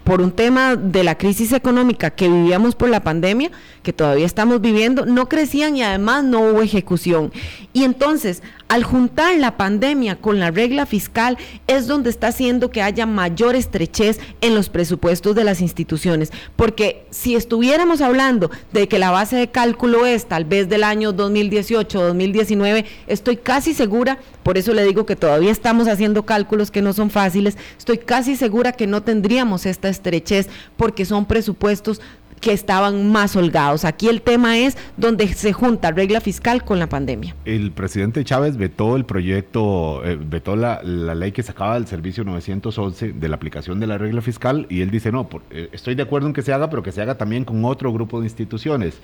por 0.04 0.20
un 0.20 0.32
tema 0.32 0.76
de 0.76 1.04
la 1.04 1.16
crisis 1.16 1.52
económica 1.52 2.10
que 2.10 2.28
vivíamos 2.28 2.74
por 2.74 2.88
la 2.88 3.04
pandemia, 3.04 3.50
que 3.82 3.92
todavía 3.92 4.26
estamos 4.26 4.60
viviendo, 4.60 5.06
no 5.06 5.28
crecían 5.28 5.76
y 5.76 5.82
además 5.82 6.24
no 6.24 6.40
hubo 6.40 6.62
ejecución. 6.62 7.32
Y 7.72 7.84
entonces 7.84 8.42
al 8.70 8.84
juntar 8.84 9.36
la 9.36 9.56
pandemia 9.56 10.14
con 10.14 10.38
la 10.38 10.52
regla 10.52 10.86
fiscal 10.86 11.36
es 11.66 11.88
donde 11.88 12.08
está 12.08 12.28
haciendo 12.28 12.70
que 12.70 12.82
haya 12.82 13.04
mayor 13.04 13.56
estrechez 13.56 14.20
en 14.40 14.54
los 14.54 14.68
presupuestos 14.68 15.34
de 15.34 15.42
las 15.42 15.60
instituciones. 15.60 16.30
Porque 16.54 17.04
si 17.10 17.34
estuviéramos 17.34 18.00
hablando 18.00 18.48
de 18.72 18.86
que 18.86 19.00
la 19.00 19.10
base 19.10 19.34
de 19.34 19.48
cálculo 19.48 20.06
es 20.06 20.26
tal 20.26 20.44
vez 20.44 20.68
del 20.68 20.84
año 20.84 21.12
2018 21.12 21.98
o 21.98 22.04
2019, 22.04 22.84
estoy 23.08 23.38
casi 23.38 23.74
segura, 23.74 24.18
por 24.44 24.56
eso 24.56 24.72
le 24.72 24.84
digo 24.84 25.04
que 25.04 25.16
todavía 25.16 25.50
estamos 25.50 25.88
haciendo 25.88 26.24
cálculos 26.24 26.70
que 26.70 26.80
no 26.80 26.92
son 26.92 27.10
fáciles, 27.10 27.58
estoy 27.76 27.98
casi 27.98 28.36
segura 28.36 28.70
que 28.70 28.86
no 28.86 29.02
tendríamos 29.02 29.66
esta 29.66 29.88
estrechez 29.88 30.48
porque 30.76 31.04
son 31.04 31.26
presupuestos 31.26 32.00
que 32.40 32.52
estaban 32.52 33.10
más 33.12 33.36
holgados. 33.36 33.84
Aquí 33.84 34.08
el 34.08 34.22
tema 34.22 34.58
es 34.58 34.76
donde 34.96 35.28
se 35.28 35.52
junta 35.52 35.90
regla 35.90 36.20
fiscal 36.20 36.64
con 36.64 36.78
la 36.78 36.88
pandemia. 36.88 37.34
El 37.44 37.72
presidente 37.72 38.24
Chávez 38.24 38.56
vetó 38.56 38.96
el 38.96 39.04
proyecto, 39.04 40.02
eh, 40.04 40.18
vetó 40.20 40.56
la, 40.56 40.82
ley 40.82 41.32
que 41.32 41.42
sacaba 41.42 41.74
del 41.74 41.86
servicio 41.86 42.24
911 42.24 43.12
de 43.12 43.28
la 43.28 43.36
aplicación 43.36 43.80
de 43.80 43.86
la 43.86 43.98
regla 43.98 44.22
fiscal 44.22 44.66
y 44.70 44.80
él 44.80 44.90
dice, 44.90 45.12
no, 45.12 45.28
eh, 45.50 45.68
estoy 45.72 45.94
de 45.94 46.02
acuerdo 46.02 46.28
en 46.28 46.32
que 46.32 46.42
se 46.42 46.52
haga, 46.52 46.70
pero 46.70 46.82
que 46.82 46.92
se 46.92 47.02
haga 47.02 47.16
también 47.16 47.44
con 47.44 47.64
otro 47.64 47.92
grupo 47.92 48.20
de 48.20 48.26
instituciones. 48.26 48.98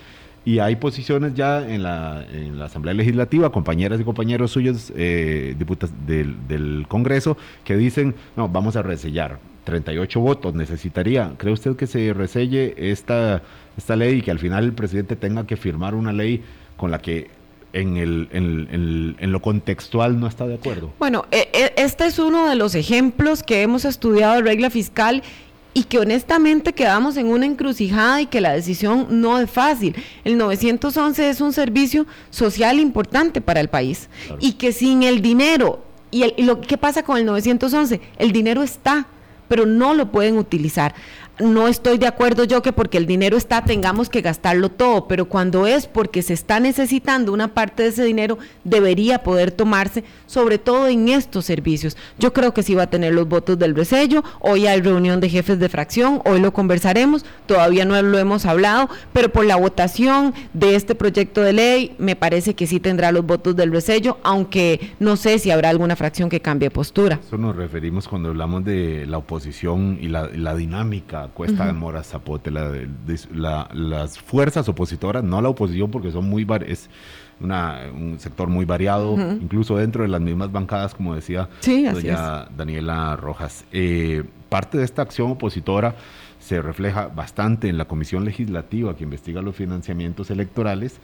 Y 0.45 0.59
hay 0.59 0.77
posiciones 0.77 1.33
ya 1.33 1.67
en 1.67 1.83
la, 1.83 2.25
en 2.31 2.57
la 2.57 2.65
Asamblea 2.65 2.93
Legislativa, 2.93 3.51
compañeras 3.51 3.99
y 3.99 4.05
compañeros 4.05 4.51
suyos, 4.51 4.93
eh, 4.95 5.55
diputados 5.59 5.93
del, 6.05 6.47
del 6.47 6.85
Congreso, 6.87 7.35
que 7.65 7.75
dicen, 7.75 8.15
no, 8.37 8.47
vamos 8.47 8.77
a 8.77 8.81
resellar 8.81 9.39
38 9.67 10.19
votos 10.21 10.55
necesitaría. 10.55 11.33
¿Cree 11.37 11.51
usted 11.51 11.75
que 11.75 11.87
se 11.87 12.13
reselle 12.13 12.73
esta, 12.77 13.41
esta 13.77 13.97
ley 13.97 14.19
y 14.19 14.21
que 14.21 14.31
al 14.31 14.39
final 14.39 14.63
el 14.63 14.71
presidente 14.71 15.17
tenga 15.17 15.45
que 15.45 15.57
firmar 15.57 15.93
una 15.93 16.13
ley 16.13 16.41
con 16.77 16.89
la 16.89 16.99
que 16.99 17.29
en, 17.73 17.97
el, 17.97 18.29
en, 18.31 19.17
en, 19.19 19.31
lo 19.33 19.41
contextual 19.41 20.21
no 20.21 20.27
está 20.27 20.47
de 20.47 20.55
acuerdo? 20.55 20.93
Bueno, 20.99 21.25
e, 21.31 21.49
e, 21.51 21.73
este 21.75 22.05
es 22.05 22.17
uno 22.17 22.47
de 22.47 22.55
los 22.55 22.75
ejemplos 22.75 23.43
que 23.43 23.61
hemos 23.61 23.83
estudiado 23.83 24.35
de 24.35 24.41
regla 24.43 24.69
fiscal 24.69 25.21
y 25.73 25.83
que 25.83 25.99
honestamente 25.99 26.71
quedamos 26.71 27.17
en 27.17 27.27
una 27.27 27.45
encrucijada 27.45 28.21
y 28.21 28.27
que 28.27 28.39
la 28.39 28.53
decisión 28.53 29.07
no 29.21 29.37
es 29.37 29.51
fácil. 29.51 29.97
El 30.23 30.37
911 30.37 31.29
es 31.29 31.41
un 31.41 31.51
servicio 31.51 32.07
social 32.29 32.79
importante 32.79 33.41
para 33.41 33.59
el 33.59 33.67
país 33.67 34.07
y 34.39 34.53
que 34.53 34.71
sin 34.71 35.03
el 35.03 35.21
dinero, 35.21 35.83
y, 36.09 36.23
el, 36.23 36.33
y 36.37 36.43
lo 36.43 36.61
que 36.61 36.77
pasa 36.77 37.03
con 37.03 37.17
el 37.17 37.25
911, 37.25 37.99
el 38.17 38.31
dinero 38.31 38.63
está, 38.63 39.07
pero 39.47 39.65
no 39.65 39.93
lo 39.93 40.11
pueden 40.11 40.37
utilizar 40.37 40.93
no 41.39 41.67
estoy 41.67 41.97
de 41.97 42.07
acuerdo 42.07 42.43
yo 42.43 42.61
que 42.61 42.73
porque 42.73 42.97
el 42.97 43.05
dinero 43.05 43.37
está 43.37 43.63
tengamos 43.63 44.09
que 44.09 44.21
gastarlo 44.21 44.69
todo, 44.69 45.07
pero 45.07 45.25
cuando 45.25 45.67
es 45.67 45.87
porque 45.87 46.21
se 46.21 46.33
está 46.33 46.59
necesitando 46.59 47.31
una 47.31 47.49
parte 47.49 47.83
de 47.83 47.89
ese 47.89 48.03
dinero, 48.03 48.37
debería 48.63 49.23
poder 49.23 49.51
tomarse, 49.51 50.03
sobre 50.25 50.57
todo 50.57 50.87
en 50.87 51.09
estos 51.09 51.45
servicios. 51.45 51.97
Yo 52.17 52.33
creo 52.33 52.53
que 52.53 52.63
sí 52.63 52.75
va 52.75 52.83
a 52.83 52.89
tener 52.89 53.13
los 53.13 53.27
votos 53.27 53.59
del 53.59 53.75
resello, 53.75 54.23
hoy 54.39 54.67
hay 54.67 54.81
reunión 54.81 55.19
de 55.19 55.29
jefes 55.29 55.59
de 55.59 55.69
fracción, 55.69 56.21
hoy 56.25 56.39
lo 56.39 56.53
conversaremos, 56.53 57.25
todavía 57.45 57.85
no 57.85 58.01
lo 58.01 58.17
hemos 58.17 58.45
hablado, 58.45 58.89
pero 59.13 59.29
por 59.29 59.45
la 59.45 59.55
votación 59.55 60.33
de 60.53 60.75
este 60.75 60.95
proyecto 60.95 61.41
de 61.41 61.53
ley, 61.53 61.95
me 61.97 62.15
parece 62.15 62.55
que 62.55 62.67
sí 62.67 62.79
tendrá 62.79 63.11
los 63.11 63.25
votos 63.25 63.55
del 63.55 63.71
resello, 63.71 64.17
aunque 64.23 64.91
no 64.99 65.17
sé 65.17 65.39
si 65.39 65.51
habrá 65.51 65.69
alguna 65.69 65.95
fracción 65.95 66.29
que 66.29 66.39
cambie 66.39 66.69
postura. 66.71 67.19
Eso 67.25 67.37
nos 67.37 67.55
referimos 67.55 68.07
cuando 68.07 68.29
hablamos 68.29 68.63
de 68.65 69.05
la 69.05 69.17
oposición 69.17 69.97
y 70.01 70.07
la, 70.07 70.29
la 70.33 70.55
dinámica 70.55 71.26
Cuesta 71.27 71.65
de 71.65 71.73
Mora, 71.73 72.03
Zapote, 72.03 72.51
las 72.51 74.19
fuerzas 74.19 74.67
opositoras, 74.69 75.23
no 75.23 75.41
la 75.41 75.49
oposición 75.49 75.91
porque 75.91 76.11
son 76.11 76.29
muy 76.29 76.47
es 76.65 76.89
un 77.39 78.19
sector 78.19 78.47
muy 78.49 78.65
variado, 78.65 79.15
incluso 79.15 79.77
dentro 79.77 80.03
de 80.03 80.09
las 80.09 80.21
mismas 80.21 80.51
bancadas, 80.51 80.95
como 80.95 81.15
decía 81.15 81.49
doña 81.65 82.47
Daniela 82.55 83.15
Rojas. 83.15 83.65
Eh, 83.71 84.23
parte 84.49 84.77
de 84.77 84.85
esta 84.85 85.01
acción 85.01 85.31
opositora 85.31 85.95
se 86.39 86.61
refleja 86.61 87.07
bastante 87.07 87.67
en 87.67 87.77
la 87.77 87.85
Comisión 87.85 88.25
Legislativa 88.25 88.95
que 88.95 89.03
investiga 89.03 89.41
los 89.41 89.55
financiamientos 89.55 90.31
electorales 90.31 90.99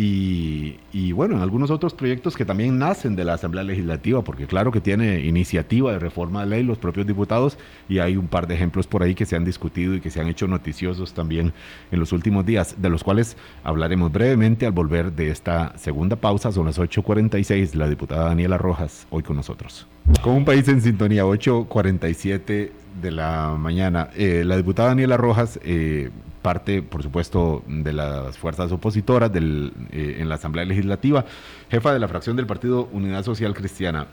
y, 0.00 1.10
bueno, 1.10 1.34
en 1.34 1.42
algunos 1.42 1.72
otros 1.72 1.92
proyectos 1.92 2.36
que 2.36 2.44
también 2.44 2.78
nacen 2.78 3.16
de 3.16 3.24
la 3.24 3.34
Asamblea 3.34 3.64
Legislativa, 3.64 4.22
porque 4.22 4.46
claro 4.46 4.70
que 4.70 4.80
tiene 4.80 5.24
iniciativa 5.24 5.90
de 5.90 5.98
reforma 5.98 6.42
de 6.42 6.50
ley 6.50 6.62
los 6.62 6.78
propios 6.78 7.04
diputados 7.04 7.58
y 7.88 7.98
hay 7.98 8.16
un 8.16 8.28
par 8.28 8.46
de 8.46 8.54
ejemplos 8.54 8.86
por 8.86 9.02
ahí 9.02 9.16
que 9.16 9.26
se 9.26 9.34
han 9.34 9.44
discutido 9.44 9.94
y 9.94 10.00
que 10.00 10.10
se 10.10 10.20
han 10.20 10.28
hecho 10.28 10.46
noticiosos 10.46 11.14
también 11.14 11.52
en 11.90 11.98
los 11.98 12.12
últimos 12.12 12.46
días, 12.46 12.76
de 12.78 12.90
los 12.90 13.02
cuales 13.02 13.36
hablaremos 13.64 14.12
brevemente 14.12 14.66
al 14.66 14.72
volver 14.72 15.12
de 15.12 15.30
esta 15.30 15.76
segunda 15.76 16.14
pausa. 16.14 16.52
Son 16.52 16.66
las 16.66 16.78
8.46, 16.78 17.74
la 17.74 17.88
diputada 17.88 18.26
Daniela 18.26 18.56
Rojas 18.56 19.08
hoy 19.10 19.24
con 19.24 19.34
nosotros. 19.34 19.88
Con 20.22 20.34
un 20.34 20.44
país 20.44 20.68
en 20.68 20.80
sintonía, 20.80 21.24
8.47 21.24 22.70
de 23.02 23.10
la 23.10 23.56
mañana. 23.58 24.10
Eh, 24.16 24.44
la 24.46 24.56
diputada 24.56 24.90
Daniela 24.90 25.16
Rojas... 25.16 25.58
Eh, 25.64 26.10
parte, 26.48 26.80
por 26.80 27.02
supuesto, 27.02 27.62
de 27.66 27.92
las 27.92 28.38
fuerzas 28.38 28.72
opositoras 28.72 29.30
del, 29.30 29.70
eh, 29.92 30.16
en 30.18 30.30
la 30.30 30.36
Asamblea 30.36 30.64
Legislativa, 30.64 31.26
jefa 31.70 31.92
de 31.92 31.98
la 31.98 32.08
fracción 32.08 32.36
del 32.36 32.46
Partido 32.46 32.88
Unidad 32.90 33.22
Social 33.22 33.52
Cristiana. 33.52 34.06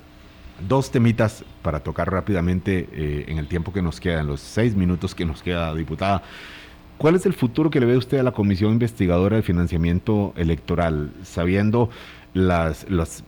Dos 0.67 0.91
temitas 0.91 1.45
para 1.61 1.79
tocar 1.79 2.11
rápidamente 2.11 2.89
eh, 2.91 3.23
en 3.29 3.37
el 3.37 3.47
tiempo 3.47 3.71
que 3.71 3.81
nos 3.81 4.01
queda, 4.01 4.19
en 4.19 4.27
los 4.27 4.41
seis 4.41 4.75
minutos 4.75 5.15
que 5.15 5.23
nos 5.23 5.41
queda, 5.41 5.73
diputada. 5.73 6.23
¿Cuál 6.97 7.15
es 7.15 7.25
el 7.25 7.31
futuro 7.31 7.69
que 7.69 7.79
le 7.79 7.85
ve 7.85 7.95
usted 7.95 8.17
a 8.17 8.23
la 8.23 8.33
Comisión 8.33 8.73
Investigadora 8.73 9.37
de 9.37 9.41
Financiamiento 9.41 10.33
Electoral, 10.35 11.11
sabiendo 11.23 11.89
las, 12.33 12.85
las 12.89 13.23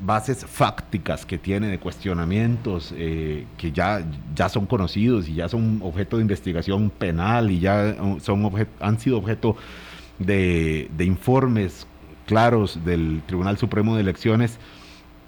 bases 0.00 0.44
fácticas 0.44 1.26
que 1.26 1.38
tiene 1.38 1.68
de 1.68 1.78
cuestionamientos 1.78 2.94
eh, 2.96 3.46
que 3.56 3.72
ya, 3.72 4.04
ya 4.34 4.48
son 4.48 4.66
conocidos 4.66 5.28
y 5.28 5.34
ya 5.34 5.48
son 5.48 5.80
objeto 5.82 6.16
de 6.16 6.22
investigación 6.22 6.90
penal 6.90 7.50
y 7.50 7.60
ya 7.60 7.96
uh, 8.00 8.20
son 8.20 8.50
han 8.80 8.98
sido 8.98 9.18
objeto 9.18 9.56
de, 10.18 10.88
informes 11.00 11.86
claros 12.26 12.84
del 12.84 13.22
Tribunal 13.26 13.58
Supremo 13.58 13.94
de 13.96 14.02
Elecciones 14.02 14.58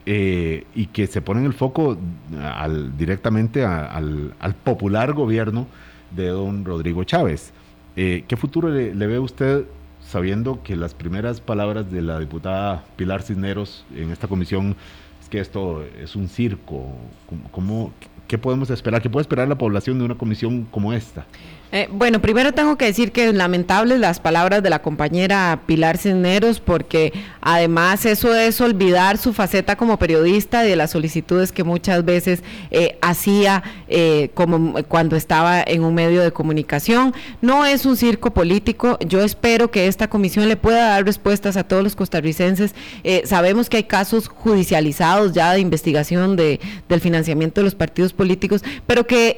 eh, 0.07 0.65
y 0.75 0.87
que 0.87 1.07
se 1.07 1.21
ponen 1.21 1.45
el 1.45 1.53
foco 1.53 1.97
al, 2.41 2.97
directamente 2.97 3.65
al, 3.65 4.35
popular 4.63 5.13
gobierno 5.13 5.67
de 6.11 6.29
don 6.29 6.65
Rodrigo 6.65 7.05
Chávez. 7.05 7.53
Eh, 7.97 8.25
¿Qué 8.27 8.37
futuro 8.37 8.69
le, 8.69 8.95
le 8.95 9.07
ve 9.07 9.19
usted 9.19 9.65
sabiendo 10.11 10.63
que 10.65 10.75
las 10.75 10.93
primeras 10.93 11.41
palabras 11.41 11.91
de 11.91 12.03
la 12.03 12.19
diputada 12.19 12.85
Pilar 12.97 13.23
Cisneros 13.23 13.85
en 13.95 14.11
esta 14.11 14.27
comisión 14.27 14.75
es 15.23 15.29
que 15.29 15.39
esto 15.39 15.85
es 15.85 16.17
un 16.17 16.29
circo. 16.29 16.89
¿Cómo, 17.53 17.93
¿Qué 18.27 18.37
podemos 18.37 18.71
esperar? 18.71 19.01
¿Qué 19.03 19.09
puede 19.09 19.23
esperar 19.23 19.47
la 19.47 19.57
población 19.57 19.99
de 19.99 20.05
una 20.05 20.17
comisión 20.17 20.65
como 20.65 20.93
esta? 20.93 21.27
Eh, 21.73 21.89
bueno, 21.93 22.21
primero 22.21 22.53
tengo 22.53 22.77
que 22.77 22.87
decir 22.87 23.13
que 23.13 23.33
lamentables 23.33 24.01
las 24.01 24.19
palabras 24.19 24.63
de 24.63 24.71
la 24.71 24.83
compañera 24.83 25.61
Pilar 25.67 25.99
Cisneros, 25.99 26.59
porque 26.59 27.13
además 27.41 28.05
eso 28.07 28.35
es 28.35 28.61
olvidar 28.61 29.19
su 29.19 29.33
faceta 29.33 29.77
como 29.77 29.99
periodista 29.99 30.65
y 30.65 30.71
de 30.71 30.77
las 30.77 30.91
solicitudes 30.91 31.53
que 31.53 31.63
muchas 31.63 32.05
veces 32.05 32.43
eh, 32.73 32.99
hacía 33.01 33.63
eh, 33.89 34.31
como 34.35 34.83
cuando 34.85 35.15
estaba 35.15 35.63
en 35.63 35.85
un 35.85 35.95
medio 35.95 36.23
de 36.23 36.33
comunicación. 36.33 37.15
No 37.41 37.65
es 37.65 37.87
un 37.87 37.97
circo 37.97 38.33
político. 38.33 38.99
Yo 39.07 39.23
espero 39.23 39.71
que 39.71 39.87
esta 39.87 40.09
comisión 40.09 40.49
le 40.49 40.57
pueda 40.57 40.89
dar 40.89 41.05
respuestas 41.05 41.57
a 41.57 41.65
todos 41.65 41.85
los 41.85 41.95
costarricenses. 41.95 42.75
sabemos 43.25 43.69
que 43.69 43.77
hay 43.79 43.85
casos 43.85 44.29
judicializados 44.29 45.33
ya 45.33 45.53
de 45.53 45.61
investigación 45.61 46.35
de, 46.35 46.59
del 46.89 47.01
financiamiento 47.01 47.61
de 47.61 47.65
los 47.67 47.75
partidos 47.75 48.13
políticos, 48.13 48.63
pero 48.87 49.07
que 49.07 49.37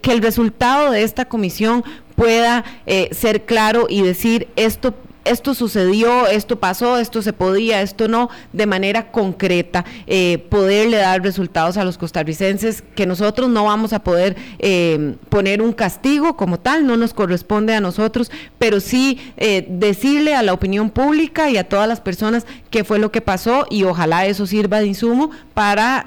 que 0.00 0.12
el 0.12 0.22
resultado 0.22 0.90
de 0.90 1.02
esta 1.02 1.24
comisión 1.24 1.71
pueda 2.14 2.64
eh, 2.86 3.08
ser 3.12 3.44
claro 3.44 3.86
y 3.88 4.02
decir 4.02 4.48
esto 4.56 4.94
esto 5.24 5.54
sucedió, 5.54 6.26
esto 6.26 6.58
pasó, 6.58 6.98
esto 6.98 7.22
se 7.22 7.32
podía, 7.32 7.82
esto 7.82 8.08
no, 8.08 8.30
de 8.52 8.66
manera 8.66 9.10
concreta, 9.10 9.84
eh, 10.06 10.38
poderle 10.48 10.98
dar 10.98 11.22
resultados 11.22 11.76
a 11.76 11.84
los 11.84 11.98
costarricenses, 11.98 12.82
que 12.94 13.06
nosotros 13.06 13.48
no 13.48 13.64
vamos 13.64 13.92
a 13.92 14.02
poder 14.02 14.36
eh, 14.58 15.14
poner 15.28 15.62
un 15.62 15.72
castigo 15.72 16.36
como 16.36 16.58
tal, 16.58 16.86
no 16.86 16.96
nos 16.96 17.14
corresponde 17.14 17.74
a 17.74 17.80
nosotros, 17.80 18.30
pero 18.58 18.80
sí 18.80 19.18
eh, 19.36 19.66
decirle 19.68 20.34
a 20.34 20.42
la 20.42 20.52
opinión 20.52 20.90
pública 20.90 21.50
y 21.50 21.56
a 21.56 21.68
todas 21.68 21.88
las 21.88 22.00
personas 22.00 22.46
qué 22.70 22.84
fue 22.84 22.98
lo 22.98 23.12
que 23.12 23.20
pasó 23.20 23.66
y 23.70 23.84
ojalá 23.84 24.26
eso 24.26 24.46
sirva 24.46 24.80
de 24.80 24.86
insumo 24.86 25.30
para 25.54 26.06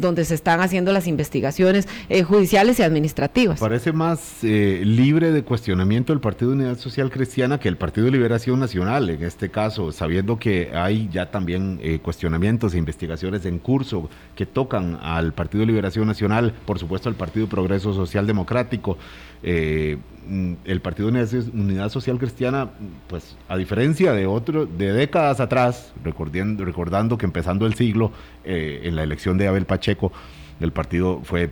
donde 0.00 0.24
se 0.24 0.34
están 0.34 0.60
haciendo 0.60 0.92
las 0.92 1.06
investigaciones 1.06 1.86
judiciales 2.26 2.78
y 2.78 2.82
administrativas. 2.82 3.60
Parece 3.60 3.92
más 3.92 4.38
libre 4.42 5.30
de 5.32 5.42
cuestionamiento 5.42 6.12
el 6.12 6.20
Partido 6.20 6.52
Unidad 6.52 6.78
Social 6.78 7.10
Cristiana 7.10 7.58
que 7.58 7.68
el 7.68 7.76
Partido 7.76 8.06
de 8.06 8.12
Nacional, 8.56 9.10
en 9.10 9.22
este 9.22 9.50
caso, 9.50 9.92
sabiendo 9.92 10.38
que 10.38 10.70
hay 10.74 11.08
ya 11.12 11.30
también 11.30 11.78
eh, 11.82 11.98
cuestionamientos 11.98 12.74
e 12.74 12.78
investigaciones 12.78 13.44
en 13.44 13.58
curso 13.58 14.08
que 14.34 14.46
tocan 14.46 14.98
al 15.02 15.32
Partido 15.32 15.64
Liberación 15.64 16.06
Nacional, 16.06 16.54
por 16.64 16.78
supuesto 16.78 17.08
al 17.08 17.14
Partido 17.14 17.46
Progreso 17.48 17.92
Social 17.92 18.26
Democrático, 18.26 18.96
eh, 19.42 19.98
mm, 20.28 20.52
el 20.64 20.80
Partido 20.80 21.08
Unidad 21.08 21.90
Social 21.90 22.18
Cristiana, 22.18 22.70
pues 23.08 23.36
a 23.48 23.56
diferencia 23.56 24.12
de 24.12 24.26
otro, 24.26 24.66
de 24.66 24.92
décadas 24.92 25.40
atrás, 25.40 25.92
recordando, 26.04 26.64
recordando 26.64 27.18
que 27.18 27.26
empezando 27.26 27.66
el 27.66 27.74
siglo, 27.74 28.12
eh, 28.44 28.80
en 28.84 28.96
la 28.96 29.02
elección 29.02 29.38
de 29.38 29.48
Abel 29.48 29.66
Pacheco, 29.66 30.12
el 30.60 30.72
partido 30.72 31.20
fue 31.22 31.50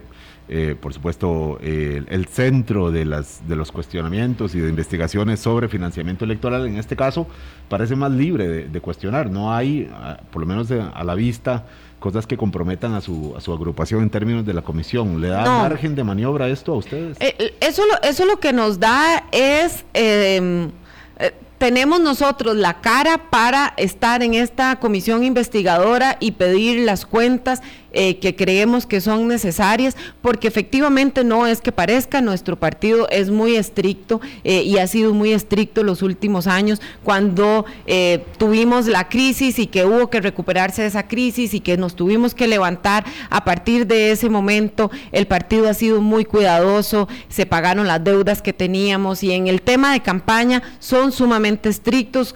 eh, 0.49 0.77
por 0.81 0.93
supuesto, 0.93 1.59
el 1.61 2.27
centro 2.27 2.91
de, 2.91 3.05
las, 3.05 3.47
de 3.49 3.57
los 3.57 3.73
cuestionamientos 3.73 4.55
y 4.55 4.61
de 4.61 4.69
investigaciones 4.69 5.41
sobre 5.41 5.69
financiamiento 5.69 6.25
electoral, 6.25 6.67
en 6.67 6.77
este 6.77 6.97
caso, 6.97 7.27
parece 7.69 7.97
más 7.97 8.13
libre 8.13 8.69
de, 8.69 8.81
cuestionar. 8.81 9.31
No 9.31 9.53
hay, 9.53 9.91
por 10.31 10.43
lo 10.43 10.47
menos 10.47 10.71
a 10.71 11.03
la 11.05 11.15
vista, 11.15 11.65
cosas 11.99 12.27
que 12.27 12.37
comprometan 12.37 12.95
a 12.95 13.01
su, 13.01 13.35
a 13.37 13.41
su 13.41 13.53
agrupación 13.53 14.03
en 14.03 14.11
términos 14.11 14.47
de 14.47 14.55
la 14.55 14.63
comisión. 14.63 15.21
¿Le 15.21 15.29
da 15.29 15.45
margen 15.45 15.95
de 15.95 16.05
maniobra 16.05 16.49
esto 16.49 16.73
a 16.73 16.77
ustedes? 16.77 17.17
Eh, 17.21 17.55
eso, 17.61 17.83
lo, 17.87 18.09
eso 18.09 18.25
lo 18.25 18.39
que 18.39 18.53
nos 18.53 18.79
da 18.79 19.25
es... 19.33 19.85
Em, 19.95 20.71
eh, 21.19 21.35
tenemos 21.59 22.01
nosotros 22.01 22.55
la 22.55 22.83
cara 22.83 23.31
para 23.31 23.73
estar 23.79 24.23
en 24.23 24.35
esta 24.35 24.77
comisión 24.77 25.25
investigadora 25.25 26.19
y 26.21 26.33
pedir 26.33 26.85
las 26.85 27.07
cuentas 27.07 27.63
eh, 27.99 28.19
que 28.19 28.37
creemos 28.37 28.85
que 28.85 29.01
son 29.01 29.27
necesarias, 29.27 29.97
porque 30.21 30.49
efectivamente 30.49 31.25
no 31.25 31.47
es 31.47 31.63
que 31.63 31.73
parezca, 31.73 32.21
nuestro 32.21 32.57
partido 32.57 33.09
es 33.09 33.31
muy 33.31 33.57
estricto 33.57 34.21
eh, 34.45 34.61
y 34.65 34.77
ha 34.77 34.87
sido 34.87 35.15
muy 35.15 35.33
estricto 35.33 35.83
los 35.83 36.03
últimos 36.03 36.47
años 36.47 36.83
cuando 37.03 37.65
eh, 37.87 38.23
tuvimos 38.37 38.87
la 38.87 39.09
crisis 39.09 39.59
y 39.59 39.67
que 39.67 39.87
hubo 39.87 40.11
que 40.11 40.21
recuperarse 40.21 40.83
de 40.83 40.89
esa 40.89 41.09
crisis 41.09 41.55
y 41.55 41.61
que 41.61 41.79
nos 41.79 41.97
tuvimos 41.97 42.35
que 42.35 42.47
levantar. 42.47 43.07
A 43.31 43.45
partir 43.47 43.87
de 43.87 44.11
ese 44.11 44.29
momento 44.29 44.91
el 45.11 45.27
partido 45.27 45.67
ha 45.67 45.73
sido 45.73 46.03
muy 46.03 46.27
cuidadoso, 46.27 47.09
se 47.31 47.47
pagaron 47.47 47.87
las 47.87 48.05
deudas 48.05 48.43
que 48.43 48.53
teníamos 48.53 49.23
y 49.23 49.33
en 49.33 49.47
el 49.47 49.63
tema 49.63 49.95
de 49.95 50.01
campaña 50.01 50.63
son 50.81 51.13
sumamente 51.13 51.71
estrictos 51.71 52.35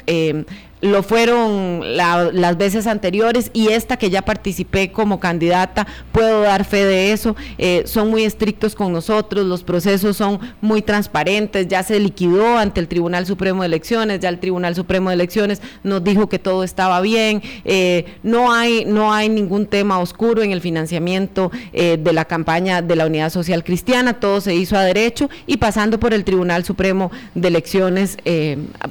lo 0.80 1.02
fueron 1.02 1.82
las 1.94 2.56
veces 2.56 2.86
anteriores 2.86 3.50
y 3.52 3.68
esta 3.68 3.96
que 3.96 4.10
ya 4.10 4.22
participé 4.22 4.90
como 4.92 5.20
candidata, 5.20 5.86
puedo 6.12 6.42
dar 6.42 6.64
fe 6.64 6.84
de 6.84 7.12
eso, 7.12 7.36
eh, 7.58 7.82
son 7.86 8.10
muy 8.10 8.24
estrictos 8.24 8.74
con 8.74 8.92
nosotros, 8.92 9.46
los 9.46 9.62
procesos 9.62 10.16
son 10.16 10.40
muy 10.60 10.82
transparentes, 10.82 11.68
ya 11.68 11.82
se 11.82 12.00
liquidó 12.00 12.56
ante 12.56 12.80
el 12.80 12.88
Tribunal 12.88 13.26
Supremo 13.26 13.62
de 13.62 13.66
Elecciones, 13.66 14.20
ya 14.20 14.28
el 14.28 14.38
Tribunal 14.38 14.74
Supremo 14.74 15.10
de 15.10 15.14
Elecciones 15.14 15.60
nos 15.82 16.02
dijo 16.02 16.28
que 16.28 16.38
todo 16.38 16.64
estaba 16.64 17.00
bien, 17.00 17.42
eh, 17.64 18.06
no, 18.22 18.52
hay, 18.52 18.84
no 18.86 19.12
hay 19.12 19.28
ningún 19.28 19.66
tema 19.66 19.98
oscuro 19.98 20.42
en 20.42 20.52
el 20.52 20.60
financiamiento 20.60 21.50
eh, 21.72 21.98
de 22.00 22.12
la 22.12 22.24
campaña 22.24 22.80
de 22.80 22.96
la 22.96 23.06
Unidad 23.06 23.30
Social 23.30 23.64
Cristiana, 23.64 24.14
todo 24.14 24.40
se 24.40 24.54
hizo 24.54 24.76
a 24.76 24.82
derecho 24.82 25.28
y 25.46 25.58
pasando 25.58 26.00
por 26.00 26.14
el 26.14 26.24
Tribunal 26.24 26.64
Supremo 26.64 27.10
de 27.34 27.48
Elecciones, 27.48 28.16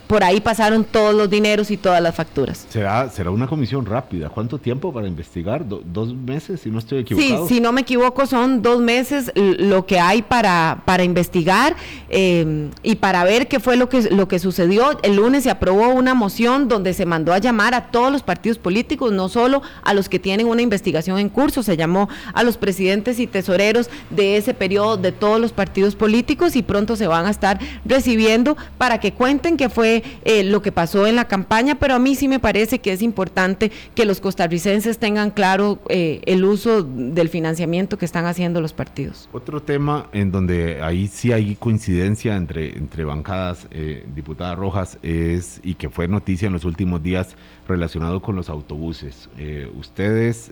por 0.07 0.23
ahí 0.23 0.41
pasaron 0.41 0.83
todos 0.83 1.15
los 1.15 1.29
dineros 1.29 1.71
y 1.71 1.78
todas 1.81 2.01
las 2.01 2.15
facturas. 2.15 2.65
Será, 2.69 3.09
será 3.09 3.31
una 3.31 3.47
comisión 3.47 3.85
rápida. 3.85 4.29
¿Cuánto 4.29 4.57
tiempo 4.57 4.93
para 4.93 5.07
investigar? 5.07 5.65
¿Dos 5.67 6.13
meses, 6.13 6.61
si 6.61 6.69
no 6.69 6.79
estoy 6.79 6.99
equivocado? 6.99 7.47
Sí, 7.47 7.55
si 7.55 7.61
no 7.61 7.71
me 7.71 7.81
equivoco, 7.81 8.25
son 8.25 8.61
dos 8.61 8.79
meses 8.81 9.31
lo 9.35 9.85
que 9.85 9.99
hay 9.99 10.21
para, 10.21 10.83
para 10.85 11.03
investigar 11.03 11.75
eh, 12.09 12.69
y 12.83 12.95
para 12.95 13.23
ver 13.23 13.47
qué 13.47 13.59
fue 13.59 13.75
lo 13.75 13.89
que, 13.89 14.09
lo 14.11 14.27
que 14.27 14.39
sucedió. 14.39 14.99
El 15.03 15.15
lunes 15.15 15.43
se 15.43 15.49
aprobó 15.49 15.89
una 15.89 16.13
moción 16.13 16.67
donde 16.67 16.93
se 16.93 17.05
mandó 17.05 17.33
a 17.33 17.39
llamar 17.39 17.73
a 17.73 17.91
todos 17.91 18.11
los 18.11 18.23
partidos 18.23 18.57
políticos, 18.57 19.11
no 19.11 19.29
solo 19.29 19.61
a 19.83 19.93
los 19.93 20.09
que 20.09 20.19
tienen 20.19 20.47
una 20.47 20.61
investigación 20.61 21.19
en 21.19 21.29
curso, 21.29 21.63
se 21.63 21.77
llamó 21.77 22.09
a 22.33 22.43
los 22.43 22.57
presidentes 22.57 23.19
y 23.19 23.27
tesoreros 23.27 23.89
de 24.09 24.37
ese 24.37 24.53
periodo 24.53 24.97
de 24.97 25.11
todos 25.11 25.39
los 25.39 25.51
partidos 25.51 25.95
políticos 25.95 26.55
y 26.55 26.63
pronto 26.63 26.95
se 26.95 27.07
van 27.07 27.25
a 27.25 27.29
estar 27.29 27.59
recibiendo 27.85 28.57
para 28.77 28.99
que 28.99 29.13
cuenten 29.13 29.57
qué 29.57 29.69
fue 29.69 30.03
eh, 30.25 30.43
lo 30.43 30.61
que 30.61 30.71
pasó 30.71 31.07
en 31.07 31.15
la 31.15 31.27
campaña 31.27 31.68
campaña, 31.69 31.79
pero 31.79 31.95
a 31.95 31.99
mí 31.99 32.15
sí 32.15 32.27
me 32.27 32.39
parece 32.39 32.79
que 32.79 32.91
es 32.91 33.01
importante 33.01 33.71
que 33.95 34.05
los 34.05 34.19
costarricenses 34.19 34.97
tengan 34.97 35.31
claro 35.31 35.79
eh, 35.89 36.21
el 36.25 36.43
uso 36.43 36.83
del 36.83 37.29
financiamiento 37.29 37.97
que 37.97 38.05
están 38.05 38.25
haciendo 38.25 38.61
los 38.61 38.73
partidos. 38.73 39.29
Otro 39.31 39.61
tema 39.61 40.07
en 40.13 40.31
donde 40.31 40.81
ahí 40.81 41.07
sí 41.07 41.31
hay 41.31 41.55
coincidencia 41.55 42.35
entre, 42.35 42.77
entre 42.77 43.05
bancadas, 43.05 43.67
eh, 43.71 44.05
diputada 44.15 44.55
Rojas, 44.55 44.97
es, 45.03 45.59
y 45.63 45.75
que 45.75 45.89
fue 45.89 46.07
noticia 46.07 46.47
en 46.47 46.53
los 46.53 46.65
últimos 46.65 47.01
días 47.03 47.35
relacionado 47.67 48.21
con 48.21 48.35
los 48.35 48.49
autobuses. 48.49 49.29
Eh, 49.37 49.69
ustedes 49.77 50.51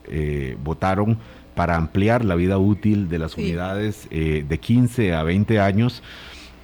votaron 0.64 1.18
para 1.56 1.76
ampliar 1.76 2.24
la 2.24 2.36
vida 2.36 2.58
útil 2.58 3.10
de 3.10 3.18
las 3.20 3.36
unidades 3.36 4.08
de 4.10 4.60
15 4.60 5.14
a 5.14 5.24
20 5.24 5.60
años. 5.60 6.04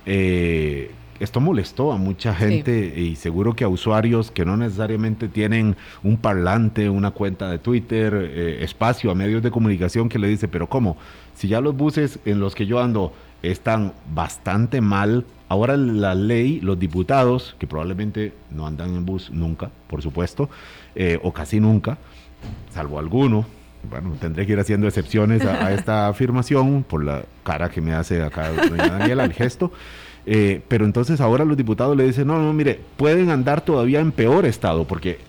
Eh, 0.06 0.92
esto 1.20 1.40
molestó 1.40 1.92
a 1.92 1.98
mucha 1.98 2.34
gente 2.34 2.94
y 2.98 3.16
seguro 3.16 3.56
que 3.56 3.64
a 3.64 3.68
usuarios 3.68 4.32
que 4.32 4.46
no 4.46 4.58
necesariamente 4.58 5.28
tienen 5.28 5.76
un 6.04 6.18
parlante, 6.18 6.90
una 6.90 7.12
cuenta 7.12 7.50
de 7.50 7.60
Twitter, 7.60 8.14
eh, 8.16 8.64
espacio 8.64 9.12
a 9.12 9.16
medios 9.16 9.44
de 9.44 9.52
comunicación 9.52 10.10
que 10.10 10.20
le 10.20 10.28
dice, 10.28 10.48
pero 10.48 10.68
¿cómo? 10.68 10.98
Si 11.36 11.48
ya 11.48 11.62
los 11.62 11.76
buses 11.76 12.20
en 12.26 12.40
los 12.40 12.56
que 12.56 12.66
yo 12.66 12.82
ando 12.82 13.14
están 13.42 13.94
bastante 14.14 14.82
mal, 14.82 15.26
ahora 15.50 15.78
la 15.78 16.16
ley, 16.16 16.60
los 16.62 16.80
diputados, 16.80 17.56
que 17.60 17.68
probablemente 17.68 18.34
no 18.50 18.66
andan 18.66 18.96
en 18.96 19.06
bus 19.06 19.32
nunca, 19.32 19.70
por 19.88 20.02
supuesto, 20.02 20.50
eh, 20.96 21.20
o 21.22 21.34
casi 21.34 21.60
nunca, 21.60 21.98
salvo 22.74 23.00
alguno, 23.00 23.46
bueno, 23.90 24.16
tendré 24.20 24.46
que 24.46 24.54
ir 24.54 24.60
haciendo 24.60 24.88
excepciones 24.88 25.46
a, 25.46 25.66
a 25.66 25.74
esta 25.74 26.08
afirmación 26.10 26.84
por 26.84 27.04
la 27.04 27.24
cara 27.44 27.70
que 27.70 27.82
me 27.82 27.94
hace 27.94 28.22
acá 28.24 28.52
doña 28.52 28.88
Daniela, 28.88 29.26
el 29.26 29.34
gesto. 29.34 29.72
Eh, 30.26 30.62
pero 30.68 30.86
entonces 30.86 31.20
ahora 31.20 31.44
los 31.44 31.58
diputados 31.58 31.98
le 31.98 32.06
dicen, 32.06 32.28
no, 32.28 32.42
no, 32.42 32.54
mire, 32.54 32.80
pueden 32.96 33.30
andar 33.30 33.62
todavía 33.62 34.00
en 34.00 34.12
peor 34.12 34.46
estado, 34.46 34.86
porque 34.86 35.20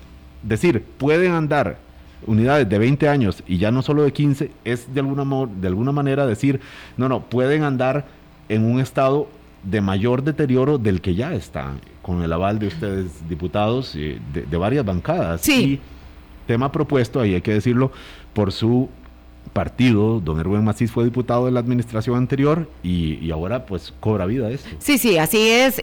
decir, 0.43 0.85
pueden 0.99 1.33
andar 1.33 1.79
unidades 2.27 2.69
de 2.69 2.79
20 2.79 3.09
años 3.09 3.43
y 3.47 3.59
ya 3.59 3.71
no 3.71 3.83
solo 3.83 4.03
de 4.03 4.13
15, 4.13 4.51
es 4.65 4.95
de 4.95 5.01
alguna, 5.01 5.49
de 5.61 5.69
alguna 5.69 5.93
manera 5.93 6.27
decir, 6.27 6.61
no, 6.97 7.09
no, 7.09 7.23
pueden 7.23 7.63
andar 7.65 8.07
en 8.49 8.65
un 8.65 8.81
estado 8.81 9.29
de 9.63 9.81
mayor 9.81 10.23
deterioro 10.23 10.79
del 10.79 11.01
que 11.01 11.15
ya 11.15 11.35
está, 11.35 11.73
con 12.03 12.23
el 12.23 12.33
aval 12.33 12.59
de 12.59 12.69
ustedes, 12.69 13.29
diputados, 13.29 13.95
eh, 13.97 14.21
de, 14.33 14.57
varias 14.57 14.85
bancadas. 14.85 15.41
Sí. 15.41 15.81
tema 16.47 16.71
propuesto, 16.71 17.21
ahí 17.21 17.35
hay 17.35 17.41
que 17.41 17.55
decirlo, 17.55 17.91
por 18.35 18.53
su 18.53 18.91
partido, 19.55 20.21
don 20.21 20.39
Erwin 20.41 20.65
Macís 20.65 20.91
fue 20.91 21.05
diputado 21.05 21.47
de 21.47 21.53
la 21.53 21.61
administración 21.61 22.17
anterior 22.17 22.69
y, 22.83 23.31
ahora 23.31 23.65
pues 23.65 23.95
cobra 24.01 24.27
vida 24.27 24.51
esto. 24.51 24.69
Sí, 24.79 24.99
sí, 24.99 25.17
así 25.17 25.49
es. 25.49 25.81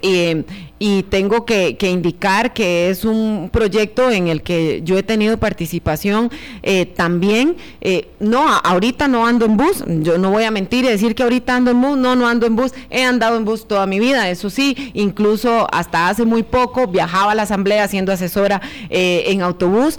y 0.77 1.03
tengo 1.03 1.45
que, 1.45 1.75
indicar 1.81 2.53
que 2.53 2.89
es 2.89 3.03
un 3.03 3.49
proyecto 3.51 4.11
en 4.11 4.27
el 4.27 4.43
que 4.43 4.81
yo 4.83 4.97
he 4.97 5.03
tenido 5.03 5.37
participación 5.37 6.29
eh, 6.61 6.85
también. 6.85 7.55
Eh, 7.79 8.09
no, 8.19 8.45
ahorita 8.47 9.07
no 9.07 9.25
ando 9.25 9.45
en 9.45 9.57
bus, 9.57 9.83
yo 9.87 10.17
no 10.17 10.29
voy 10.29 10.43
a 10.43 10.51
mentir 10.51 10.85
y 10.85 10.89
decir 10.89 11.15
que 11.15 11.23
ahorita 11.23 11.55
ando 11.55 11.71
en 11.71 11.81
bus, 11.81 11.97
no, 11.97 12.15
no 12.15 12.27
ando 12.27 12.45
en 12.45 12.55
bus, 12.55 12.73
he 12.89 13.03
andado 13.03 13.37
en 13.37 13.45
bus 13.45 13.67
toda 13.67 13.87
mi 13.87 13.99
vida, 13.99 14.29
eso 14.29 14.49
sí, 14.49 14.91
incluso 14.93 15.67
hasta 15.73 16.09
hace 16.09 16.25
muy 16.25 16.43
poco 16.43 16.87
viajaba 16.87 17.31
a 17.31 17.35
la 17.35 17.43
asamblea 17.43 17.87
siendo 17.87 18.11
asesora 18.11 18.61
eh, 18.89 19.23
en 19.27 19.41
autobús. 19.41 19.97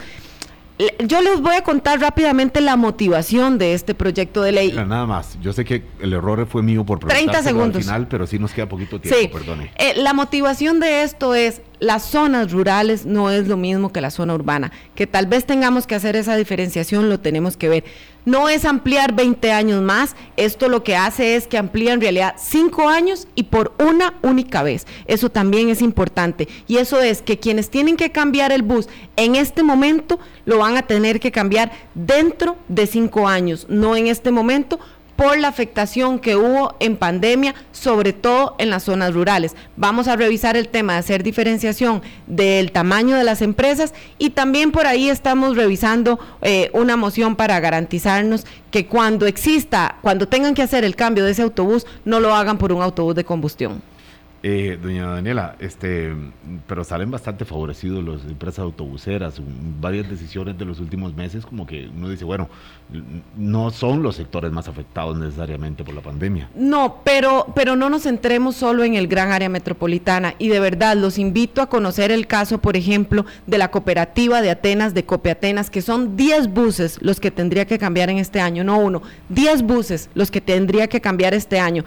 Yo 0.79 1.21
les 1.21 1.41
voy 1.41 1.55
a 1.55 1.63
contar 1.63 2.01
rápidamente 2.01 2.61
la 2.61 2.77
motivación 2.77 3.59
de 3.59 3.75
este 3.75 3.95
proyecto 3.95 4.43
de 4.43 4.53
ley. 4.53 4.73
nada 4.73 5.07
más, 5.07 5.39
yo 5.41 5.53
sé 5.53 5.65
que 5.65 5.85
el 6.01 6.13
error 6.13 6.47
fue 6.47 6.63
mío 6.63 6.85
por 6.85 6.99
30 6.99 7.43
segundos. 7.43 7.77
al 7.77 7.83
final, 7.83 8.09
pero 8.09 8.27
sí 8.27 8.39
nos 8.39 8.53
queda 8.53 8.69
poquito 8.69 9.01
tiempo, 9.01 9.19
sí. 9.21 9.29
perdone. 9.29 9.71
Eh, 9.77 9.95
la 9.97 10.13
motivación 10.13 10.81
de 10.81 11.03
esto 11.03 11.35
es 11.35 11.63
las 11.83 12.05
zonas 12.05 12.53
rurales 12.53 13.07
no 13.07 13.29
es 13.29 13.49
lo 13.49 13.57
mismo 13.57 13.93
que 13.93 14.01
la 14.01 14.13
zona 14.13 14.37
urbana. 14.37 14.71
Que 14.95 15.09
tal 15.09 15.27
vez 15.27 15.47
tengamos 15.47 15.89
que 15.89 15.97
hacer 15.97 16.15
esa 16.15 16.37
diferenciación, 16.37 17.09
lo 17.09 17.19
tenemos 17.19 17.57
que 17.57 17.69
ver. 17.69 17.85
No 18.25 18.49
es 18.49 18.65
ampliar 18.65 19.15
20 19.17 19.51
años 19.51 19.83
más, 19.83 20.15
esto 20.37 20.69
lo 20.69 20.85
que 20.85 20.95
hace 20.95 21.35
es 21.35 21.49
que 21.49 21.59
amplía 21.59 21.93
en 21.93 22.01
realidad 22.01 22.37
5 22.39 22.89
años 22.89 23.27
y 23.35 23.43
por 23.43 23.73
una 23.81 24.15
única 24.23 24.63
vez. 24.63 24.87
Eso 25.07 25.29
también 25.29 25.71
es 25.71 25.83
importante. 25.83 26.47
Y 26.69 26.77
eso 26.77 27.03
es 27.03 27.21
que 27.21 27.41
quienes 27.41 27.69
tienen 27.69 27.97
que 27.97 28.13
cambiar 28.13 28.53
el 28.53 28.63
bus 28.63 28.89
en 29.17 29.35
este 29.35 29.65
momento 29.65 30.21
lo 30.45 30.59
van 30.59 30.77
a 30.77 30.83
tener 30.83 31.19
que 31.19 31.33
cambiar 31.33 31.73
dentro 31.97 32.59
de 32.69 32.87
5 32.87 33.27
años, 33.27 33.67
no 33.69 33.97
en 33.97 34.07
este 34.07 34.31
momento 34.31 34.79
por 35.17 35.39
la 35.39 35.49
afectación 35.49 36.19
que 36.19 36.37
hubo 36.37 36.75
en 36.81 36.97
pandemia, 36.97 37.55
sobre 37.73 38.13
todo 38.13 38.55
en 38.59 38.71
las 38.71 38.85
zonas 38.85 39.15
rurales. 39.15 39.55
Vamos 39.77 40.09
a 40.09 40.17
revisar 40.17 40.57
el 40.57 40.69
tema 40.69 40.95
de 40.95 41.01
hacer 41.01 41.23
diferenciación 41.23 42.03
del 42.27 42.73
tamaño 42.73 43.17
de 43.17 43.25
las 43.25 43.43
empresas 43.43 43.95
y 44.19 44.31
también 44.31 44.73
por 44.73 44.87
ahí 44.87 45.09
estamos 45.09 45.57
revisando 45.57 46.19
eh, 46.41 46.71
una 46.73 46.97
moción 46.97 47.37
para 47.37 47.61
garantizarnos 47.61 48.47
que 48.71 48.87
cuando 48.87 49.27
exista, 49.27 49.97
cuando 50.03 50.29
tengan 50.29 50.55
que 50.55 50.63
hacer 50.63 50.85
el 50.85 50.97
cambio 50.97 51.25
de 51.25 51.33
ese 51.33 51.43
autobús, 51.43 51.87
no 52.05 52.21
lo 52.21 52.35
hagan 52.35 52.59
por 52.59 52.73
un 52.73 52.83
autobús 52.83 53.15
de 53.15 53.25
combustión. 53.25 53.83
Eh, 54.45 54.77
doña 54.83 55.07
Daniela, 55.07 55.55
este, 55.61 56.13
pero 56.67 56.83
salen 56.83 57.13
bastante 57.13 57.45
favorecidos 57.45 58.03
las 58.03 58.25
empresas 58.25 58.59
autobuseras, 58.59 59.41
varias 59.81 60.11
decisiones 60.11 60.59
de 60.59 60.65
los 60.65 60.81
últimos 60.81 61.15
meses, 61.15 61.47
como 61.47 61.65
que 61.65 61.89
uno 61.89 62.09
dice, 62.09 62.25
bueno, 62.25 62.49
no 63.37 63.71
son 63.71 64.03
los 64.03 64.17
sectores 64.17 64.51
más 64.51 64.67
afectados 64.67 65.17
necesariamente 65.17 65.85
por 65.85 65.95
la 65.95 66.01
pandemia. 66.01 66.51
No, 66.57 67.03
pero, 67.05 67.47
pero 67.55 67.77
no 67.77 67.89
nos 67.89 68.03
centremos 68.03 68.57
solo 68.57 68.83
en 68.83 68.95
el 68.95 69.07
gran 69.07 69.31
área 69.31 69.49
metropolitana. 69.49 70.35
Y 70.41 70.49
de 70.49 70.59
verdad 70.59 70.97
los 70.97 71.19
invito 71.19 71.63
a 71.63 71.69
conocer 71.69 72.11
el 72.11 72.27
caso, 72.27 72.59
por 72.59 72.77
ejemplo, 72.77 73.25
de 73.47 73.59
la 73.59 73.71
cooperativa 73.71 74.43
de 74.43 74.51
Atenas, 74.51 74.93
de 74.93 75.05
Copiatenas, 75.05 75.71
que 75.71 75.83
son 75.83 76.17
10 76.17 76.49
buses 76.49 76.99
los 77.01 77.21
que 77.21 77.31
tendría 77.31 77.67
que 77.67 77.79
cambiar 77.79 78.11
en 78.11 78.19
este 78.19 78.41
año, 78.41 78.65
no 78.65 78.79
uno, 78.79 79.03
10 79.29 79.63
buses 79.63 80.11
los 80.15 80.33
que 80.33 80.41
tendría 80.41 80.89
que 80.89 81.01
cambiar 81.01 81.33
este 81.33 81.61
año 81.61 81.85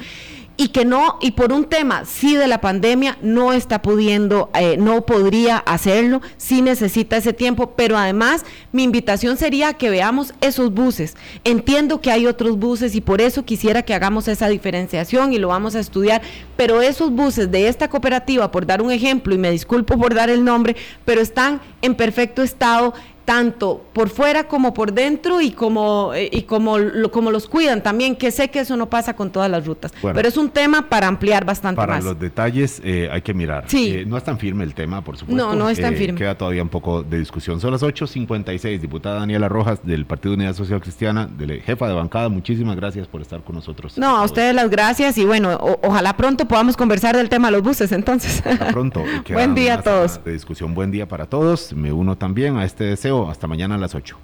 y 0.57 0.69
que 0.69 0.85
no, 0.85 1.17
y 1.21 1.31
por 1.31 1.51
un 1.51 1.65
tema 1.65 2.05
sí 2.05 2.35
de 2.35 2.47
la 2.47 2.61
pandemia, 2.61 3.17
no 3.21 3.53
está 3.53 3.81
pudiendo, 3.81 4.49
eh, 4.53 4.77
no 4.77 5.05
podría 5.05 5.57
hacerlo, 5.57 6.21
sí 6.37 6.61
necesita 6.61 7.17
ese 7.17 7.33
tiempo, 7.33 7.73
pero 7.75 7.97
además 7.97 8.45
mi 8.71 8.83
invitación 8.83 9.37
sería 9.37 9.73
que 9.73 9.89
veamos 9.89 10.33
esos 10.41 10.73
buses. 10.73 11.17
Entiendo 11.43 11.99
que 11.99 12.11
hay 12.11 12.25
otros 12.25 12.57
buses 12.57 12.95
y 12.95 13.01
por 13.01 13.21
eso 13.21 13.43
quisiera 13.43 13.81
que 13.81 13.93
hagamos 13.93 14.27
esa 14.27 14.47
diferenciación 14.47 15.33
y 15.33 15.39
lo 15.39 15.49
vamos 15.49 15.75
a 15.75 15.79
estudiar, 15.79 16.21
pero 16.55 16.81
esos 16.81 17.11
buses 17.11 17.51
de 17.51 17.67
esta 17.67 17.89
cooperativa, 17.89 18.51
por 18.51 18.65
dar 18.65 18.81
un 18.81 18.91
ejemplo, 18.91 19.35
y 19.35 19.37
me 19.37 19.51
disculpo 19.51 19.97
por 19.97 20.13
dar 20.13 20.29
el 20.29 20.43
nombre, 20.43 20.75
pero 21.03 21.21
están 21.21 21.61
en 21.81 21.95
perfecto 21.95 22.41
estado, 22.41 22.93
tanto 23.25 23.83
por 23.91 24.09
fuera 24.09 24.47
como 24.47 24.73
por 24.73 24.93
dentro 24.93 25.41
y 25.41 25.51
como, 25.51 26.13
eh, 26.13 26.29
y 26.31 26.43
como, 26.43 26.77
como 27.11 27.31
los 27.31 27.47
cuidan 27.47 27.81
también, 27.81 28.15
que 28.15 28.29
sé 28.29 28.49
que 28.49 28.59
eso 28.59 28.77
no 28.77 28.87
pasa 28.87 29.15
con 29.15 29.31
todas 29.31 29.49
las 29.49 29.65
rutas, 29.65 29.91
pero 30.01 30.27
es 30.27 30.37
un 30.37 30.49
tema 30.49 30.87
para 30.87 31.07
ampliar 31.07 31.43
bastante 31.43 31.77
para 31.77 31.93
más. 31.93 32.03
Para 32.03 32.13
los 32.13 32.21
detalles 32.21 32.79
eh, 32.83 33.09
hay 33.11 33.23
que 33.23 33.33
mirar. 33.33 33.65
Sí. 33.67 33.89
Eh, 33.89 34.05
no 34.05 34.15
es 34.15 34.23
tan 34.23 34.37
firme 34.37 34.63
el 34.63 34.75
tema, 34.75 35.03
por 35.03 35.17
supuesto. 35.17 35.43
No, 35.43 35.55
no 35.55 35.69
es 35.69 35.81
tan 35.81 35.95
firme. 35.95 36.17
Queda 36.17 36.37
todavía 36.37 36.61
un 36.61 36.69
poco 36.69 37.01
de 37.01 37.17
discusión. 37.17 37.59
Son 37.59 37.71
las 37.71 37.81
8.56, 37.81 38.79
diputada 38.79 39.19
Daniela 39.19 39.49
Rojas 39.49 39.79
del 39.83 40.05
Partido 40.05 40.31
de 40.31 40.35
Unidad 40.37 40.53
Social 40.53 40.79
Cristiana, 40.79 41.27
de 41.27 41.61
jefa 41.61 41.87
de 41.87 41.95
bancada, 41.95 42.29
muchísimas 42.29 42.75
gracias 42.75 43.07
por 43.07 43.21
estar 43.21 43.41
con 43.41 43.55
nosotros. 43.55 43.97
No, 43.97 44.17
a 44.17 44.23
ustedes 44.23 44.53
las 44.53 44.69
gracias 44.69 45.17
y 45.17 45.25
bueno, 45.25 45.57
ojalá 45.81 46.15
pronto 46.15 46.47
podamos 46.47 46.77
conversar 46.77 47.17
del 47.17 47.29
tema 47.29 47.47
de 47.47 47.53
los 47.53 47.63
buses 47.63 47.91
entonces. 47.91 48.43
pronto. 48.71 49.03
Buen 49.31 49.55
día 49.55 49.75
a 49.75 49.81
todos. 49.81 50.23
De 50.23 50.33
discusión, 50.33 50.75
buen 50.75 50.91
día 50.91 51.07
para 51.07 51.25
todos. 51.25 51.73
Me 51.73 51.91
uno 51.91 52.17
también 52.17 52.57
a 52.57 52.65
este 52.65 52.83
deseo 52.83 53.14
hasta 53.23 53.47
mañana 53.47 53.75
a 53.75 53.77
las 53.77 53.95
8. 53.95 54.17